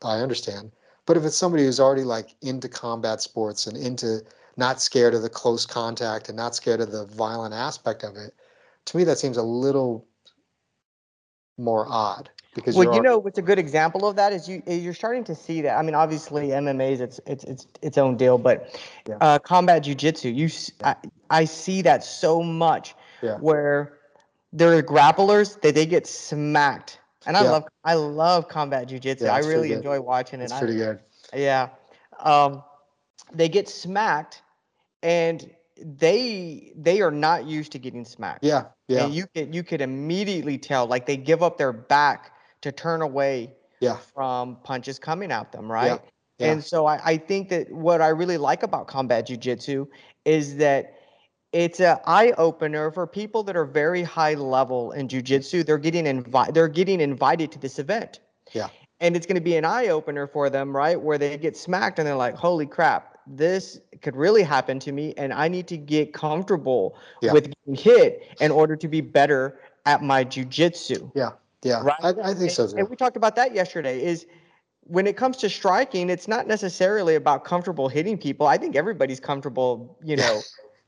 I 0.05 0.19
understand. 0.19 0.73
But 1.07 1.17
if 1.17 1.25
it's 1.25 1.37
somebody 1.37 1.65
who's 1.65 1.81
already 1.81 2.05
like 2.05 2.37
into 2.43 2.69
combat 2.69 3.21
sports 3.21 3.67
and 3.67 3.77
into 3.77 4.23
not 4.57 4.81
scared 4.81 5.15
of 5.15 5.23
the 5.23 5.31
close 5.31 5.67
contact 5.67 6.29
and 6.29 6.37
not 6.37 6.55
scared 6.55 6.81
of 6.81 6.93
the 6.93 7.07
violent 7.07 7.55
aspect 7.55 8.05
of 8.05 8.17
it, 8.17 8.35
to 8.87 8.97
me 8.97 9.05
that 9.05 9.19
seems 9.19 9.37
a 9.37 9.43
little 9.43 10.07
more 11.59 11.87
odd 11.89 12.31
because 12.55 12.77
well, 12.77 12.95
you 12.95 13.01
know 13.01 13.19
what's 13.19 13.39
a 13.39 13.43
good 13.43 13.59
example 13.59 14.07
of 14.07 14.17
that 14.17 14.33
is 14.33 14.49
you 14.49 14.63
you're 14.67 14.95
starting 14.95 15.25
to 15.25 15.35
see 15.35 15.63
that. 15.63 15.79
I 15.79 15.83
mean, 15.83 15.95
obviously 15.95 16.49
MMA 16.49 16.93
is 16.93 17.01
its 17.01 17.21
its 17.27 17.45
its 17.45 17.67
its 17.81 17.99
own 17.99 18.17
deal, 18.17 18.37
but 18.37 18.79
yeah. 19.09 19.17
uh, 19.21 19.39
combat 19.39 19.85
jujitsu, 19.85 20.35
you 20.35 20.51
yeah. 20.81 20.95
I, 21.31 21.41
I 21.41 21.45
see 21.47 21.81
that 21.83 22.05
so 22.05 22.43
much 22.43 22.95
yeah. 23.23 23.39
where 23.39 23.99
there 24.53 24.77
are 24.77 24.83
grapplers 24.83 25.61
that 25.63 25.75
they 25.75 25.87
get 25.87 26.07
smacked, 26.07 27.01
and 27.27 27.37
I 27.39 27.43
love 27.43 27.65
I 27.85 27.95
love 27.95 28.49
combat 28.49 28.89
jujitsu. 28.89 29.31
I 29.31 29.39
really 29.39 29.73
enjoy 29.73 30.01
watching 30.01 30.41
it. 30.41 30.45
It's 30.45 30.59
pretty 30.59 30.77
good. 30.77 31.01
Yeah, 31.35 31.71
um, 32.21 32.63
they 33.33 33.49
get 33.49 33.67
smacked, 33.67 34.43
and 35.03 35.51
they 35.79 36.75
they 36.77 37.01
are 37.01 37.11
not 37.11 37.47
used 37.47 37.73
to 37.73 37.79
getting 37.79 38.05
smacked. 38.05 38.45
Yeah, 38.45 38.65
yeah. 38.89 39.07
And 39.07 39.15
you 39.15 39.27
could 39.35 39.55
you 39.55 39.63
could 39.63 39.81
immediately 39.81 40.59
tell, 40.59 40.87
like 40.87 41.07
they 41.07 41.17
give 41.17 41.43
up 41.43 41.57
their 41.57 41.73
back 41.73 42.32
to 42.63 42.73
turn 42.73 43.03
away 43.03 43.53
yeah. 43.81 43.97
from 44.15 44.57
punches 44.65 44.99
coming 44.99 45.31
at 45.31 45.53
them, 45.53 45.71
right? 45.71 45.87
Yeah. 45.87 45.99
Yeah. 46.39 46.53
And 46.53 46.65
so 46.65 46.87
I, 46.87 47.01
I 47.05 47.17
think 47.19 47.51
that 47.51 47.71
what 47.71 48.01
I 48.01 48.09
really 48.09 48.39
like 48.39 48.63
about 48.63 48.89
combat 48.89 49.29
jujitsu 49.29 49.87
is 50.25 50.57
that 50.57 50.95
it's 51.53 51.79
an 51.81 51.99
eye 52.07 52.33
opener 52.39 52.91
for 52.91 53.07
people 53.07 53.43
that 53.45 53.57
are 53.57 53.67
very 53.67 54.03
high 54.03 54.35
level 54.35 54.93
in 54.93 55.07
jujitsu. 55.09 55.65
They're 55.65 55.79
getting 55.79 56.07
invited. 56.07 56.55
They're 56.55 56.69
getting 56.69 57.01
invited 57.01 57.53
to 57.53 57.59
this 57.59 57.79
event, 57.79 58.21
Yeah. 58.53 58.69
And 59.01 59.17
it's 59.17 59.27
going 59.27 59.35
to 59.37 59.43
be 59.43 59.57
an 59.57 59.65
eye 59.65 59.89
opener 59.89 60.27
for 60.27 60.49
them, 60.49 60.75
right? 60.75 61.01
Where 61.01 61.19
they 61.19 61.37
get 61.37 61.57
smacked 61.57 61.99
and 61.99 62.07
they're 62.07 62.15
like, 62.15 62.37
holy 62.37 62.67
crap, 62.67 63.19
this 63.27 63.81
could 64.01 64.17
really 64.17 64.43
happen 64.45 64.79
to 64.81 64.93
me. 64.93 65.13
And 65.17 65.33
I 65.33 65.49
need 65.49 65.67
to 65.69 65.77
get 65.77 66.13
comfortable 66.15 66.97
Yeah. 67.21 67.33
with 67.33 67.53
getting 67.67 67.75
hit 67.75 68.37
in 68.41 68.51
order 68.51 68.77
to 68.77 68.89
be 68.89 69.01
better 69.01 69.59
at 69.87 70.03
my 70.03 70.25
jujitsu. 70.25 71.11
Yeah. 71.15 71.31
Yeah. 71.63 71.83
Right. 71.83 71.97
I, 72.03 72.31
I 72.31 72.35
think 72.35 72.51
so 72.51 72.65
And, 72.65 72.73
too. 72.73 72.79
and 72.79 72.89
we 72.91 72.97
talked 72.97 73.17
about 73.17 73.37
that 73.37 73.55
yesterday. 73.55 74.03
Is 74.05 74.27
when 74.85 75.07
it 75.07 75.17
comes 75.17 75.37
to 75.39 75.49
striking, 75.49 76.11
it's 76.11 76.27
not 76.29 76.47
necessarily 76.47 77.15
about 77.15 77.45
comfortable 77.45 77.89
hitting 77.89 78.19
people. 78.19 78.47
I 78.47 78.57
think 78.59 78.75
everybody's 78.77 79.21
comfortable, 79.21 79.97
you 80.03 80.17
know, 80.17 80.41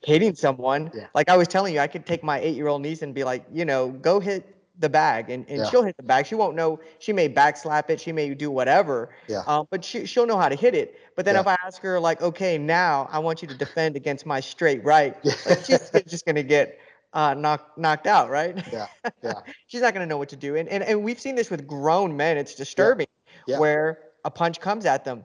hitting 0.03 0.35
someone. 0.35 0.91
Yeah. 0.95 1.07
Like 1.15 1.29
I 1.29 1.37
was 1.37 1.47
telling 1.49 1.75
you, 1.75 1.81
I 1.81 1.87
could 1.87 2.05
take 2.05 2.25
my 2.25 2.41
eight-year-old 2.41 2.83
niece 2.83 3.03
and 3.03 3.15
be 3.15 3.25
like, 3.25 3.45
you 3.53 3.65
know, 3.65 3.91
go 3.91 4.19
hit 4.21 4.51
the 4.81 4.89
bag, 4.89 5.31
and, 5.31 5.49
and 5.49 5.59
Yeah. 5.59 5.71
she'll 5.71 5.85
hit 5.85 5.97
the 5.97 6.03
bag. 6.03 6.27
She 6.27 6.35
won't 6.35 6.57
know. 6.57 6.81
She 6.99 7.13
may 7.13 7.29
back 7.29 7.57
slap 7.57 7.91
it. 7.91 8.01
She 8.01 8.11
may 8.11 8.35
do 8.35 8.51
whatever. 8.51 9.11
Yeah. 9.29 9.45
Um, 9.47 9.69
but 9.71 9.85
she 9.85 10.05
she'll 10.05 10.27
know 10.27 10.37
how 10.37 10.49
to 10.49 10.57
hit 10.57 10.75
it. 10.75 10.99
But 11.15 11.25
then 11.25 11.37
Yeah. 11.37 11.43
if 11.43 11.47
I 11.47 11.57
ask 11.65 11.81
her 11.83 12.01
like, 12.01 12.21
okay, 12.21 12.59
now 12.59 13.09
I 13.13 13.21
want 13.21 13.41
you 13.41 13.47
to 13.47 13.55
defend 13.55 13.95
against 13.95 14.27
my 14.27 14.41
straight 14.41 14.83
right, 14.85 15.17
Yeah. 15.23 15.35
like 15.49 15.65
she's 15.65 15.91
just 16.09 16.27
gonna 16.27 16.43
get 16.43 16.81
uh, 17.15 17.33
knocked 17.35 17.79
knocked 17.79 18.07
out, 18.07 18.29
right? 18.29 18.57
Yeah, 18.73 18.87
yeah. 19.23 19.33
she's 19.69 19.81
not 19.81 19.95
going 19.95 20.07
to 20.07 20.09
know 20.09 20.19
what 20.19 20.29
to 20.31 20.37
do. 20.37 20.57
And, 20.57 20.69
and 20.69 20.83
and 20.85 21.03
we've 21.03 21.21
seen 21.21 21.35
this 21.37 21.51
with 21.51 21.67
grown 21.67 22.17
men. 22.17 22.37
It's 22.37 22.55
disturbing 22.55 23.07
Yeah. 23.47 23.59
where 23.59 24.01
a 24.25 24.31
punch 24.31 24.61
comes 24.61 24.85
at 24.87 25.05
them 25.05 25.25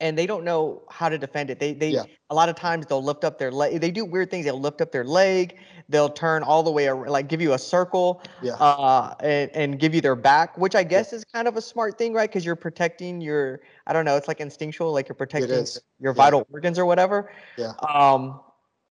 and 0.00 0.16
they 0.16 0.26
don't 0.26 0.44
know 0.44 0.82
how 0.90 1.08
to 1.08 1.18
defend 1.18 1.50
it. 1.50 1.58
They 1.58 1.74
they 1.74 1.90
Yeah. 1.90 2.04
a 2.30 2.34
lot 2.34 2.48
of 2.48 2.54
times 2.56 2.86
they'll 2.86 3.02
lift 3.02 3.24
up 3.24 3.38
their 3.38 3.50
leg. 3.50 3.80
They 3.80 3.90
do 3.90 4.04
weird 4.04 4.30
things. 4.30 4.44
They'll 4.46 4.60
lift 4.60 4.80
up 4.80 4.92
their 4.92 5.04
leg. 5.04 5.58
They'll 5.88 6.08
turn 6.08 6.42
all 6.44 6.62
the 6.62 6.70
way 6.70 6.86
around, 6.86 7.10
like 7.10 7.26
give 7.28 7.40
you 7.42 7.52
a 7.54 7.58
circle, 7.58 8.22
Yeah. 8.40 8.52
uh, 8.54 9.14
and, 9.20 9.50
and 9.54 9.78
give 9.80 9.92
you 9.94 10.00
their 10.00 10.14
back, 10.14 10.56
which 10.56 10.76
I 10.76 10.84
guess 10.84 11.12
is 11.12 11.24
kind 11.24 11.48
of 11.48 11.56
a 11.56 11.60
smart 11.60 11.98
thing, 11.98 12.12
right? 12.14 12.30
Because 12.30 12.46
you're 12.46 12.54
protecting 12.56 13.20
your, 13.20 13.60
I 13.88 13.92
don't 13.92 14.04
know, 14.04 14.16
it's 14.16 14.28
like 14.28 14.40
instinctual, 14.40 14.92
like 14.92 15.08
you're 15.08 15.16
protecting 15.16 15.50
your 15.98 16.12
Yeah. 16.12 16.12
vital 16.12 16.46
organs 16.52 16.78
or 16.78 16.86
whatever. 16.86 17.32
Yeah. 17.56 17.72
Um, 17.88 18.40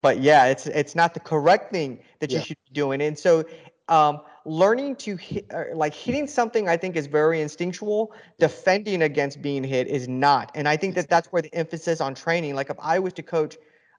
but 0.08 0.22
yeah, 0.22 0.46
it's 0.46 0.68
it's 0.68 0.96
not 0.96 1.14
the 1.14 1.20
correct 1.20 1.70
thing 1.70 2.00
that 2.20 2.32
you 2.32 2.40
should 2.40 2.56
be 2.66 2.72
doing. 2.72 3.02
And 3.02 3.20
so, 3.20 3.44
um, 3.90 4.22
learning 4.46 4.96
to 4.96 5.18
hit, 5.18 5.52
like 5.76 5.94
hitting 5.94 6.28
something, 6.28 6.70
I 6.70 6.78
think 6.78 6.96
is 6.96 7.08
very 7.08 7.42
instinctual. 7.42 8.14
Defending 8.40 9.02
against 9.02 9.42
being 9.42 9.66
hit 9.66 9.86
is 9.88 10.08
not. 10.08 10.50
And 10.56 10.66
I 10.66 10.78
think 10.78 10.96
that 10.96 11.10
that's 11.10 11.28
where 11.34 11.42
the 11.42 11.54
emphasis 11.54 12.00
on 12.00 12.16
training. 12.16 12.56
Like 12.56 12.70
if 12.70 12.78
I 12.82 13.00
was 13.00 13.12
to 13.16 13.22
coach 13.22 13.58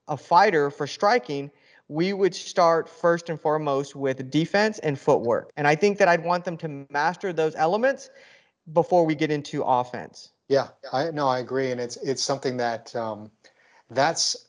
a 0.08 0.16
fighter 0.16 0.70
for 0.70 0.86
striking, 0.86 1.50
we 1.88 2.14
would 2.14 2.34
start 2.34 2.88
first 2.88 3.28
and 3.28 3.38
foremost 3.38 3.94
with 3.94 4.30
defense 4.30 4.78
and 4.78 4.98
footwork. 4.98 5.52
And 5.58 5.68
I 5.68 5.74
think 5.74 5.98
that 5.98 6.08
I'd 6.08 6.24
want 6.24 6.46
them 6.46 6.56
to 6.56 6.86
master 6.88 7.34
those 7.34 7.54
elements 7.54 8.08
before 8.72 9.04
we 9.04 9.14
get 9.14 9.30
into 9.30 9.62
offense. 9.62 10.30
Yeah, 10.48 10.68
I 10.90 11.10
no, 11.10 11.28
I 11.28 11.40
agree, 11.40 11.70
and 11.70 11.78
it's 11.78 11.98
it's 11.98 12.22
something 12.22 12.56
that 12.56 12.96
um, 12.96 13.30
that's 13.90 14.47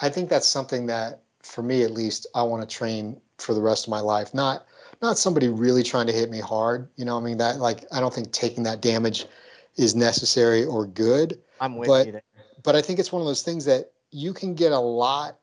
I 0.00 0.08
think 0.08 0.28
that's 0.28 0.48
something 0.48 0.86
that 0.86 1.22
for 1.42 1.62
me 1.62 1.82
at 1.82 1.90
least 1.90 2.26
I 2.34 2.42
want 2.42 2.68
to 2.68 2.76
train 2.76 3.20
for 3.38 3.54
the 3.54 3.60
rest 3.60 3.86
of 3.86 3.90
my 3.90 4.00
life. 4.00 4.34
Not 4.34 4.66
not 5.02 5.18
somebody 5.18 5.48
really 5.48 5.82
trying 5.82 6.06
to 6.06 6.12
hit 6.12 6.30
me 6.30 6.40
hard. 6.40 6.88
You 6.96 7.04
know, 7.04 7.16
I 7.16 7.20
mean 7.20 7.38
that 7.38 7.58
like 7.58 7.84
I 7.92 8.00
don't 8.00 8.12
think 8.12 8.32
taking 8.32 8.64
that 8.64 8.80
damage 8.80 9.26
is 9.76 9.94
necessary 9.94 10.64
or 10.64 10.86
good. 10.86 11.40
I'm 11.60 11.76
with 11.76 11.88
But- 11.88 12.06
you 12.06 12.12
there. 12.12 12.22
But 12.62 12.74
I 12.74 12.80
think 12.80 12.98
it's 12.98 13.12
one 13.12 13.20
of 13.20 13.26
those 13.26 13.42
things 13.42 13.66
that 13.66 13.92
you 14.10 14.32
can 14.32 14.54
get 14.54 14.72
a 14.72 14.78
lot. 14.78 15.36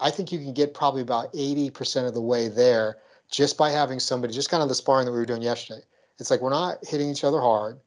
I 0.00 0.10
think 0.10 0.32
you 0.32 0.38
can 0.40 0.52
get 0.52 0.74
probably 0.74 1.02
about 1.02 1.28
eighty 1.32 1.70
percent 1.70 2.06
of 2.06 2.14
the 2.14 2.20
way 2.20 2.48
there 2.48 2.98
just 3.30 3.56
by 3.56 3.70
having 3.70 4.00
somebody, 4.00 4.34
just 4.34 4.50
kind 4.50 4.62
of 4.62 4.68
the 4.68 4.74
sparring 4.74 5.06
that 5.06 5.12
we 5.12 5.18
were 5.18 5.26
doing 5.26 5.42
yesterday. 5.42 5.82
It's 6.18 6.30
like 6.30 6.40
we're 6.40 6.50
not 6.50 6.84
hitting 6.84 7.08
each 7.08 7.22
other 7.22 7.40
hard, 7.40 7.78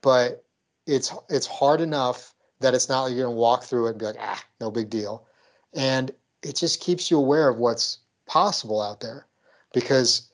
but 0.00 0.42
it's 0.86 1.12
it's 1.28 1.46
hard 1.46 1.80
enough 1.82 2.34
that 2.60 2.74
it's 2.74 2.88
not 2.88 3.02
like 3.02 3.14
you're 3.14 3.26
gonna 3.26 3.36
walk 3.36 3.64
through 3.64 3.86
it 3.86 3.90
and 3.90 3.98
be 3.98 4.06
like, 4.06 4.16
ah, 4.18 4.42
no 4.60 4.70
big 4.70 4.88
deal. 4.88 5.26
And 5.74 6.10
it 6.42 6.56
just 6.56 6.80
keeps 6.80 7.10
you 7.10 7.18
aware 7.18 7.48
of 7.48 7.58
what's 7.58 7.98
possible 8.26 8.80
out 8.80 9.00
there. 9.00 9.26
Because, 9.74 10.30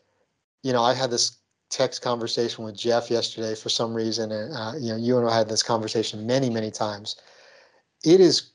you 0.63 0.73
know, 0.73 0.83
I 0.83 0.95
had 0.95 1.11
this 1.11 1.39
text 1.71 2.03
conversation 2.03 2.65
with 2.65 2.77
Jeff 2.77 3.11
yesterday 3.11 3.55
for 3.55 3.69
some 3.69 3.95
reason, 3.95 4.31
and 4.31 4.55
uh, 4.55 4.73
you 4.79 4.91
know, 4.91 4.97
you 4.97 5.19
and 5.19 5.29
I 5.29 5.37
had 5.37 5.49
this 5.49 5.63
conversation 5.63 6.27
many, 6.27 6.49
many 6.49 6.71
times. 6.71 7.17
It 8.05 8.21
is 8.21 8.53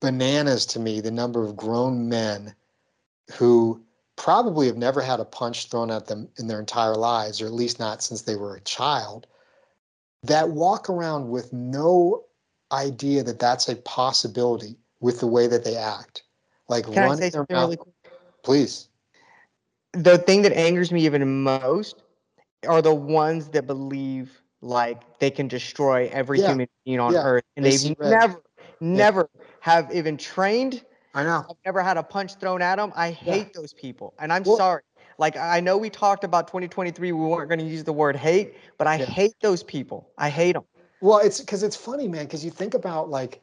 bananas 0.00 0.66
to 0.66 0.80
me 0.80 1.00
the 1.00 1.10
number 1.10 1.44
of 1.44 1.56
grown 1.56 2.08
men 2.08 2.54
who 3.32 3.80
probably 4.16 4.66
have 4.66 4.76
never 4.76 5.00
had 5.00 5.20
a 5.20 5.24
punch 5.24 5.68
thrown 5.68 5.90
at 5.90 6.06
them 6.06 6.28
in 6.38 6.48
their 6.48 6.58
entire 6.58 6.96
lives, 6.96 7.40
or 7.40 7.46
at 7.46 7.52
least 7.52 7.78
not 7.78 8.02
since 8.02 8.22
they 8.22 8.36
were 8.36 8.56
a 8.56 8.60
child, 8.62 9.26
that 10.24 10.50
walk 10.50 10.90
around 10.90 11.28
with 11.28 11.52
no 11.52 12.24
idea 12.72 13.22
that 13.22 13.38
that's 13.38 13.68
a 13.68 13.76
possibility 13.76 14.76
with 15.00 15.20
the 15.20 15.26
way 15.26 15.46
that 15.46 15.64
they 15.64 15.76
act. 15.76 16.22
Like 16.68 16.84
Can 16.84 16.98
I 16.98 17.02
running 17.06 17.18
say 17.18 17.30
something 17.30 17.54
mouth. 17.54 17.64
really 17.66 17.76
quick? 17.76 17.94
Please. 18.42 18.88
the 19.92 20.18
thing 20.18 20.42
that 20.42 20.52
angers 20.52 20.92
me 20.92 21.04
even 21.06 21.42
most 21.42 22.02
are 22.68 22.82
the 22.82 22.94
ones 22.94 23.48
that 23.50 23.66
believe 23.66 24.42
like 24.60 25.18
they 25.18 25.30
can 25.30 25.48
destroy 25.48 26.08
every 26.12 26.38
Yeah. 26.40 26.48
human 26.48 26.68
being 26.84 27.00
on 27.00 27.12
Yeah. 27.14 27.22
earth 27.24 27.44
and 27.56 27.64
They 27.64 27.76
they've 27.76 27.96
red. 27.98 28.10
never 28.10 28.42
never 28.80 29.30
have 29.60 29.92
even 29.94 30.16
trained 30.16 30.84
I 31.14 31.24
know. 31.24 31.44
I've 31.48 31.56
never 31.64 31.82
had 31.82 31.96
a 31.96 32.02
punch 32.02 32.34
thrown 32.34 32.60
at 32.62 32.76
them 32.76 32.92
i 32.94 33.10
hate 33.10 33.52
those 33.54 33.72
people 33.72 34.14
and 34.18 34.32
i'm 34.32 34.42
Well- 34.44 34.56
sorry 34.56 34.82
like 35.18 35.36
i 35.36 35.58
know 35.60 35.76
we 35.78 35.90
talked 35.90 36.22
about 36.22 36.46
2023 36.48 37.12
we 37.12 37.26
weren't 37.26 37.48
going 37.48 37.58
to 37.60 37.64
use 37.64 37.82
the 37.84 37.92
word 37.92 38.14
hate 38.16 38.54
but 38.76 38.86
i 38.86 38.96
Yeah. 38.96 39.06
hate 39.06 39.34
those 39.40 39.62
people 39.62 40.08
i 40.18 40.28
hate 40.28 40.52
them 40.52 40.64
Well, 41.00 41.18
it's 41.18 41.40
because 41.40 41.62
it's 41.62 41.76
funny, 41.76 42.08
man. 42.08 42.24
Because 42.24 42.44
you 42.44 42.50
think 42.50 42.74
about 42.74 43.08
like 43.08 43.40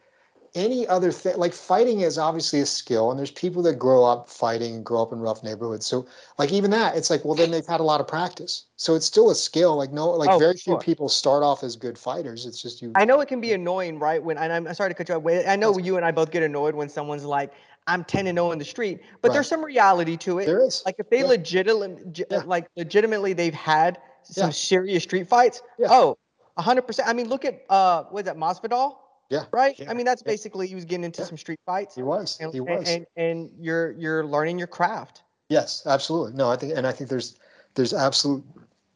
any 0.55 0.87
other 0.87 1.11
thing, 1.11 1.37
like 1.37 1.53
fighting 1.53 1.99
is 2.01 2.17
obviously 2.17 2.61
a 2.61 2.65
skill, 2.65 3.11
and 3.11 3.19
there's 3.19 3.31
people 3.31 3.61
that 3.63 3.77
grow 3.77 4.03
up 4.05 4.29
fighting 4.29 4.75
and 4.75 4.85
grow 4.85 5.01
up 5.01 5.11
in 5.11 5.19
rough 5.19 5.43
neighborhoods. 5.43 5.85
So, 5.85 6.07
like 6.39 6.51
even 6.51 6.71
that, 6.71 6.95
it's 6.95 7.09
like, 7.09 7.23
well, 7.25 7.35
then 7.35 7.51
they've 7.51 7.65
had 7.67 7.81
a 7.81 7.83
lot 7.83 7.99
of 8.01 8.07
practice, 8.07 8.65
so 8.77 8.95
it's 8.95 9.05
still 9.05 9.29
a 9.31 9.35
skill. 9.35 9.75
Like 9.75 9.91
no, 9.91 10.09
like 10.11 10.29
Oh, 10.31 10.39
very 10.39 10.53
for 10.53 10.59
few 10.59 10.77
people 10.77 11.09
start 11.09 11.43
off 11.43 11.63
as 11.63 11.75
good 11.75 11.97
fighters. 11.97 12.45
It's 12.45 12.61
just 12.61 12.81
you. 12.81 12.91
I 12.95 13.05
know 13.05 13.19
it 13.21 13.27
can 13.27 13.41
be 13.41 13.53
annoying, 13.53 13.99
right? 13.99 14.23
When 14.23 14.37
and 14.37 14.51
I'm 14.51 14.73
sorry 14.73 14.89
to 14.89 14.93
cut 14.95 15.09
you 15.09 15.15
off. 15.15 15.47
I 15.47 15.55
know 15.55 15.77
you 15.77 15.97
and 15.97 16.05
I 16.05 16.11
both 16.11 16.31
get 16.31 16.41
annoyed 16.41 16.73
when 16.73 16.87
someone's 16.89 17.25
like, 17.25 17.51
"I'm 17.87 18.03
10 18.03 18.27
and 18.27 18.37
0 18.37 18.51
in 18.51 18.59
the 18.59 18.65
street," 18.65 19.01
but 19.21 19.33
there's 19.33 19.47
some 19.47 19.63
reality 19.63 20.15
to 20.17 20.39
it. 20.39 20.45
there 20.45 20.63
is. 20.65 20.81
Like 20.85 20.95
if 20.99 21.09
they 21.09 21.19
Yeah. 21.19 21.25
legitimately, 21.27 22.25
Yeah. 22.31 22.43
like 22.45 22.67
legitimately, 22.77 23.33
they've 23.33 23.53
had 23.53 23.99
some 24.23 24.47
Yeah. 24.47 24.51
serious 24.51 25.03
street 25.03 25.27
fights. 25.27 25.61
Yeah. 25.77 25.87
Oh, 25.91 26.17
100. 26.55 26.83
percent 26.83 27.07
I 27.09 27.13
mean, 27.13 27.27
look 27.27 27.43
at 27.45 27.61
uh, 27.69 28.03
what 28.09 28.21
is 28.21 28.25
that 28.25 28.37
Masvidal? 28.37 28.95
Yeah. 29.29 29.45
Right. 29.51 29.77
Yeah. 29.79 29.89
I 29.89 29.93
mean, 29.93 30.05
that's 30.05 30.21
basically 30.21 30.67
he 30.67 30.75
was 30.75 30.85
getting 30.85 31.03
into 31.03 31.21
Yeah. 31.21 31.27
some 31.27 31.37
street 31.37 31.59
fights. 31.65 31.95
He 31.95 32.03
was. 32.03 32.37
And, 32.39 32.53
He 32.53 32.59
was. 32.59 32.87
And, 32.87 33.05
and 33.17 33.49
you're 33.59 33.91
you're 33.93 34.25
learning 34.25 34.59
your 34.59 34.67
craft. 34.67 35.23
Yes, 35.49 35.83
absolutely. 35.85 36.33
No, 36.33 36.49
I 36.49 36.55
think, 36.55 36.73
and 36.75 36.87
I 36.87 36.91
think 36.91 37.09
there's, 37.09 37.37
there's 37.75 37.93
absolute, 37.93 38.43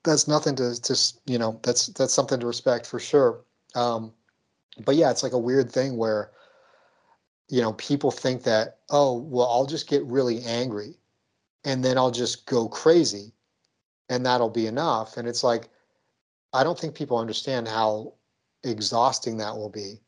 that's 0.04 0.28
nothing 0.28 0.56
to, 0.56 0.82
to, 0.82 1.14
you 1.26 1.38
know, 1.38 1.60
that's, 1.62 1.88
that's 1.88 2.14
something 2.14 2.40
to 2.40 2.48
respect 2.48 2.88
for 2.88 3.00
sure. 3.00 3.42
Um, 3.76 4.12
but 4.84 4.96
yeah, 4.96 5.12
it's 5.12 5.22
like 5.22 5.34
a 5.34 5.38
weird 5.38 5.72
thing 5.72 5.96
where, 5.96 6.32
you 7.50 7.62
know, 7.62 7.74
people 7.74 8.10
think 8.10 8.44
that, 8.44 8.78
oh, 8.90 9.20
well, 9.20 9.48
I'll 9.48 9.68
just 9.68 9.88
get 9.88 10.04
really 10.06 10.44
angry 10.44 10.98
and 11.66 11.84
then 11.84 11.98
I'll 11.98 12.12
just 12.12 12.48
go 12.48 12.68
crazy 12.68 13.32
and 14.10 14.26
that'll 14.26 14.50
be 14.50 14.66
enough. 14.66 15.18
And 15.18 15.28
it's 15.28 15.44
like, 15.44 15.70
I 16.54 16.64
don't 16.64 16.80
think 16.80 16.96
people 16.96 17.18
understand 17.18 17.68
how 17.68 18.14
exhausting 18.64 19.38
that 19.38 19.56
will 19.56 19.70
be 19.70 20.00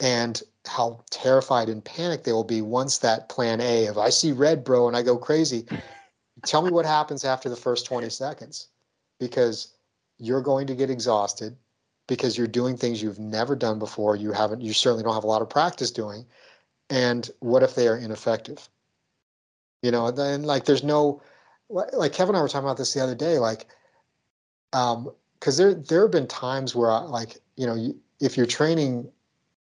and 0.00 0.42
how 0.66 1.02
terrified 1.10 1.68
and 1.68 1.84
panicked 1.84 2.24
they 2.24 2.32
will 2.32 2.44
be 2.44 2.62
once 2.62 2.98
that 2.98 3.28
plan 3.28 3.60
A 3.60 3.86
of 3.86 3.98
I 3.98 4.10
see 4.10 4.32
red, 4.32 4.64
bro, 4.64 4.88
and 4.88 4.96
I 4.96 5.02
go 5.02 5.16
crazy. 5.16 5.66
Tell 6.44 6.62
me 6.62 6.70
what 6.70 6.86
happens 6.86 7.24
after 7.24 7.48
the 7.48 7.56
first 7.56 7.86
20 7.86 8.08
seconds 8.08 8.68
because 9.18 9.74
you're 10.18 10.42
going 10.42 10.66
to 10.66 10.74
get 10.74 10.90
exhausted 10.90 11.56
because 12.06 12.36
you're 12.36 12.46
doing 12.46 12.76
things 12.76 13.02
you've 13.02 13.18
never 13.18 13.54
done 13.54 13.78
before. 13.78 14.16
You 14.16 14.32
haven't, 14.32 14.62
you 14.62 14.72
certainly 14.72 15.04
don't 15.04 15.14
have 15.14 15.24
a 15.24 15.28
lot 15.28 15.42
of 15.42 15.50
practice 15.50 15.90
doing. 15.90 16.24
And 16.88 17.30
what 17.40 17.62
if 17.62 17.74
they 17.74 17.88
are 17.88 17.96
ineffective? 17.96 18.68
You 19.82 19.90
know, 19.90 20.06
and 20.06 20.16
then 20.16 20.42
like 20.42 20.64
there's 20.64 20.82
no, 20.82 21.22
like 21.68 22.12
Kevin 22.12 22.34
and 22.34 22.38
I 22.38 22.42
were 22.42 22.48
talking 22.48 22.66
about 22.66 22.78
this 22.78 22.94
the 22.94 23.00
other 23.00 23.14
day, 23.14 23.38
like, 23.38 23.66
um, 24.72 25.10
because 25.38 25.56
there 25.56 25.72
there 25.72 26.02
have 26.02 26.10
been 26.10 26.26
times 26.26 26.74
where 26.74 26.90
I, 26.90 27.00
like 27.00 27.38
you 27.56 27.66
know 27.66 27.74
you, 27.74 27.96
if 28.20 28.36
you're 28.36 28.46
training 28.46 29.10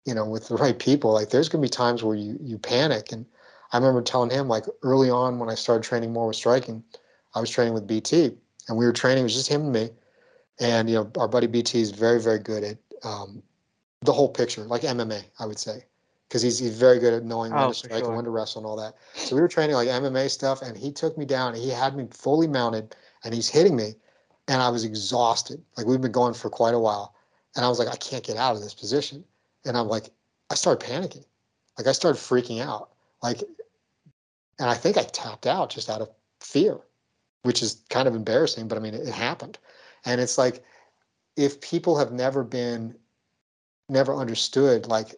you 0.05 0.13
know 0.13 0.25
with 0.25 0.47
the 0.47 0.55
right 0.55 0.79
people 0.79 1.13
like 1.13 1.29
there's 1.29 1.49
going 1.49 1.61
to 1.61 1.65
be 1.65 1.69
times 1.69 2.03
where 2.03 2.15
you 2.15 2.37
you 2.41 2.57
panic 2.57 3.11
and 3.11 3.25
i 3.71 3.77
remember 3.77 4.01
telling 4.01 4.29
him 4.29 4.47
like 4.47 4.65
early 4.83 5.09
on 5.09 5.39
when 5.39 5.49
i 5.49 5.55
started 5.55 5.83
training 5.83 6.11
more 6.13 6.27
with 6.27 6.35
striking 6.35 6.83
i 7.35 7.39
was 7.39 7.49
training 7.49 7.73
with 7.73 7.87
bt 7.87 8.31
and 8.67 8.77
we 8.77 8.85
were 8.85 8.93
training 8.93 9.21
it 9.21 9.23
was 9.23 9.33
just 9.35 9.49
him 9.49 9.61
and 9.63 9.71
me 9.73 9.89
and 10.59 10.89
you 10.89 10.95
know 10.95 11.11
our 11.17 11.27
buddy 11.27 11.47
bt 11.47 11.79
is 11.79 11.91
very 11.91 12.21
very 12.21 12.39
good 12.39 12.63
at 12.63 12.77
um, 13.03 13.41
the 14.01 14.13
whole 14.13 14.29
picture 14.29 14.63
like 14.63 14.81
mma 14.81 15.21
i 15.39 15.45
would 15.45 15.59
say 15.59 15.83
because 16.27 16.41
he's, 16.43 16.59
he's 16.59 16.77
very 16.77 16.99
good 16.99 17.13
at 17.13 17.23
knowing 17.23 17.51
when 17.51 17.63
Oh, 17.63 17.67
to 17.69 17.73
strike 17.73 17.99
sure. 17.99 18.07
and 18.07 18.15
when 18.15 18.25
to 18.25 18.31
wrestle 18.31 18.59
and 18.61 18.67
all 18.67 18.75
that 18.77 18.95
so 19.15 19.35
we 19.35 19.41
were 19.41 19.47
training 19.47 19.75
like 19.75 19.87
mma 19.87 20.29
stuff 20.29 20.61
and 20.61 20.77
he 20.77 20.91
took 20.91 21.17
me 21.17 21.25
down 21.25 21.53
and 21.53 21.61
he 21.61 21.69
had 21.69 21.95
me 21.95 22.07
fully 22.11 22.47
mounted 22.47 22.95
and 23.23 23.33
he's 23.33 23.49
hitting 23.49 23.75
me 23.75 23.95
and 24.49 24.61
I 24.63 24.69
was 24.69 24.83
exhausted. 24.83 25.61
Like 25.77 25.85
we've 25.85 26.01
been 26.01 26.11
going 26.11 26.33
for 26.33 26.49
quite 26.49 26.73
a 26.73 26.79
while, 26.79 27.13
and 27.55 27.63
I 27.63 27.69
was 27.69 27.77
like, 27.77 27.87
I 27.87 27.95
can't 27.97 28.23
get 28.23 28.35
out 28.35 28.55
of 28.55 28.63
this 28.63 28.73
position, 28.73 29.23
and 29.66 29.78
I'm 29.78 29.88
like, 29.88 30.10
I 30.49 30.55
started 30.55 30.86
panicking, 30.86 31.26
like 31.78 31.88
I 31.88 31.91
started 31.91 32.20
freaking 32.20 32.62
out, 32.62 32.89
like, 33.22 33.41
and 34.60 34.70
I 34.70 34.74
think 34.74 34.97
I 34.97 35.03
tapped 35.03 35.47
out 35.47 35.70
just 35.70 35.89
out 35.89 36.01
of 36.01 36.10
fear, 36.39 36.78
which 37.43 37.62
is 37.62 37.84
kind 37.89 38.07
of 38.07 38.16
embarrassing, 38.16 38.68
but 38.68 38.78
I 38.78 38.82
mean, 38.82 38.93
it, 38.93 39.07
it 39.07 39.14
happened, 39.14 39.57
and 40.05 40.20
it's 40.20 40.38
like, 40.38 40.64
if 41.36 41.62
people 41.62 41.97
have 41.97 42.12
never 42.12 42.43
been, 42.43 42.95
never 43.88 44.14
understood 44.16 44.88
like 44.88 45.16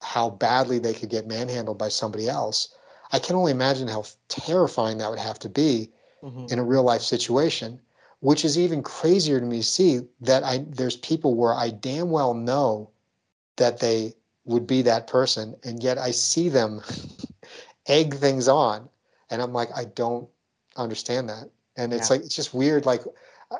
how 0.00 0.30
badly 0.30 0.78
they 0.78 0.94
could 0.94 1.10
get 1.10 1.26
manhandled 1.26 1.78
by 1.78 1.88
somebody 1.88 2.28
else. 2.28 2.74
I 3.12 3.18
can 3.18 3.36
only 3.36 3.52
imagine 3.52 3.88
how 3.88 4.04
terrifying 4.28 4.98
that 4.98 5.10
would 5.10 5.18
have 5.18 5.38
to 5.40 5.48
be 5.48 5.90
mm-hmm. 6.22 6.46
in 6.50 6.58
a 6.58 6.64
real 6.64 6.82
life 6.82 7.02
situation 7.02 7.80
which 8.24 8.42
is 8.42 8.58
even 8.58 8.82
crazier 8.82 9.38
to 9.38 9.44
me 9.44 9.58
to 9.58 9.62
see 9.62 10.00
that 10.22 10.42
I 10.44 10.64
there's 10.66 10.96
people 10.96 11.34
where 11.34 11.52
I 11.52 11.68
damn 11.68 12.08
well 12.08 12.32
know 12.32 12.88
that 13.56 13.80
they 13.80 14.14
would 14.44 14.66
be 14.66 14.82
that 14.82 15.06
person, 15.06 15.54
and 15.64 15.82
yet 15.82 15.98
I 15.98 16.10
see 16.10 16.48
them 16.48 16.82
egg 17.86 18.14
things 18.14 18.48
on, 18.48 18.88
and 19.30 19.40
I'm 19.40 19.52
like, 19.52 19.70
I 19.74 19.84
don't 19.84 20.28
understand 20.76 21.28
that, 21.28 21.50
and 21.76 21.92
it's 21.92 22.10
yeah. 22.10 22.16
like 22.16 22.26
it's 22.26 22.36
just 22.36 22.54
weird. 22.54 22.86
Like, 22.86 23.02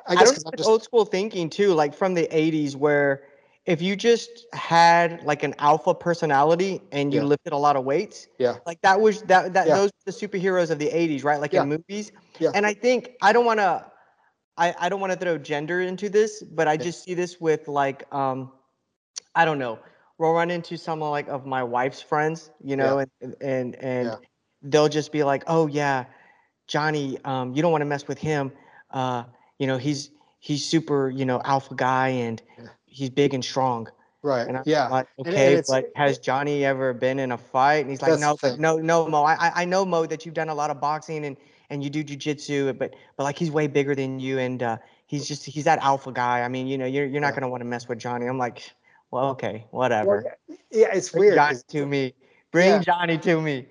I 0.06 0.14
guess 0.14 0.44
I 0.44 0.56
just, 0.56 0.68
old 0.68 0.82
school 0.82 1.04
thinking 1.04 1.48
too, 1.48 1.74
like 1.74 1.94
from 1.94 2.14
the 2.14 2.26
'80s, 2.28 2.76
where 2.76 3.24
if 3.66 3.80
you 3.80 3.96
just 3.96 4.46
had 4.52 5.22
like 5.22 5.42
an 5.42 5.54
alpha 5.58 5.94
personality 5.94 6.82
and 6.92 7.14
you 7.14 7.20
yeah. 7.20 7.26
lifted 7.26 7.52
a 7.52 7.56
lot 7.56 7.76
of 7.76 7.84
weights, 7.84 8.28
yeah, 8.38 8.56
like 8.66 8.80
that 8.82 9.00
was 9.00 9.22
that 9.22 9.54
that 9.54 9.66
yeah. 9.66 9.76
those 9.76 9.90
the 10.04 10.12
superheroes 10.12 10.70
of 10.70 10.78
the 10.78 10.88
'80s, 10.88 11.24
right? 11.24 11.40
Like 11.40 11.54
in 11.54 11.68
movies. 11.68 12.12
Yeah. 12.38 12.50
And 12.54 12.66
I 12.66 12.74
think 12.74 13.12
I 13.22 13.32
don't 13.32 13.46
want 13.46 13.60
to 13.60 13.84
I, 14.56 14.74
I 14.78 14.88
don't 14.88 15.00
want 15.00 15.12
to 15.12 15.18
throw 15.18 15.38
gender 15.38 15.80
into 15.80 16.08
this, 16.08 16.42
but 16.42 16.68
I 16.68 16.76
just 16.76 17.04
see 17.04 17.14
this 17.14 17.40
with 17.40 17.68
like 17.68 18.12
um 18.14 18.52
I 19.34 19.44
don't 19.44 19.58
know. 19.58 19.78
We'll 20.18 20.32
run 20.32 20.50
into 20.50 20.76
someone 20.76 21.10
like 21.10 21.28
of 21.28 21.44
my 21.44 21.62
wife's 21.62 22.00
friends, 22.00 22.50
you 22.62 22.76
know, 22.76 22.98
yeah. 22.98 23.04
and 23.20 23.36
and 23.40 23.74
and 23.76 24.06
yeah. 24.08 24.16
they'll 24.62 24.88
just 24.88 25.10
be 25.10 25.24
like, 25.24 25.42
"Oh 25.46 25.66
yeah, 25.66 26.04
Johnny, 26.68 27.18
um, 27.24 27.52
you 27.54 27.62
don't 27.62 27.72
want 27.72 27.82
to 27.82 27.86
mess 27.86 28.06
with 28.06 28.18
him. 28.18 28.52
Uh, 28.90 29.24
you 29.58 29.66
know, 29.66 29.76
he's 29.76 30.10
he's 30.38 30.64
super, 30.64 31.10
you 31.10 31.24
know, 31.24 31.40
alpha 31.44 31.74
guy 31.74 32.08
and 32.08 32.40
yeah. 32.58 32.68
he's 32.86 33.10
big 33.10 33.34
and 33.34 33.44
strong." 33.44 33.88
Right. 34.22 34.48
And 34.48 34.56
I'm 34.56 34.62
yeah. 34.64 34.88
Like, 34.88 35.08
okay, 35.18 35.62
but 35.68 35.92
has 35.96 36.18
Johnny 36.18 36.64
ever 36.64 36.94
been 36.94 37.18
in 37.18 37.32
a 37.32 37.36
fight? 37.36 37.80
And 37.82 37.90
he's 37.90 38.00
like, 38.00 38.18
no, 38.18 38.38
no, 38.56 38.78
no, 38.78 39.06
Mo. 39.06 39.22
I 39.22 39.52
I 39.54 39.64
know 39.66 39.84
Mo 39.84 40.06
that 40.06 40.24
you've 40.24 40.34
done 40.34 40.48
a 40.48 40.54
lot 40.54 40.70
of 40.70 40.80
boxing 40.80 41.26
and 41.26 41.36
and 41.70 41.82
you 41.82 41.90
do 41.90 42.02
jujitsu, 42.02 42.76
but 42.78 42.94
but 43.16 43.24
like 43.24 43.38
he's 43.38 43.50
way 43.50 43.66
bigger 43.66 43.94
than 43.94 44.20
you, 44.20 44.38
and 44.38 44.62
uh, 44.62 44.78
he's 45.06 45.28
just 45.28 45.44
he's 45.44 45.64
that 45.64 45.78
alpha 45.80 46.12
guy. 46.12 46.42
I 46.42 46.48
mean, 46.48 46.66
you 46.66 46.78
know, 46.78 46.86
you're 46.86 47.04
you're 47.04 47.20
not 47.20 47.34
gonna 47.34 47.48
want 47.48 47.60
to 47.60 47.66
mess 47.66 47.88
with 47.88 47.98
Johnny. 47.98 48.26
I'm 48.26 48.38
like, 48.38 48.72
well, 49.14 49.28
okay, 49.30 49.64
whatever. 49.70 50.24
Well, 50.48 50.58
yeah, 50.72 50.88
it's 50.92 51.10
Bring 51.10 51.20
weird. 51.20 51.36
Johnny 51.36 51.58
to 51.68 51.86
me. 51.86 52.14
Bring 52.50 52.66
yeah. 52.66 52.78
Johnny 52.80 53.16
to 53.18 53.40
me. 53.40 53.68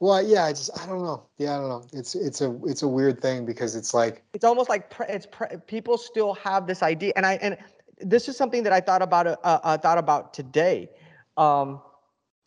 Well, 0.00 0.20
yeah, 0.20 0.46
I 0.46 0.50
just 0.50 0.76
I 0.76 0.84
don't 0.86 1.04
know. 1.04 1.22
Yeah, 1.38 1.56
I 1.56 1.60
don't 1.60 1.68
know. 1.68 1.84
It's 1.92 2.16
it's 2.16 2.40
a 2.40 2.58
it's 2.64 2.82
a 2.82 2.88
weird 2.88 3.22
thing 3.22 3.46
because 3.46 3.76
it's 3.76 3.94
like 3.94 4.24
it's 4.34 4.44
almost 4.44 4.68
like 4.68 4.90
pre- 4.90 5.06
it's 5.06 5.26
pre- 5.26 5.58
people 5.68 5.96
still 5.96 6.34
have 6.34 6.66
this 6.66 6.82
idea, 6.82 7.12
and 7.14 7.24
I 7.24 7.34
and 7.34 7.56
this 8.00 8.28
is 8.28 8.36
something 8.36 8.64
that 8.64 8.72
I 8.72 8.80
thought 8.80 9.00
about 9.00 9.28
uh, 9.28 9.36
uh 9.44 9.78
thought 9.78 9.98
about 9.98 10.34
today. 10.34 10.90
Um, 11.36 11.80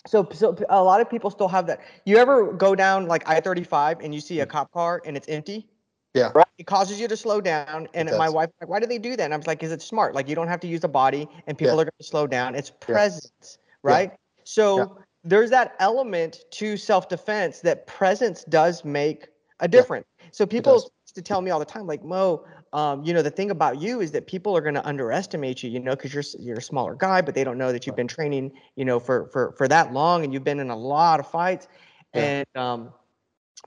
so, 0.05 0.27
so 0.33 0.57
a 0.67 0.83
lot 0.83 0.99
of 0.99 1.09
people 1.09 1.29
still 1.29 1.47
have 1.47 1.65
that. 1.67 1.79
You 2.05 2.17
ever 2.17 2.51
go 2.51 2.75
down 2.75 3.07
like 3.07 3.25
I-35 3.25 4.03
and 4.03 4.13
you 4.13 4.19
see 4.19 4.41
a 4.41 4.45
cop 4.45 4.69
car 4.73 5.01
and 5.05 5.15
it's 5.15 5.29
empty? 5.29 5.65
Yeah. 6.13 6.31
Right. 6.35 6.47
It 6.57 6.67
causes 6.67 6.99
you 6.99 7.07
to 7.07 7.17
slow 7.17 7.41
down. 7.41 7.87
And 7.93 8.09
my 8.17 8.29
wife, 8.29 8.49
like, 8.61 8.69
why 8.69 8.79
do 8.79 8.85
they 8.85 8.99
do 8.99 9.15
that? 9.15 9.23
And 9.23 9.33
I 9.33 9.37
was 9.37 9.47
like, 9.47 9.63
is 9.63 9.71
it 9.71 9.81
smart? 9.81 10.13
Like, 10.13 10.29
you 10.29 10.35
don't 10.35 10.47
have 10.47 10.59
to 10.59 10.67
use 10.67 10.81
the 10.81 10.87
body, 10.87 11.27
and 11.47 11.57
people 11.57 11.75
yeah. 11.75 11.81
are 11.81 11.85
going 11.85 11.91
to 11.99 12.03
slow 12.03 12.27
down. 12.27 12.55
It's 12.55 12.69
presence, 12.69 13.31
yeah. 13.41 13.57
right? 13.81 14.09
Yeah. 14.11 14.17
So 14.43 14.99
there's 15.23 15.49
that 15.49 15.75
element 15.79 16.43
to 16.51 16.77
self-defense 16.77 17.61
that 17.61 17.87
presence 17.87 18.43
does 18.43 18.85
make 18.85 19.27
a 19.59 19.67
difference. 19.67 20.05
So 20.31 20.45
people 20.45 20.73
used 20.73 21.15
to 21.15 21.21
tell 21.21 21.41
me 21.41 21.49
all 21.51 21.59
the 21.59 21.65
time, 21.65 21.87
like 21.87 22.03
Mo, 22.03 22.45
um, 22.73 23.03
you 23.03 23.13
know, 23.13 23.21
the 23.21 23.29
thing 23.29 23.51
about 23.51 23.79
you 23.79 24.01
is 24.01 24.11
that 24.11 24.27
people 24.27 24.57
are 24.57 24.61
going 24.61 24.73
to 24.73 24.85
underestimate 24.85 25.63
you, 25.63 25.69
you 25.69 25.79
know, 25.79 25.95
because 25.95 26.13
you're 26.13 26.23
you're 26.39 26.57
a 26.57 26.61
smaller 26.61 26.95
guy, 26.95 27.21
but 27.21 27.35
they 27.35 27.43
don't 27.43 27.57
know 27.57 27.71
that 27.71 27.85
you've 27.85 27.95
been 27.95 28.07
training, 28.07 28.51
you 28.75 28.83
know, 28.83 28.99
for 28.99 29.27
for 29.27 29.53
for 29.53 29.67
that 29.67 29.93
long 29.93 30.23
and 30.23 30.33
you've 30.33 30.43
been 30.43 30.59
in 30.59 30.71
a 30.71 30.75
lot 30.75 31.19
of 31.19 31.27
fights. 31.27 31.67
And 32.13 32.47
um, 32.55 32.91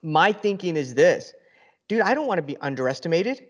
my 0.03 0.33
thinking 0.33 0.77
is 0.77 0.95
this, 0.95 1.33
dude, 1.89 2.03
I 2.03 2.15
don't 2.15 2.27
want 2.27 2.39
to 2.39 2.43
be 2.43 2.57
underestimated. 2.59 3.47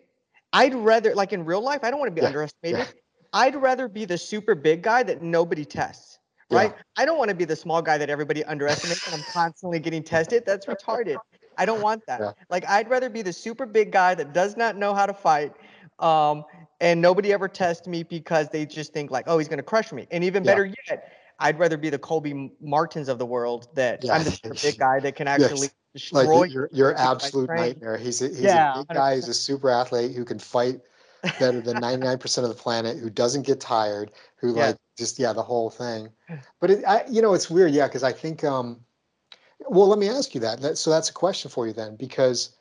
I'd 0.53 0.75
rather, 0.75 1.15
like 1.15 1.33
in 1.33 1.45
real 1.45 1.61
life, 1.61 1.81
I 1.83 1.91
don't 1.91 2.01
want 2.01 2.11
to 2.11 2.15
be 2.15 2.23
yeah. 2.23 2.29
underestimated. 2.29 2.79
Yeah. 2.79 2.87
I'd 3.33 3.57
rather 3.57 3.89
be 3.89 4.05
the 4.05 4.17
super 4.17 4.55
big 4.55 4.83
guy 4.83 5.03
that 5.03 5.23
nobody 5.23 5.65
tests, 5.65 6.19
right? 6.51 6.75
I 6.97 7.05
don't 7.05 7.19
want 7.19 7.29
to 7.29 7.35
be 7.35 7.45
the 7.45 7.57
small 7.57 7.83
guy 7.83 7.99
that 7.99 8.09
everybody 8.09 8.45
underestimates 8.45 9.07
and 9.07 9.17
I'm 9.17 9.27
constantly 9.33 9.79
getting 9.79 10.03
tested. 10.03 10.45
That's 10.47 10.67
retarded. 10.67 11.17
I 11.59 11.67
don't 11.67 11.83
want 11.83 12.07
that. 12.07 12.21
Yeah. 12.21 12.33
Like 12.49 12.67
I'd 12.69 12.89
rather 12.89 13.11
be 13.11 13.23
the 13.23 13.33
super 13.33 13.67
big 13.67 13.93
guy 13.93 14.15
that 14.15 14.33
does 14.33 14.57
not 14.57 14.77
know 14.77 14.95
how 14.95 15.07
to 15.07 15.15
fight. 15.15 15.53
Um, 15.99 16.45
and 16.81 17.01
nobody 17.01 17.33
ever 17.33 17.49
tests 17.49 17.87
me 17.87 18.03
because 18.03 18.49
they 18.51 18.67
just 18.67 18.93
think 18.93 19.11
like, 19.11 19.25
oh, 19.27 19.39
he's 19.39 19.49
gonna 19.49 19.63
crush 19.63 19.93
me. 19.93 20.07
And 20.11 20.23
even 20.25 20.45
yeah. 20.45 20.53
better 20.53 20.73
yet, 20.89 21.13
I'd 21.39 21.59
rather 21.59 21.77
be 21.77 21.91
the 21.91 21.99
Colby 21.99 22.53
Martins 22.61 23.09
of 23.09 23.19
the 23.19 23.27
world 23.27 23.69
that 23.75 24.05
yeah. 24.05 24.15
I'm 24.15 24.25
the 24.25 24.31
super 24.31 24.55
big 24.55 24.79
guy 24.79 25.01
that 25.01 25.17
can 25.17 25.29
actually 25.29 25.61
yes. 25.63 25.75
Destroy 25.97 26.41
like 26.41 26.53
you're, 26.53 26.69
you're 26.73 26.97
absolute 26.97 27.49
nightmare. 27.49 27.97
He's 27.97 28.23
a, 28.23 28.29
he's 28.29 28.43
yeah, 28.43 28.75
a 28.75 28.79
big 28.79 28.89
100%. 28.89 28.95
guy, 28.95 29.15
he's 29.17 29.29
a 29.29 29.35
super 29.35 29.71
athlete 29.71 30.15
who 30.15 30.25
can 30.25 30.39
fight 30.39 30.81
better 31.41 31.61
than 31.61 31.81
99% 31.81 32.43
of 32.43 32.49
the 32.49 32.55
planet, 32.55 32.99
who 32.99 33.11
doesn't 33.11 33.47
get 33.47 33.61
tired, 33.61 34.13
who 34.37 34.53
like 34.53 34.77
just 34.99 35.19
yeah, 35.19 35.33
the 35.33 35.43
whole 35.43 35.71
thing. 35.71 36.09
But 36.61 36.71
it, 36.71 36.85
I, 36.87 37.05
you 37.11 37.23
know, 37.23 37.35
it's 37.35 37.51
weird, 37.51 37.73
yeah, 37.73 37.87
because 37.87 38.03
I 38.03 38.13
think 38.13 38.45
um 38.45 38.81
well, 39.69 39.89
let 39.89 39.99
me 39.99 40.09
ask 40.09 40.35
you 40.35 40.41
that. 40.43 40.61
that. 40.61 40.77
So 40.77 40.91
that's 40.91 41.09
a 41.09 41.15
question 41.15 41.51
for 41.51 41.67
you 41.67 41.73
then, 41.73 41.97
because 41.97 42.55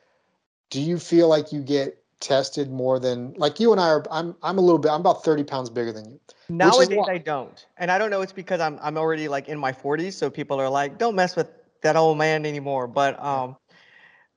do 0.70 0.80
you 0.80 0.98
feel 0.98 1.28
like 1.28 1.52
you 1.52 1.62
get 1.62 2.02
tested 2.20 2.70
more 2.70 2.98
than 2.98 3.34
like 3.36 3.60
you 3.60 3.72
and 3.72 3.80
I 3.80 3.88
are? 3.88 4.04
I'm 4.10 4.34
I'm 4.42 4.58
a 4.58 4.62
little 4.62 4.78
bit. 4.78 4.90
I'm 4.90 5.00
about 5.00 5.24
thirty 5.24 5.44
pounds 5.44 5.70
bigger 5.70 5.92
than 5.92 6.10
you. 6.10 6.20
Nowadays, 6.48 7.04
I 7.08 7.18
don't, 7.18 7.66
and 7.76 7.90
I 7.90 7.98
don't 7.98 8.10
know. 8.10 8.22
It's 8.22 8.32
because 8.32 8.60
I'm 8.60 8.78
I'm 8.82 8.96
already 8.96 9.28
like 9.28 9.48
in 9.48 9.58
my 9.58 9.72
40s, 9.72 10.14
so 10.14 10.30
people 10.30 10.60
are 10.60 10.68
like, 10.68 10.96
don't 10.96 11.14
mess 11.14 11.36
with 11.36 11.50
that 11.86 11.96
old 11.96 12.18
man 12.18 12.44
anymore. 12.44 12.86
But 12.86 13.22
um, 13.22 13.56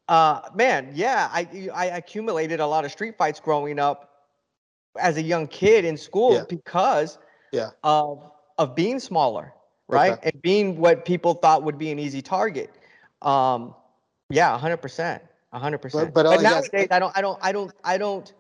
uh, 0.08 0.42
man, 0.56 0.92
yeah, 0.94 1.30
I 1.32 1.70
I 1.74 1.86
accumulated 1.86 2.60
a 2.60 2.68
lot 2.68 2.86
of 2.86 2.92
street 2.92 3.18
fights 3.18 3.40
growing 3.40 3.80
up 3.80 4.10
as 5.00 5.18
a 5.18 5.22
young 5.22 5.48
kid 5.48 5.86
in 5.86 5.98
school 5.98 6.34
yeah. 6.34 6.44
because 6.50 7.18
yeah 7.52 7.70
of 7.84 8.32
of 8.58 8.76
being 8.76 9.00
smaller 9.00 9.54
right? 9.90 10.14
Okay. 10.14 10.30
And 10.32 10.42
being 10.42 10.78
what 10.78 11.04
people 11.04 11.34
thought 11.34 11.64
would 11.64 11.78
be 11.78 11.92
an 11.92 12.00
easy 12.00 12.22
target. 12.22 12.72
Um, 13.22 13.76
yeah, 14.30 14.58
hundred 14.58 14.78
percent, 14.78 15.22
hundred 15.52 15.80
percent. 15.80 16.14
But, 16.14 16.24
but 16.24 16.42
nowadays, 16.42 16.88
I 16.92 17.00
don't, 17.00 17.18
I 17.18 17.22
don't, 17.22 17.40
I 17.42 17.52
don't, 17.52 17.74
I 17.84 17.98
don't. 17.98 18.34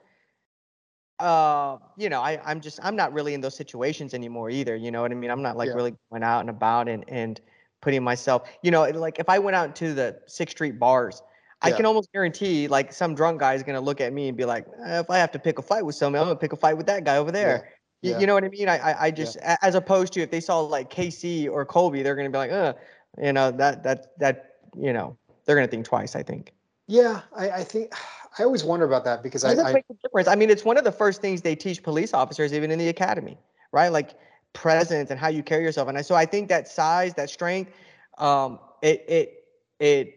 Uh, 1.18 1.78
you 1.97 2.07
know, 2.07 2.22
I, 2.22 2.39
I'm 2.45 2.62
just, 2.62 2.80
I'm 2.82 2.95
not 2.95 3.12
really 3.12 3.34
in 3.34 3.41
those 3.41 3.55
situations 3.55 4.14
anymore 4.14 4.49
either. 4.49 4.76
You 4.78 4.89
know 4.89 5.01
what 5.01 5.12
I 5.12 5.16
mean? 5.16 5.30
I'm 5.30 5.41
not 5.41 5.57
like 5.57 5.68
yeah. 5.68 5.74
really 5.74 5.93
going 6.10 6.24
out 6.24 6.39
and 6.41 6.49
about 6.49 6.88
and 6.88 7.03
and 7.10 7.41
putting 7.82 8.04
myself. 8.04 8.50
You 8.62 8.72
know, 8.72 8.84
like 8.90 9.20
if 9.20 9.30
I 9.30 9.40
went 9.40 9.56
out 9.56 9.76
to 9.78 9.94
the 9.94 10.20
Sixth 10.28 10.56
Street 10.56 10.80
bars. 10.80 11.22
I 11.62 11.72
can 11.72 11.86
almost 11.86 12.10
guarantee, 12.14 12.70
like 12.70 12.94
some 12.94 13.14
drunk 13.16 13.42
guy 13.42 13.54
is 13.54 13.64
gonna 13.64 13.82
look 13.82 14.00
at 14.00 14.14
me 14.14 14.30
and 14.30 14.38
be 14.38 14.46
like, 14.46 14.66
eh, 14.86 15.02
"If 15.02 15.10
I 15.10 15.18
have 15.18 15.30
to 15.34 15.40
pick 15.40 15.60
a 15.60 15.62
fight 15.62 15.86
with 15.86 15.94
somebody, 15.94 16.22
I'm 16.22 16.30
gonna 16.30 16.40
pick 16.40 16.54
a 16.54 16.56
fight 16.56 16.78
with 16.78 16.86
that 16.86 17.04
guy 17.04 17.18
over 17.18 17.34
there." 17.34 17.66
Yeah. 17.66 17.72
You, 18.02 18.12
yeah. 18.12 18.20
you 18.20 18.28
know 18.28 18.34
what 18.34 18.46
I 18.46 18.48
mean? 18.48 18.70
I 18.70 18.96
I, 18.98 19.12
just 19.12 19.36
yeah. 19.36 19.58
as 19.62 19.76
opposed 19.76 20.14
to 20.14 20.22
if 20.22 20.32
they 20.32 20.40
saw 20.40 20.62
like 20.62 20.90
KC 20.90 21.50
or 21.50 21.66
Colby, 21.66 22.02
they're 22.02 22.16
gonna 22.16 22.30
be 22.30 22.38
like, 22.38 22.52
uh, 22.52 22.74
you 23.22 23.34
know 23.34 23.52
that 23.52 23.84
that 23.84 24.18
that 24.20 24.56
you 24.78 24.94
know 24.94 25.18
they're 25.46 25.56
gonna 25.56 25.68
think 25.68 25.86
twice. 25.86 26.16
I 26.16 26.24
think. 26.24 26.54
Yeah, 26.88 27.22
I, 27.36 27.50
I 27.50 27.64
think 27.64 27.94
I 28.40 28.44
always 28.44 28.64
wonder 28.64 28.86
about 28.86 29.04
that 29.06 29.22
because 29.22 29.44
I, 29.44 29.52
I 29.52 29.84
difference. 30.02 30.28
I 30.28 30.36
mean, 30.36 30.50
it's 30.50 30.64
one 30.64 30.78
of 30.78 30.86
the 30.86 30.92
first 30.92 31.22
things 31.22 31.42
they 31.42 31.56
teach 31.56 31.84
police 31.84 32.14
officers, 32.14 32.54
even 32.54 32.72
in 32.72 32.80
the 32.80 32.88
academy, 32.88 33.38
right? 33.74 33.90
Like 33.90 34.12
presence 34.54 35.12
and 35.12 35.20
how 35.20 35.28
you 35.28 35.43
carry 35.43 35.64
yourself. 35.64 35.88
And 35.88 36.06
so 36.06 36.16
I 36.16 36.26
think 36.26 36.50
that 36.50 36.68
size, 36.68 37.14
that 37.16 37.30
strength, 37.30 37.72
um, 38.18 38.60
it 38.82 39.06
it 39.08 39.43
it 39.80 40.16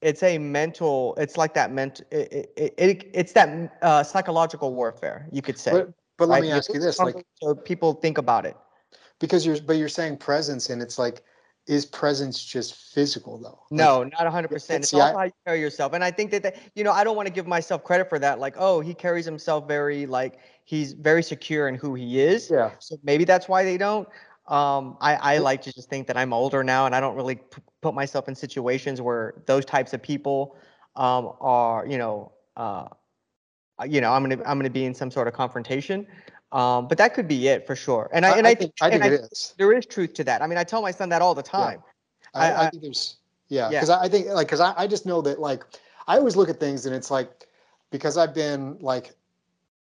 it's 0.00 0.22
a 0.22 0.38
mental. 0.38 1.14
It's 1.16 1.36
like 1.36 1.54
that 1.54 1.72
mental. 1.72 2.04
It, 2.10 2.52
it, 2.56 2.74
it, 2.76 3.10
it's 3.14 3.32
that 3.32 3.78
uh, 3.82 4.02
psychological 4.02 4.74
warfare, 4.74 5.28
you 5.32 5.42
could 5.42 5.58
say. 5.58 5.72
But, 5.72 5.92
but 6.18 6.28
let 6.28 6.42
me 6.42 6.50
ask 6.50 6.72
you 6.72 6.80
this: 6.80 6.98
like, 6.98 7.24
so 7.42 7.54
people 7.54 7.94
think 7.94 8.18
about 8.18 8.44
it. 8.46 8.56
Because 9.20 9.46
you're, 9.46 9.60
but 9.60 9.76
you're 9.76 9.88
saying 9.88 10.18
presence, 10.18 10.70
and 10.70 10.82
it's 10.82 10.98
like, 10.98 11.22
is 11.66 11.86
presence 11.86 12.42
just 12.42 12.74
physical 12.94 13.38
though? 13.38 13.60
No, 13.70 14.00
like, 14.00 14.12
not 14.12 14.24
100. 14.24 14.48
percent 14.48 14.84
It's 14.84 14.92
also 14.92 15.16
how 15.16 15.24
you 15.24 15.32
carry 15.46 15.60
yourself, 15.60 15.92
and 15.92 16.04
I 16.04 16.10
think 16.10 16.30
that, 16.32 16.42
that 16.42 16.56
you 16.74 16.84
know, 16.84 16.92
I 16.92 17.04
don't 17.04 17.16
want 17.16 17.26
to 17.26 17.32
give 17.32 17.46
myself 17.46 17.84
credit 17.84 18.08
for 18.08 18.18
that. 18.18 18.38
Like, 18.38 18.54
oh, 18.58 18.80
he 18.80 18.94
carries 18.94 19.24
himself 19.24 19.66
very 19.66 20.06
like 20.06 20.38
he's 20.64 20.92
very 20.92 21.22
secure 21.22 21.68
in 21.68 21.74
who 21.74 21.94
he 21.94 22.20
is. 22.20 22.50
Yeah. 22.50 22.72
So 22.78 22.96
maybe 23.02 23.24
that's 23.24 23.48
why 23.48 23.64
they 23.64 23.78
don't. 23.78 24.08
Um, 24.46 24.98
I, 25.00 25.14
I 25.14 25.38
like 25.38 25.62
to 25.62 25.72
just 25.72 25.88
think 25.88 26.06
that 26.08 26.18
I'm 26.18 26.34
older 26.34 26.62
now, 26.62 26.84
and 26.86 26.94
I 26.94 27.00
don't 27.00 27.16
really 27.16 27.36
p- 27.36 27.62
put 27.80 27.94
myself 27.94 28.28
in 28.28 28.34
situations 28.34 29.00
where 29.00 29.42
those 29.46 29.64
types 29.64 29.94
of 29.94 30.02
people 30.02 30.56
um, 30.96 31.32
are, 31.40 31.86
you 31.86 31.96
know, 31.96 32.32
uh, 32.56 32.88
uh, 33.80 33.84
you 33.84 34.00
know, 34.00 34.12
I'm 34.12 34.22
gonna 34.22 34.42
I'm 34.44 34.58
gonna 34.58 34.70
be 34.70 34.84
in 34.84 34.94
some 34.94 35.10
sort 35.10 35.28
of 35.28 35.34
confrontation. 35.34 36.06
Um, 36.54 36.86
but 36.88 36.96
that 36.98 37.14
could 37.14 37.26
be 37.28 37.48
it 37.48 37.66
for 37.66 37.74
sure. 37.76 38.08
And 38.12 38.24
I, 38.24 38.30
I, 38.30 38.38
and 38.38 38.46
I 38.46 38.50
I, 38.50 38.54
think, 38.54 38.72
I 38.80 38.90
think 38.90 39.02
I 39.02 39.06
it 39.08 39.12
is. 39.32 39.54
there 39.58 39.72
is 39.72 39.84
truth 39.86 40.14
to 40.14 40.24
that. 40.24 40.40
I 40.40 40.46
mean, 40.46 40.56
I 40.56 40.62
tell 40.64 40.80
my 40.80 40.92
son 40.92 41.08
that 41.10 41.20
all 41.20 41.34
the 41.34 41.42
time. 41.42 41.82
I, 42.32 42.46
I- 42.46 42.52
I 42.52 42.66
I- 42.66 42.70
think 42.70 42.82
there's 42.84 43.16
yeah, 43.48 43.68
Yeah. 43.70 43.80
because 43.80 43.90
I, 43.90 44.02
I 44.04 44.08
think 44.08 44.28
like 44.28 44.46
because 44.46 44.60
I, 44.60 44.72
I 44.76 44.86
just 44.86 45.04
know 45.04 45.20
that 45.22 45.40
like 45.40 45.64
I 46.06 46.16
always 46.16 46.36
look 46.36 46.48
at 46.48 46.58
things 46.60 46.86
and 46.86 46.94
it's 46.94 47.10
like 47.10 47.48
because 47.90 48.16
I've 48.16 48.34
been 48.34 48.78
like 48.80 49.14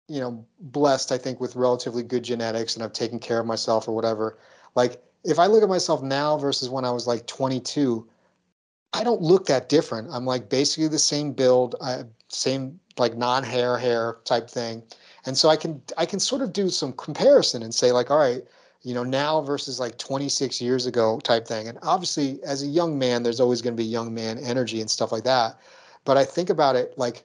you 0.09 0.21
know 0.21 0.45
blessed 0.61 1.11
I 1.13 1.19
think 1.19 1.41
with 1.41 1.57
relatively 1.57 2.03
good 2.03 2.23
genetics 2.25 2.75
and 2.75 2.85
I've 2.85 2.93
taken 2.93 3.19
care 3.19 3.39
of 3.41 3.47
myself 3.47 3.89
or 3.89 3.95
whatever. 3.95 4.39
Like 4.75 5.01
if 5.25 5.39
I 5.39 5.47
look 5.47 5.63
at 5.63 5.69
myself 5.69 6.03
now 6.03 6.37
versus 6.37 6.69
when 6.69 6.85
I 6.85 6.91
was 6.91 7.07
like 7.07 7.27
22, 7.27 8.07
I 8.93 9.03
don't 9.05 9.23
look 9.23 9.47
that 9.47 9.69
different. 9.69 10.09
I'm 10.13 10.25
like 10.27 10.49
basically 10.49 10.89
the 10.89 10.99
same 10.99 11.33
build, 11.33 11.75
I, 11.81 12.03
same 12.29 12.79
like 12.99 13.17
non-hair 13.17 13.79
hair 13.79 14.19
type 14.25 14.49
thing, 14.51 14.83
and 15.27 15.37
so 15.37 15.49
I 15.49 15.57
can 15.57 15.83
I 15.99 16.07
can 16.07 16.21
sort 16.21 16.43
of 16.43 16.53
do 16.53 16.71
some 16.71 16.93
comparison 16.93 17.63
and 17.63 17.75
say 17.75 17.93
like 17.93 18.11
all 18.11 18.19
right 18.19 18.43
you 18.87 18.95
know, 18.95 19.03
now 19.03 19.41
versus 19.41 19.81
like 19.81 19.99
26 19.99 20.61
years 20.61 20.87
ago 20.87 21.19
type 21.19 21.45
thing. 21.45 21.67
And 21.67 21.77
obviously, 21.83 22.39
as 22.45 22.63
a 22.63 22.67
young 22.67 22.97
man, 22.97 23.25
there's 23.25 23.41
always 23.41 23.61
going 23.61 23.77
to 23.77 23.83
be 23.83 23.85
young 23.85 24.15
man 24.15 24.39
energy 24.39 24.81
and 24.81 24.89
stuff 24.89 25.11
like 25.11 25.25
that. 25.25 25.59
But 26.05 26.17
I 26.17 26.25
think 26.25 26.51
about 26.51 26.77
it 26.77 26.97
like 26.97 27.25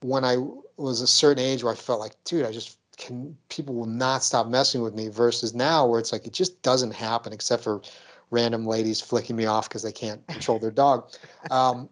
when 0.00 0.24
I 0.24 0.38
was 0.78 1.02
a 1.02 1.06
certain 1.06 1.44
age 1.44 1.62
where 1.62 1.74
I 1.74 1.76
felt 1.76 2.00
like, 2.00 2.12
dude, 2.24 2.46
I 2.46 2.50
just 2.50 2.78
can, 2.96 3.36
people 3.50 3.74
will 3.74 3.84
not 3.84 4.24
stop 4.24 4.46
messing 4.46 4.80
with 4.80 4.94
me 4.94 5.08
versus 5.08 5.54
now 5.54 5.86
where 5.86 6.00
it's 6.00 6.12
like, 6.12 6.26
it 6.26 6.32
just 6.32 6.62
doesn't 6.62 6.92
happen 6.92 7.30
except 7.30 7.62
for 7.62 7.82
random 8.30 8.66
ladies 8.66 8.98
flicking 8.98 9.36
me 9.36 9.44
off 9.44 9.68
because 9.68 9.82
they 9.82 9.92
can't 9.92 10.26
control 10.28 10.58
their 10.58 10.70
dog. 10.70 11.12
Um, 11.50 11.90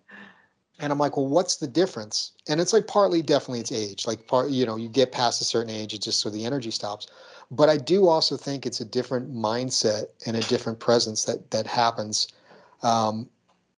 and 0.81 0.93
I'm 0.93 0.99
like, 0.99 1.17
well, 1.17 1.27
what's 1.27 1.57
the 1.57 1.67
difference? 1.67 2.33
And 2.49 2.61
it's 2.61 2.73
like 2.73 2.87
partly 2.87 3.23
definitely 3.23 3.61
it's 3.61 3.73
age. 3.73 4.07
Like 4.07 4.27
part, 4.27 4.51
you 4.51 4.67
know, 4.67 4.77
you 4.77 4.89
get 4.89 5.13
past 5.13 5.41
a 5.41 5.45
certain 5.45 5.71
age, 5.71 5.95
it's 5.95 6.05
just 6.05 6.21
so 6.21 6.31
the 6.31 6.45
energy 6.45 6.71
stops. 6.71 7.07
But 7.51 7.69
I 7.69 7.77
do 7.77 8.09
also 8.09 8.37
think 8.37 8.67
it's 8.67 8.81
a 8.81 8.85
different 8.85 9.33
mindset 9.33 10.07
and 10.27 10.37
a 10.37 10.41
different 10.41 10.81
presence 10.81 11.25
that 11.25 11.51
that 11.51 11.67
happens. 11.67 12.29
Um, 12.83 13.29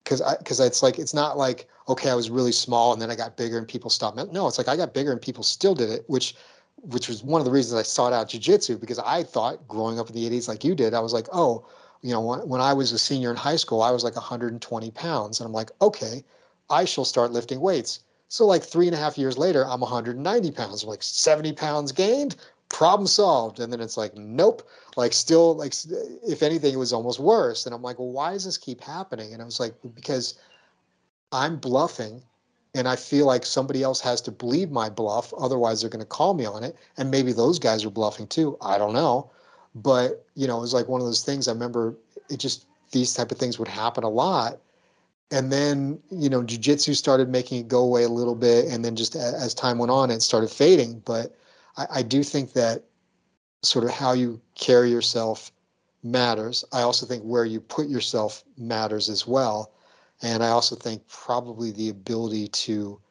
because 0.03 0.21
I 0.21 0.37
because 0.37 0.59
it's 0.59 0.83
like 0.83 0.99
it's 0.99 1.13
not 1.13 1.37
like 1.37 1.67
okay, 1.87 2.09
I 2.09 2.15
was 2.15 2.29
really 2.29 2.51
small 2.51 2.93
and 2.93 3.01
then 3.01 3.11
I 3.11 3.15
got 3.15 3.37
bigger 3.37 3.57
and 3.57 3.67
people 3.67 3.89
stopped. 3.89 4.15
No, 4.31 4.47
it's 4.47 4.57
like 4.57 4.67
I 4.67 4.77
got 4.77 4.93
bigger 4.93 5.11
and 5.11 5.21
people 5.21 5.43
still 5.43 5.75
did 5.75 5.89
it, 5.89 6.03
which 6.07 6.35
which 6.81 7.07
was 7.07 7.23
one 7.23 7.41
of 7.41 7.45
the 7.45 7.51
reasons 7.51 7.79
I 7.79 7.83
sought 7.83 8.13
out 8.13 8.29
jujitsu 8.29 8.79
because 8.79 8.99
I 8.99 9.23
thought 9.23 9.67
growing 9.67 9.99
up 9.99 10.09
in 10.09 10.15
the 10.15 10.29
80s 10.29 10.47
like 10.47 10.63
you 10.63 10.75
did, 10.75 10.93
I 10.93 10.99
was 10.99 11.13
like, 11.13 11.27
oh, 11.33 11.67
you 12.01 12.11
know, 12.11 12.21
when, 12.21 12.47
when 12.47 12.61
I 12.61 12.73
was 12.73 12.91
a 12.91 12.99
senior 12.99 13.31
in 13.31 13.35
high 13.35 13.55
school, 13.55 13.81
I 13.81 13.91
was 13.91 14.03
like 14.03 14.15
120 14.15 14.91
pounds. 14.91 15.39
And 15.39 15.47
I'm 15.47 15.53
like, 15.53 15.71
okay, 15.81 16.23
I 16.69 16.85
shall 16.85 17.05
start 17.05 17.31
lifting 17.31 17.59
weights. 17.59 18.01
So 18.27 18.45
like 18.45 18.63
three 18.63 18.87
and 18.87 18.95
a 18.95 18.99
half 18.99 19.17
years 19.17 19.37
later, 19.37 19.65
I'm 19.65 19.81
190 19.81 20.51
pounds. 20.51 20.83
I'm 20.83 20.89
like 20.89 21.03
70 21.03 21.53
pounds 21.53 21.91
gained, 21.91 22.35
problem 22.69 23.07
solved. 23.07 23.59
And 23.59 23.71
then 23.71 23.81
it's 23.81 23.97
like, 23.97 24.15
nope, 24.15 24.67
like 24.95 25.13
still 25.13 25.55
like 25.55 25.73
if 26.27 26.41
anything, 26.41 26.73
it 26.73 26.77
was 26.77 26.93
almost 26.93 27.19
worse. 27.19 27.65
And 27.65 27.75
I'm 27.75 27.81
like, 27.81 27.99
well, 27.99 28.11
why 28.11 28.33
does 28.33 28.45
this 28.45 28.57
keep 28.57 28.81
happening? 28.81 29.33
And 29.33 29.41
I 29.41 29.45
was 29.45 29.59
like, 29.59 29.73
because 29.93 30.39
I'm 31.31 31.57
bluffing 31.57 32.21
and 32.73 32.87
I 32.87 32.95
feel 32.95 33.25
like 33.25 33.45
somebody 33.45 33.83
else 33.83 34.01
has 34.01 34.19
to 34.21 34.31
believe 34.31 34.71
my 34.71 34.89
bluff. 34.89 35.33
Otherwise, 35.37 35.81
they're 35.81 35.89
going 35.89 36.01
to 36.01 36.05
call 36.05 36.33
me 36.33 36.45
on 36.45 36.63
it. 36.63 36.75
And 36.97 37.09
maybe 37.09 37.31
those 37.31 37.57
guys 37.57 37.85
are 37.85 37.89
bluffing 37.89 38.27
too. 38.27 38.57
I 38.61 38.77
don't 38.77 38.93
know. 38.93 39.31
But, 39.75 40.25
you 40.35 40.47
know, 40.47 40.57
it 40.57 40.61
was 40.61 40.73
like 40.73 40.87
one 40.87 40.99
of 40.99 41.07
those 41.07 41.23
things 41.23 41.47
I 41.47 41.53
remember 41.53 41.95
it 42.29 42.37
just, 42.37 42.65
these 42.91 43.13
type 43.13 43.31
of 43.31 43.37
things 43.37 43.59
would 43.59 43.67
happen 43.67 44.03
a 44.03 44.09
lot. 44.09 44.59
And 45.35 45.51
then, 45.51 45.99
you 46.09 46.29
know, 46.29 46.41
jujitsu 46.43 46.95
started 46.95 47.27
making 47.27 47.59
it 47.59 47.67
go 47.67 47.79
away 47.83 48.03
a 48.03 48.09
little 48.09 48.35
bit. 48.35 48.67
And 48.71 48.85
then 48.85 48.95
just 48.95 49.17
as 49.17 49.53
time 49.53 49.77
went 49.77 49.91
on, 49.91 50.09
it 50.09 50.21
started 50.21 50.49
fading. 50.49 51.01
But 51.05 51.35
I, 51.75 51.87
I 51.95 52.01
do 52.03 52.23
think 52.23 52.53
that 52.53 52.85
sort 53.61 53.83
of 53.83 53.91
how 53.91 54.13
you 54.13 54.39
carry 54.57 54.89
yourself 54.89 55.51
matters. 56.03 56.63
I 56.71 56.83
also 56.83 57.05
think 57.05 57.21
where 57.23 57.43
you 57.43 57.59
put 57.59 57.89
yourself 57.89 58.45
matters 58.57 59.09
as 59.09 59.27
well. 59.27 59.73
And 60.21 60.41
I 60.41 60.49
also 60.49 60.73
think 60.73 61.05
probably 61.09 61.71
the 61.71 61.89
ability 61.89 62.47
to 62.47 63.01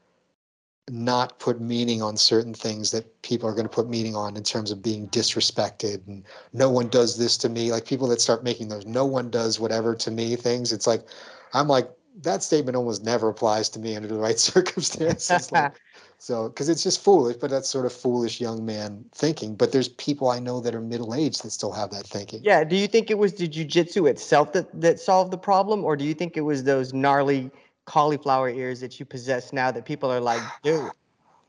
not 0.88 1.38
put 1.38 1.60
meaning 1.60 2.00
on 2.00 2.16
certain 2.16 2.54
things 2.54 2.90
that 2.92 3.20
people 3.20 3.46
are 3.46 3.54
going 3.54 3.66
to 3.66 3.74
put 3.74 3.90
meaning 3.90 4.16
on 4.16 4.34
in 4.34 4.42
terms 4.42 4.70
of 4.70 4.82
being 4.82 5.08
disrespected 5.08 6.06
and 6.06 6.24
no 6.54 6.70
one 6.70 6.88
does 6.88 7.18
this 7.18 7.36
to 7.38 7.50
me. 7.50 7.70
Like 7.70 7.84
people 7.84 8.08
that 8.08 8.20
start 8.22 8.44
making 8.44 8.68
those 8.68 8.86
no 8.86 9.04
one 9.04 9.28
does 9.28 9.60
whatever 9.60 9.94
to 9.94 10.10
me 10.10 10.36
things. 10.36 10.72
It's 10.72 10.86
like, 10.86 11.06
I'm 11.52 11.68
like, 11.68 11.90
that 12.22 12.42
statement 12.42 12.76
almost 12.76 13.04
never 13.04 13.28
applies 13.28 13.68
to 13.70 13.78
me 13.78 13.96
under 13.96 14.08
the 14.08 14.18
right 14.18 14.38
circumstances. 14.52 15.50
like, 15.52 15.72
so, 16.18 16.48
because 16.48 16.68
it's 16.68 16.82
just 16.82 17.02
foolish, 17.02 17.36
but 17.36 17.50
that's 17.50 17.68
sort 17.68 17.86
of 17.86 17.92
foolish 17.92 18.40
young 18.40 18.64
man 18.64 19.04
thinking. 19.12 19.54
But 19.54 19.72
there's 19.72 19.88
people 19.88 20.30
I 20.30 20.38
know 20.38 20.60
that 20.60 20.74
are 20.74 20.80
middle 20.80 21.14
aged 21.14 21.42
that 21.44 21.50
still 21.50 21.72
have 21.72 21.90
that 21.90 22.06
thinking. 22.06 22.40
Yeah. 22.42 22.64
Do 22.64 22.76
you 22.76 22.86
think 22.86 23.10
it 23.10 23.18
was 23.18 23.34
the 23.34 23.48
jujitsu 23.48 24.08
itself 24.08 24.52
that, 24.52 24.80
that 24.80 25.00
solved 25.00 25.32
the 25.32 25.38
problem, 25.38 25.84
or 25.84 25.96
do 25.96 26.04
you 26.04 26.14
think 26.14 26.36
it 26.36 26.42
was 26.42 26.64
those 26.64 26.92
gnarly 26.92 27.50
cauliflower 27.84 28.48
ears 28.48 28.80
that 28.80 28.98
you 28.98 29.06
possess 29.06 29.52
now 29.52 29.70
that 29.70 29.84
people 29.84 30.10
are 30.10 30.20
like, 30.20 30.42
dude, 30.62 30.90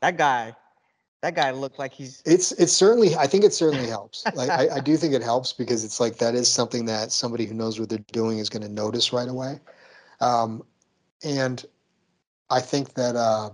that 0.00 0.16
guy, 0.18 0.54
that 1.22 1.34
guy 1.34 1.50
looked 1.50 1.78
like 1.78 1.92
he's 1.92 2.22
It's 2.26 2.52
it's 2.52 2.72
certainly 2.72 3.16
I 3.16 3.26
think 3.26 3.44
it 3.44 3.54
certainly 3.54 3.86
helps. 3.96 4.24
Like 4.34 4.50
I, 4.50 4.76
I 4.76 4.80
do 4.80 4.96
think 4.96 5.14
it 5.14 5.22
helps 5.22 5.52
because 5.52 5.84
it's 5.84 6.00
like 6.00 6.18
that 6.18 6.34
is 6.34 6.52
something 6.52 6.84
that 6.86 7.10
somebody 7.12 7.46
who 7.46 7.54
knows 7.54 7.80
what 7.80 7.88
they're 7.88 7.98
doing 8.12 8.38
is 8.38 8.48
going 8.48 8.62
to 8.62 8.68
notice 8.68 9.12
right 9.12 9.28
away. 9.28 9.58
Um, 10.20 10.62
and 11.24 11.64
I 12.50 12.60
think 12.60 12.94
that 12.94 13.16
uh, 13.16 13.50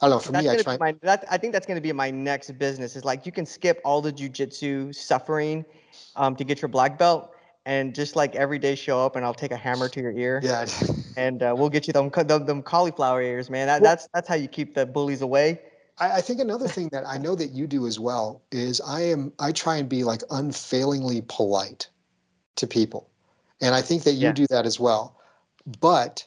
I 0.00 0.08
don't 0.08 0.10
know. 0.10 0.18
For 0.18 0.32
that's 0.32 0.44
me, 0.44 0.50
I 0.50 0.56
try. 0.62 0.76
my 0.78 0.94
that 1.02 1.24
I 1.30 1.36
think 1.36 1.52
that's 1.52 1.66
gonna 1.66 1.80
be 1.80 1.92
my 1.92 2.10
next 2.10 2.56
business. 2.58 2.96
Is 2.96 3.04
like 3.04 3.26
you 3.26 3.32
can 3.32 3.46
skip 3.46 3.80
all 3.84 4.00
the 4.02 4.12
jujitsu 4.12 4.94
suffering, 4.94 5.64
um, 6.16 6.36
to 6.36 6.44
get 6.44 6.62
your 6.62 6.68
black 6.68 6.98
belt, 6.98 7.32
and 7.66 7.94
just 7.94 8.16
like 8.16 8.34
every 8.34 8.58
day 8.58 8.74
show 8.74 9.04
up 9.04 9.16
and 9.16 9.24
I'll 9.24 9.34
take 9.34 9.52
a 9.52 9.56
hammer 9.56 9.88
to 9.88 10.00
your 10.00 10.12
ear, 10.12 10.40
Yeah, 10.42 10.66
and 11.16 11.42
uh, 11.42 11.54
we'll 11.56 11.70
get 11.70 11.86
you 11.86 11.92
them, 11.92 12.10
them 12.10 12.46
them 12.46 12.62
cauliflower 12.62 13.22
ears, 13.22 13.50
man. 13.50 13.66
That, 13.66 13.82
Well- 13.82 13.90
that's 13.90 14.08
that's 14.14 14.28
how 14.28 14.34
you 14.34 14.48
keep 14.48 14.74
the 14.74 14.86
bullies 14.86 15.22
away. 15.22 15.60
I, 15.98 16.18
I 16.18 16.20
think 16.22 16.40
another 16.40 16.68
thing 16.68 16.88
that 16.92 17.06
I 17.06 17.18
know 17.18 17.34
that 17.34 17.50
you 17.50 17.66
do 17.66 17.86
as 17.86 18.00
well 18.00 18.42
is 18.50 18.80
I 18.80 19.02
am 19.02 19.32
I 19.38 19.52
try 19.52 19.76
and 19.76 19.88
be 19.88 20.04
like 20.04 20.22
unfailingly 20.30 21.22
polite 21.28 21.88
to 22.56 22.66
people, 22.66 23.10
and 23.60 23.74
I 23.74 23.82
think 23.82 24.04
that 24.04 24.14
you 24.14 24.28
Yeah. 24.28 24.32
do 24.32 24.46
that 24.48 24.66
as 24.66 24.80
well. 24.80 25.18
But 25.80 26.26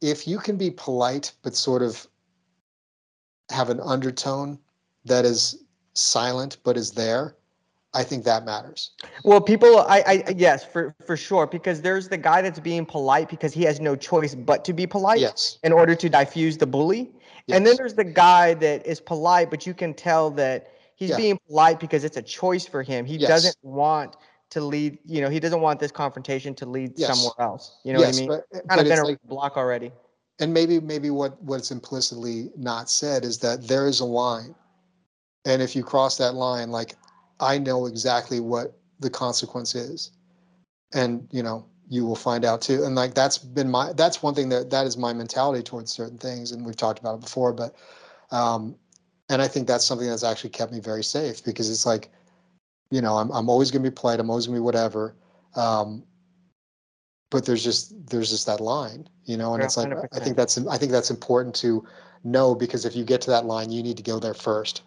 if 0.00 0.28
you 0.28 0.38
can 0.38 0.56
be 0.56 0.70
polite 0.70 1.32
but 1.42 1.54
sort 1.54 1.82
of 1.82 2.06
have 3.50 3.70
an 3.70 3.80
undertone 3.80 4.58
that 5.04 5.24
is 5.24 5.62
silent 5.94 6.58
but 6.64 6.76
is 6.76 6.90
there, 6.92 7.36
I 7.94 8.02
think 8.02 8.24
that 8.24 8.44
matters. 8.44 8.90
Well, 9.22 9.40
people, 9.40 9.78
I, 9.78 10.02
I, 10.06 10.34
yes, 10.36 10.64
for 10.64 10.94
for 11.06 11.16
sure, 11.16 11.46
because 11.46 11.80
there's 11.80 12.08
the 12.08 12.16
guy 12.18 12.42
that's 12.42 12.58
being 12.58 12.84
polite 12.84 13.28
because 13.28 13.54
he 13.54 13.62
has 13.62 13.80
no 13.80 13.94
choice 13.94 14.34
but 14.34 14.64
to 14.64 14.72
be 14.72 14.86
polite 14.86 15.20
Yes. 15.20 15.58
in 15.62 15.72
order 15.72 15.94
to 15.94 16.08
diffuse 16.08 16.58
the 16.58 16.66
bully, 16.66 17.12
yes. 17.46 17.56
and 17.56 17.64
then 17.66 17.76
there's 17.76 17.94
the 17.94 18.04
guy 18.04 18.54
that 18.54 18.84
is 18.84 19.00
polite, 19.00 19.48
but 19.48 19.64
you 19.64 19.74
can 19.74 19.94
tell 19.94 20.30
that 20.32 20.72
he's 20.96 21.10
Yeah. 21.10 21.16
being 21.18 21.38
polite 21.46 21.78
because 21.78 22.02
it's 22.02 22.16
a 22.16 22.22
choice 22.22 22.66
for 22.66 22.82
him. 22.82 23.06
He 23.06 23.16
Yes. 23.16 23.28
doesn't 23.28 23.56
want 23.62 24.16
to 24.54 24.60
lead, 24.64 24.98
you 25.04 25.20
know, 25.20 25.28
he 25.28 25.40
doesn't 25.40 25.60
want 25.60 25.78
this 25.80 25.92
confrontation 25.92 26.54
to 26.56 26.66
lead 26.66 26.96
Yes. 26.96 27.08
somewhere 27.08 27.34
else. 27.38 27.76
You 27.84 27.92
know 27.92 28.00
yes, 28.00 28.20
what 28.20 28.24
I 28.32 28.36
mean? 28.36 28.44
but, 28.52 28.68
kind 28.68 28.80
of 28.80 28.88
been 28.88 28.98
a 29.00 29.04
like 29.04 29.22
block 29.24 29.56
already. 29.56 29.92
and 30.40 30.52
maybe 30.52 30.80
maybe 30.80 31.10
what 31.10 31.40
what's 31.42 31.70
implicitly 31.70 32.50
not 32.56 32.88
said 32.90 33.24
is 33.24 33.38
that 33.38 33.68
there 33.68 33.86
is 33.86 34.00
a 34.00 34.04
line 34.04 34.54
and 35.44 35.62
if 35.62 35.76
you 35.76 35.82
cross 35.84 36.16
that 36.18 36.34
line 36.34 36.70
like 36.70 36.96
i 37.40 37.58
know 37.58 37.86
exactly 37.86 38.40
what 38.40 38.74
the 39.00 39.10
consequence 39.10 39.74
is 39.74 40.10
and 40.92 41.28
you 41.30 41.42
know 41.42 41.66
you 41.88 42.04
will 42.06 42.16
find 42.16 42.44
out 42.44 42.60
too 42.62 42.82
and 42.84 42.94
like 42.96 43.14
that's 43.14 43.38
been 43.38 43.70
my 43.70 43.92
that's 43.92 44.22
one 44.22 44.34
thing 44.34 44.48
that 44.48 44.70
that 44.70 44.86
is 44.86 44.96
my 44.96 45.12
mentality 45.12 45.62
towards 45.62 45.92
certain 45.92 46.18
things 46.18 46.52
and 46.52 46.64
we've 46.66 46.76
talked 46.76 46.98
about 46.98 47.14
it 47.16 47.20
before 47.20 47.52
but 47.52 47.74
um 48.30 48.74
and 49.28 49.42
i 49.42 49.46
think 49.48 49.66
that's 49.68 49.84
something 49.84 50.08
that's 50.08 50.24
actually 50.24 50.50
kept 50.50 50.72
me 50.72 50.80
very 50.80 51.04
safe 51.04 51.44
because 51.44 51.70
it's 51.70 51.86
like 51.86 52.10
you 52.90 53.00
know 53.00 53.16
i'm, 53.16 53.30
I'm 53.32 53.48
always 53.48 53.70
going 53.70 53.82
to 53.82 53.90
be 53.90 53.94
polite 53.94 54.20
i'm 54.20 54.30
always 54.30 54.46
going 54.46 54.56
to 54.56 54.60
be 54.60 54.64
whatever 54.64 55.14
um 55.56 56.04
but 57.30 57.44
there's 57.44 57.64
just 57.64 57.94
there's 58.08 58.30
just 58.30 58.46
that 58.46 58.60
line 58.60 59.08
you 59.24 59.36
know 59.36 59.54
and 59.54 59.62
Yeah, 59.62 59.64
it's 59.64 59.76
like 59.76 59.88
i 60.12 60.18
100%. 60.18 60.20
think 60.20 60.36
that's 60.36 60.58
i 60.66 60.76
think 60.78 60.92
that's 60.92 61.10
important 61.10 61.54
to 61.56 61.84
know 62.24 62.54
because 62.54 62.84
if 62.84 62.94
you 62.96 63.04
get 63.04 63.20
to 63.22 63.30
that 63.30 63.44
line 63.46 63.70
you 63.70 63.82
need 63.82 63.96
to 63.96 64.02
go 64.02 64.18
there 64.18 64.34
first 64.34 64.82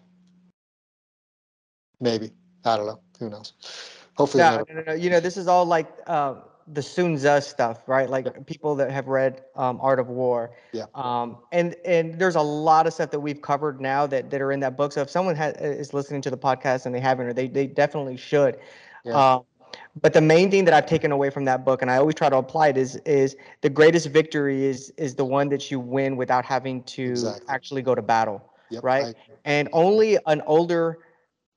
maybe 2.00 2.30
i 2.64 2.76
don't 2.76 2.86
know 2.86 3.00
who 3.18 3.28
knows 3.28 3.52
hopefully 4.16 4.42
No, 4.42 4.64
no, 4.68 4.74
no, 4.74 4.82
no. 4.86 4.92
You 4.94 5.10
know, 5.10 5.20
this 5.20 5.36
is 5.36 5.46
all 5.48 5.64
like 5.66 5.88
uh, 6.06 6.34
the 6.72 6.82
Sun 6.82 7.16
Tzu 7.16 7.40
stuff, 7.40 7.88
right? 7.88 8.08
Like 8.08 8.46
people 8.46 8.74
that 8.76 8.90
have 8.90 9.08
read 9.08 9.42
um, 9.56 9.78
Art 9.80 9.98
of 9.98 10.08
War. 10.08 10.50
Yeah. 10.72 10.84
Um, 10.94 11.38
and 11.52 11.74
and 11.84 12.18
there's 12.18 12.36
a 12.36 12.42
lot 12.42 12.86
of 12.86 12.92
stuff 12.92 13.10
that 13.10 13.20
we've 13.20 13.40
covered 13.40 13.80
now 13.80 14.06
that, 14.06 14.30
that 14.30 14.40
are 14.40 14.52
in 14.52 14.60
that 14.60 14.76
book. 14.76 14.92
So 14.92 15.00
if 15.00 15.10
someone 15.10 15.36
has, 15.36 15.54
is 15.56 15.94
listening 15.94 16.22
to 16.22 16.30
the 16.30 16.38
podcast 16.38 16.86
and 16.86 16.94
they 16.94 17.00
haven't, 17.00 17.26
or 17.26 17.32
they 17.32 17.48
they 17.48 17.66
definitely 17.66 18.16
should. 18.16 18.58
Yeah. 19.04 19.34
Um, 19.34 19.44
but 20.00 20.12
the 20.12 20.20
main 20.20 20.50
thing 20.50 20.64
that 20.64 20.74
I've 20.74 20.86
taken 20.86 21.12
away 21.12 21.30
from 21.30 21.44
that 21.46 21.64
book, 21.64 21.82
and 21.82 21.90
I 21.90 21.96
always 21.96 22.14
try 22.14 22.28
to 22.28 22.36
apply 22.36 22.68
it, 22.68 22.76
is 22.76 22.96
is 23.04 23.36
the 23.62 23.70
greatest 23.70 24.08
victory 24.08 24.64
is 24.64 24.90
is 24.96 25.14
the 25.14 25.24
one 25.24 25.48
that 25.50 25.70
you 25.70 25.80
win 25.80 26.16
without 26.16 26.44
having 26.44 26.82
to 26.84 27.10
Exactly. 27.10 27.46
actually 27.48 27.82
go 27.82 27.94
to 27.94 28.02
battle, 28.02 28.42
Yep, 28.70 28.84
right? 28.84 29.14
And 29.44 29.68
only 29.72 30.18
an 30.26 30.42
older 30.46 30.98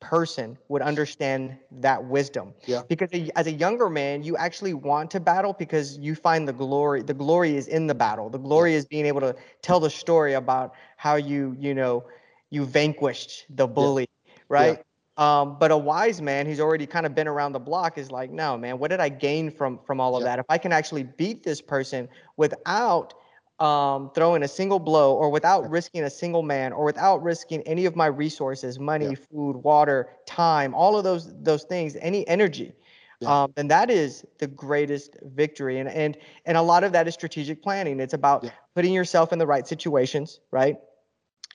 person 0.02 0.58
would 0.68 0.82
understand 0.82 1.58
that 1.72 2.04
wisdom. 2.04 2.54
Yeah. 2.66 2.82
Because 2.90 3.10
as 3.36 3.48
a 3.48 3.52
younger 3.52 3.90
man, 3.90 4.24
you 4.24 4.36
actually 4.36 4.74
want 4.74 5.10
to 5.12 5.20
battle 5.20 5.54
because 5.54 5.98
you 5.98 6.16
find 6.16 6.48
the 6.48 6.54
glory. 6.54 7.04
The 7.04 7.14
glory 7.14 7.56
is 7.56 7.68
in 7.68 7.88
the 7.88 7.96
battle. 7.96 8.30
The 8.30 8.40
glory 8.40 8.74
is 8.74 8.86
being 8.86 9.06
able 9.06 9.22
to 9.22 9.36
tell 9.62 9.80
the 9.80 9.90
story 9.90 10.34
about 10.34 10.74
how 10.98 11.16
you, 11.16 11.56
you 11.60 11.74
know, 11.74 12.04
you 12.50 12.66
vanquished 12.66 13.46
the 13.50 13.68
bully, 13.68 14.08
right? 14.50 14.84
Um, 15.18 15.58
but 15.60 15.72
a 15.72 15.78
wise 15.78 16.22
man 16.22 16.46
who's 16.46 16.60
already 16.60 16.88
kind 16.88 17.06
of 17.06 17.14
been 17.14 17.28
around 17.28 17.52
the 17.52 17.60
block 17.60 17.98
is 17.98 18.12
like, 18.12 18.32
no, 18.32 18.58
man, 18.58 18.80
what 18.80 18.90
did 18.90 19.00
I 19.00 19.10
gain 19.10 19.52
from 19.52 19.80
from 19.86 20.02
all 20.02 20.16
of 20.16 20.24
Yeah. 20.24 20.30
that? 20.30 20.40
If 20.40 20.46
I 20.50 20.58
can 20.58 20.74
actually 20.74 21.04
beat 21.04 21.44
this 21.44 21.62
person 21.62 22.10
without 22.38 23.14
um, 23.62 24.10
throwing 24.16 24.42
a 24.42 24.48
single 24.48 24.80
blow 24.80 25.14
or 25.14 25.30
without 25.30 25.70
risking 25.70 26.04
a 26.04 26.10
single 26.10 26.42
man 26.42 26.74
or 26.74 26.84
without 26.84 27.22
risking 27.22 27.62
any 27.62 27.86
of 27.86 27.96
my 27.96 28.08
resources, 28.08 28.80
money, 28.80 29.10
Yeah. 29.10 29.26
food, 29.32 29.58
water, 29.58 30.10
time, 30.26 30.74
all 30.74 30.98
of 30.98 31.04
those 31.04 31.32
those 31.44 31.64
things, 31.64 31.96
any 32.02 32.28
energy, 32.28 32.74
Yeah. 33.20 33.44
um, 33.44 33.54
then 33.56 33.68
that 33.68 33.92
is 33.92 34.26
the 34.40 34.48
greatest 34.48 35.16
victory. 35.22 35.78
And 35.78 35.88
and 35.90 36.18
and 36.46 36.58
a 36.58 36.62
lot 36.62 36.84
of 36.84 36.92
that 36.94 37.08
is 37.08 37.14
strategic 37.14 37.62
planning. 37.62 38.00
It's 38.00 38.16
about 38.16 38.44
Yeah. 38.44 38.50
putting 38.74 38.94
yourself 38.94 39.32
in 39.32 39.38
the 39.38 39.48
right 39.48 39.68
situations, 39.68 40.40
right? 40.50 40.78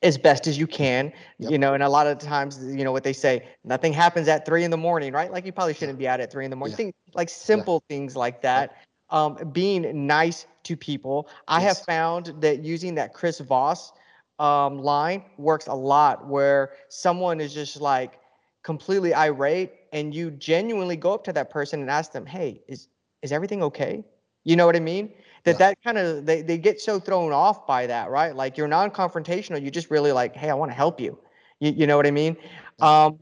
As 0.03 0.17
best 0.17 0.47
as 0.47 0.57
you 0.59 0.69
can, 0.69 1.13
Yep. 1.39 1.51
you 1.51 1.59
know, 1.59 1.75
and 1.75 1.83
a 1.83 1.89
lot 1.89 2.07
of 2.07 2.19
times, 2.19 2.63
you 2.63 2.85
know, 2.85 2.93
what 2.93 3.03
they 3.03 3.15
say, 3.15 3.49
nothing 3.65 3.93
happens 3.93 4.29
at 4.29 4.47
three 4.47 4.63
in 4.63 4.71
the 4.71 4.77
morning, 4.77 5.13
right? 5.13 5.33
Like 5.33 5.45
you 5.45 5.53
probably 5.53 5.75
shouldn't 5.75 5.99
be 5.99 6.07
out 6.07 6.21
at 6.21 6.31
three 6.31 6.45
in 6.45 6.51
the 6.51 6.57
morning. 6.57 6.77
Things 6.77 6.93
like 7.15 7.31
simple 7.31 7.83
things 7.89 8.15
like 8.15 8.43
that. 8.43 8.77
Um, 9.09 9.51
being 9.53 10.07
nice 10.07 10.47
to 10.67 10.77
people. 10.77 11.29
I 11.49 11.61
have 11.61 11.79
found 11.79 12.35
that 12.41 12.65
using 12.65 12.95
that 12.97 13.15
Chris 13.15 13.41
Voss 13.41 13.93
um, 14.39 14.79
line 14.79 15.23
works 15.39 15.67
a 15.67 15.75
lot 15.75 16.27
where 16.29 16.73
someone 16.89 17.41
is 17.41 17.55
just 17.55 17.81
like 17.81 18.19
completely 18.63 19.15
irate 19.15 19.71
and 19.93 20.15
you 20.15 20.31
genuinely 20.31 20.97
go 20.97 21.15
up 21.15 21.25
to 21.25 21.33
that 21.33 21.51
person 21.51 21.81
and 21.81 21.91
ask 21.91 22.13
them, 22.13 22.27
hey, 22.27 22.63
is, 22.69 22.89
is 23.23 23.33
everything 23.33 23.63
okay? 23.63 24.05
You 24.45 24.57
know 24.57 24.67
what 24.67 24.77
I 24.77 24.81
mean? 24.81 25.13
That 25.45 25.59
Yeah. 25.59 25.59
that 25.59 25.79
kind 25.85 25.99
of, 25.99 26.27
they, 26.27 26.43
they 26.43 26.59
get 26.59 26.81
so 26.81 26.99
thrown 27.01 27.33
off 27.33 27.67
by 27.67 27.87
that, 27.87 28.11
right? 28.11 28.35
Like 28.35 28.57
you're 28.59 28.69
non-confrontational. 28.69 29.63
You 29.63 29.71
just 29.71 29.91
really 29.91 30.13
like, 30.13 30.35
hey, 30.37 30.51
I 30.51 30.55
want 30.55 30.71
to 30.71 30.77
help 30.77 31.01
you. 31.01 31.19
you. 31.61 31.71
You 31.73 31.87
know 31.87 31.97
what 31.97 32.07
I 32.07 32.11
mean? 32.11 32.37
Um, 32.81 33.19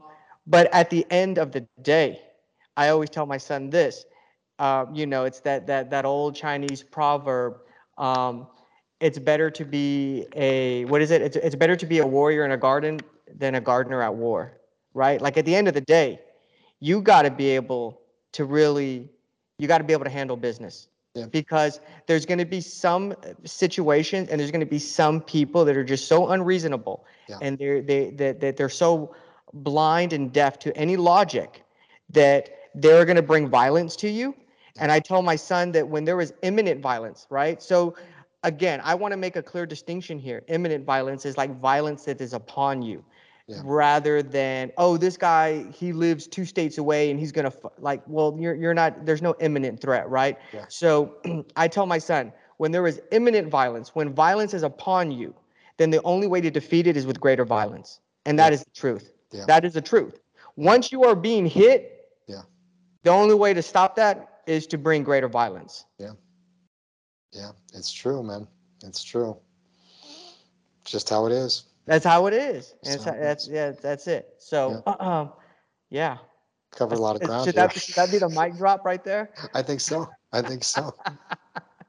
but 0.47 0.73
at 0.73 0.89
the 0.89 1.05
end 1.11 1.37
of 1.37 1.51
the 1.51 1.61
day, 1.81 2.21
I 2.75 2.89
always 2.89 3.09
tell 3.09 3.25
my 3.25 3.37
son 3.37 3.69
this, 3.69 4.05
uh, 4.59 4.85
you 4.93 5.05
know, 5.05 5.25
it's 5.25 5.39
that 5.41 5.67
that 5.67 5.89
that 5.91 6.05
old 6.05 6.35
Chinese 6.35 6.83
proverb. 6.83 7.57
Um, 7.97 8.47
it's 9.01 9.19
better 9.19 9.51
to 9.51 9.65
be 9.65 10.25
a 10.35 10.85
what 10.85 11.01
is 11.01 11.11
it? 11.11 11.21
It's 11.21 11.35
it's 11.35 11.55
better 11.55 11.75
to 11.75 11.85
be 11.85 11.99
a 11.99 12.07
warrior 12.07 12.45
in 12.45 12.51
a 12.51 12.57
garden 12.57 12.99
than 13.37 13.55
a 13.55 13.61
gardener 13.61 14.01
at 14.01 14.15
war, 14.15 14.57
right? 14.93 15.21
Like 15.21 15.37
at 15.37 15.45
the 15.45 15.55
end 15.55 15.67
of 15.67 15.73
the 15.73 15.81
day, 15.81 16.19
you 16.79 17.01
got 17.01 17.23
to 17.23 17.31
be 17.31 17.49
able 17.49 17.99
to 18.33 18.45
really, 18.45 19.09
you 19.57 19.67
got 19.67 19.79
to 19.79 19.83
be 19.83 19.93
able 19.93 20.05
to 20.05 20.09
handle 20.09 20.37
business. 20.37 20.87
Yeah. 21.13 21.25
Because 21.27 21.79
there's 22.07 22.25
going 22.25 22.39
to 22.39 22.45
be 22.45 22.59
some 22.59 23.13
situations 23.45 24.29
and 24.29 24.39
there's 24.39 24.51
going 24.51 24.59
to 24.59 24.65
be 24.65 24.79
some 24.79 25.21
people 25.21 25.63
that 25.65 25.77
are 25.77 25.83
just 25.83 26.07
so 26.07 26.29
unreasonable 26.29 27.05
Yeah. 27.29 27.37
and 27.41 27.57
they're 27.57 27.81
they 27.81 28.11
that 28.11 28.41
that 28.41 28.57
they're 28.57 28.67
so 28.69 29.15
blind 29.53 30.11
and 30.11 30.33
deaf 30.33 30.59
to 30.59 30.75
any 30.75 30.97
logic 30.97 31.63
that 32.09 32.49
they're 32.75 33.05
going 33.05 33.15
to 33.15 33.21
bring 33.21 33.47
violence 33.47 33.95
to 33.97 34.09
you. 34.09 34.35
And 34.77 34.91
I 34.91 34.99
tell 34.99 35.21
my 35.21 35.35
son 35.35 35.71
that 35.73 35.87
when 35.87 36.03
there 36.05 36.19
is 36.19 36.33
imminent 36.43 36.81
violence, 36.81 37.27
right? 37.29 37.61
So 37.61 37.95
again, 38.43 38.81
I 38.83 38.95
want 38.95 39.11
to 39.13 39.17
make 39.17 39.35
a 39.35 39.41
clear 39.43 39.65
distinction 39.65 40.19
here. 40.19 40.43
Imminent 40.47 40.85
violence 40.85 41.25
is 41.25 41.37
like 41.37 41.59
violence 41.59 42.05
that 42.05 42.19
is 42.21 42.33
upon 42.33 42.81
you. 42.81 43.03
Yeah. 43.47 43.61
Rather 43.63 44.23
than 44.23 44.71
oh 44.79 44.97
this 44.97 45.17
guy 45.17 45.69
he 45.71 45.93
lives 45.93 46.25
two 46.25 46.45
states 46.45 46.79
away 46.79 47.11
and 47.11 47.19
he's 47.19 47.31
gonna 47.31 47.53
like 47.77 48.01
well 48.07 48.35
you're 48.39 48.55
you're 48.55 48.73
not 48.73 49.05
there's 49.05 49.21
no 49.21 49.35
imminent 49.39 49.79
threat 49.79 50.09
right 50.09 50.39
Yeah. 50.51 50.65
so 50.67 51.17
I 51.55 51.67
tell 51.67 51.85
my 51.85 51.99
son 51.99 52.33
when 52.57 52.71
there 52.71 52.87
is 52.87 52.99
imminent 53.11 53.49
violence 53.49 53.93
when 53.93 54.11
violence 54.15 54.55
is 54.55 54.63
upon 54.63 55.11
you 55.11 55.35
then 55.77 55.91
the 55.91 56.01
only 56.01 56.25
way 56.25 56.41
to 56.41 56.49
defeat 56.49 56.87
it 56.87 56.97
is 56.97 57.05
with 57.05 57.19
greater 57.19 57.45
violence 57.45 57.99
and 58.25 58.39
that 58.39 58.51
is 58.51 58.63
the 58.63 58.71
truth 58.71 59.11
Yeah. 59.31 59.45
that 59.45 59.63
is 59.63 59.73
the 59.73 59.81
truth 59.81 60.19
once 60.55 60.91
you 60.91 61.03
are 61.03 61.13
being 61.15 61.45
hit 61.45 62.07
Yeah. 62.25 62.41
the 63.03 63.11
only 63.11 63.35
way 63.35 63.53
to 63.53 63.61
stop 63.61 63.95
that 63.97 64.34
is 64.47 64.67
to 64.67 64.77
bring 64.77 65.03
greater 65.03 65.27
violence 65.27 65.85
Yeah, 65.99 66.13
Yeah, 67.31 67.51
it's 67.73 67.91
true, 67.91 68.23
man. 68.23 68.47
It's 68.83 69.03
true. 69.03 69.37
Just 70.85 71.09
how 71.09 71.25
it 71.25 71.31
is. 71.31 71.63
that's 71.85 72.05
how 72.05 72.25
it 72.27 72.33
is 72.33 72.73
and 72.83 72.99
that's 73.21 73.47
yeah 73.47 73.71
that's 73.81 74.07
it 74.07 74.33
so 74.39 74.81
um 74.99 75.31
yeah 75.89 76.17
Covered 76.71 76.97
a 76.97 77.01
lot 77.01 77.15
of 77.15 77.21
ground 77.21 77.45
should 77.45 77.55
that, 77.55 77.71
should 77.73 77.95
that 77.95 78.11
be 78.11 78.17
the 78.17 78.29
mic 78.29 78.57
drop 78.57 78.83
right 78.85 79.03
there 79.03 79.29
I 79.53 79.61
think 79.61 79.79
so. 79.79 80.09
I 80.33 80.41
think 80.41 80.63
so. 80.65 80.93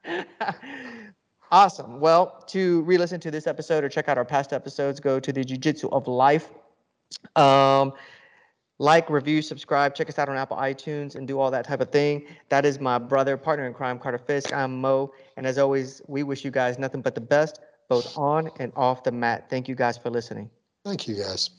awesome. 1.50 1.98
Well, 1.98 2.44
to 2.48 2.82
re-listen 2.82 3.18
to 3.20 3.30
this 3.30 3.46
episode 3.48 3.82
or 3.82 3.88
check 3.88 4.08
out 4.08 4.18
our 4.18 4.24
past 4.24 4.52
episodes, 4.52 5.00
go 5.00 5.18
to 5.18 5.32
the 5.32 5.44
Jiu-Jitsu 5.44 5.88
of 5.90 6.06
Life. 6.06 6.48
Um, 7.34 7.92
like, 8.78 9.08
review, 9.08 9.42
subscribe, 9.42 9.94
check 9.94 10.08
us 10.08 10.18
out 10.18 10.28
on 10.28 10.36
Apple 10.36 10.56
iTunes, 10.56 11.14
and 11.14 11.26
do 11.26 11.40
all 11.40 11.50
that 11.50 11.66
type 11.66 11.80
of 11.80 11.90
thing. 11.90 12.26
That 12.48 12.66
is 12.66 12.78
my 12.78 12.98
brother, 12.98 13.36
partner 13.36 13.66
in 13.66 13.74
crime, 13.74 13.98
Carter 13.98 14.18
Fisk. 14.18 14.52
I'm 14.52 14.80
Mo, 14.80 15.12
and 15.36 15.46
as 15.46 15.58
always, 15.58 16.02
we 16.06 16.22
wish 16.22 16.44
you 16.44 16.50
guys 16.50 16.78
nothing 16.78 17.00
but 17.00 17.14
the 17.14 17.20
best, 17.20 17.60
both 17.88 18.16
on 18.18 18.50
and 18.58 18.72
off 18.76 19.02
the 19.02 19.12
mat. 19.12 19.48
Thank 19.48 19.68
you 19.68 19.74
guys 19.74 19.96
for 19.96 20.10
listening. 20.10 20.50
Thank 20.84 21.08
you, 21.08 21.16
guys. 21.16 21.50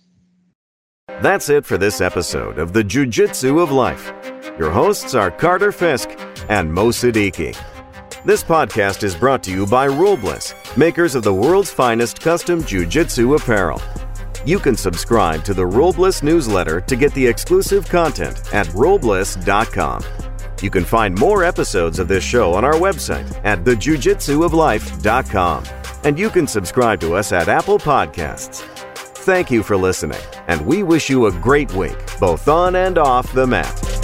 That's 1.22 1.50
it 1.50 1.66
for 1.66 1.78
this 1.78 2.02
episode 2.02 2.60
of 2.60 2.74
the 2.74 2.84
Jiu 2.84 3.06
Jitsu 3.06 3.60
of 3.60 3.72
Life. 3.72 4.12
Your 4.60 4.70
hosts 4.70 5.16
are 5.16 5.32
Carter 5.32 5.72
Fisk 5.72 6.10
and 6.50 6.72
Mo 6.72 6.90
Siddiqui. 6.90 7.58
This 8.26 8.44
podcast 8.44 9.04
is 9.04 9.16
brought 9.16 9.42
to 9.44 9.52
you 9.52 9.66
by 9.66 9.88
Robles, 9.88 10.54
makers 10.76 11.16
of 11.16 11.24
the 11.24 11.34
world's 11.34 11.72
finest 11.72 12.20
custom 12.20 12.64
Jiu 12.64 12.86
Jitsu 12.86 13.36
apparel. 13.36 13.82
You 14.48 14.58
can 14.60 14.78
subscribe 14.78 15.44
to 15.44 15.54
the 15.54 15.66
Robles 15.66 16.24
newsletter 16.24 16.80
to 16.80 16.96
get 16.96 17.14
the 17.14 17.28
exclusive 17.28 17.90
content 17.90 18.42
at 18.54 18.74
Robles.com. 18.74 20.06
You 20.62 20.70
can 20.70 20.86
find 20.86 21.20
more 21.20 21.44
episodes 21.44 22.00
of 22.00 22.08
this 22.08 22.24
show 22.24 22.54
on 22.54 22.64
our 22.64 22.76
website 22.76 23.30
at 23.44 23.66
thejujitsuoflife.com. 23.66 25.64
And 26.06 26.18
you 26.18 26.30
can 26.30 26.48
subscribe 26.48 27.02
to 27.02 27.14
us 27.16 27.34
at 27.34 27.50
Apple 27.50 27.78
Podcasts. 27.78 28.62
Thank 28.96 29.52
you 29.52 29.64
for 29.64 29.76
listening, 29.76 30.24
and 30.48 30.66
we 30.66 30.82
wish 30.82 31.10
you 31.10 31.26
a 31.26 31.32
great 31.34 31.74
week, 31.74 31.98
both 32.18 32.48
on 32.48 32.78
and 32.78 32.98
off 32.98 33.34
the 33.34 33.46
mat. 33.46 33.97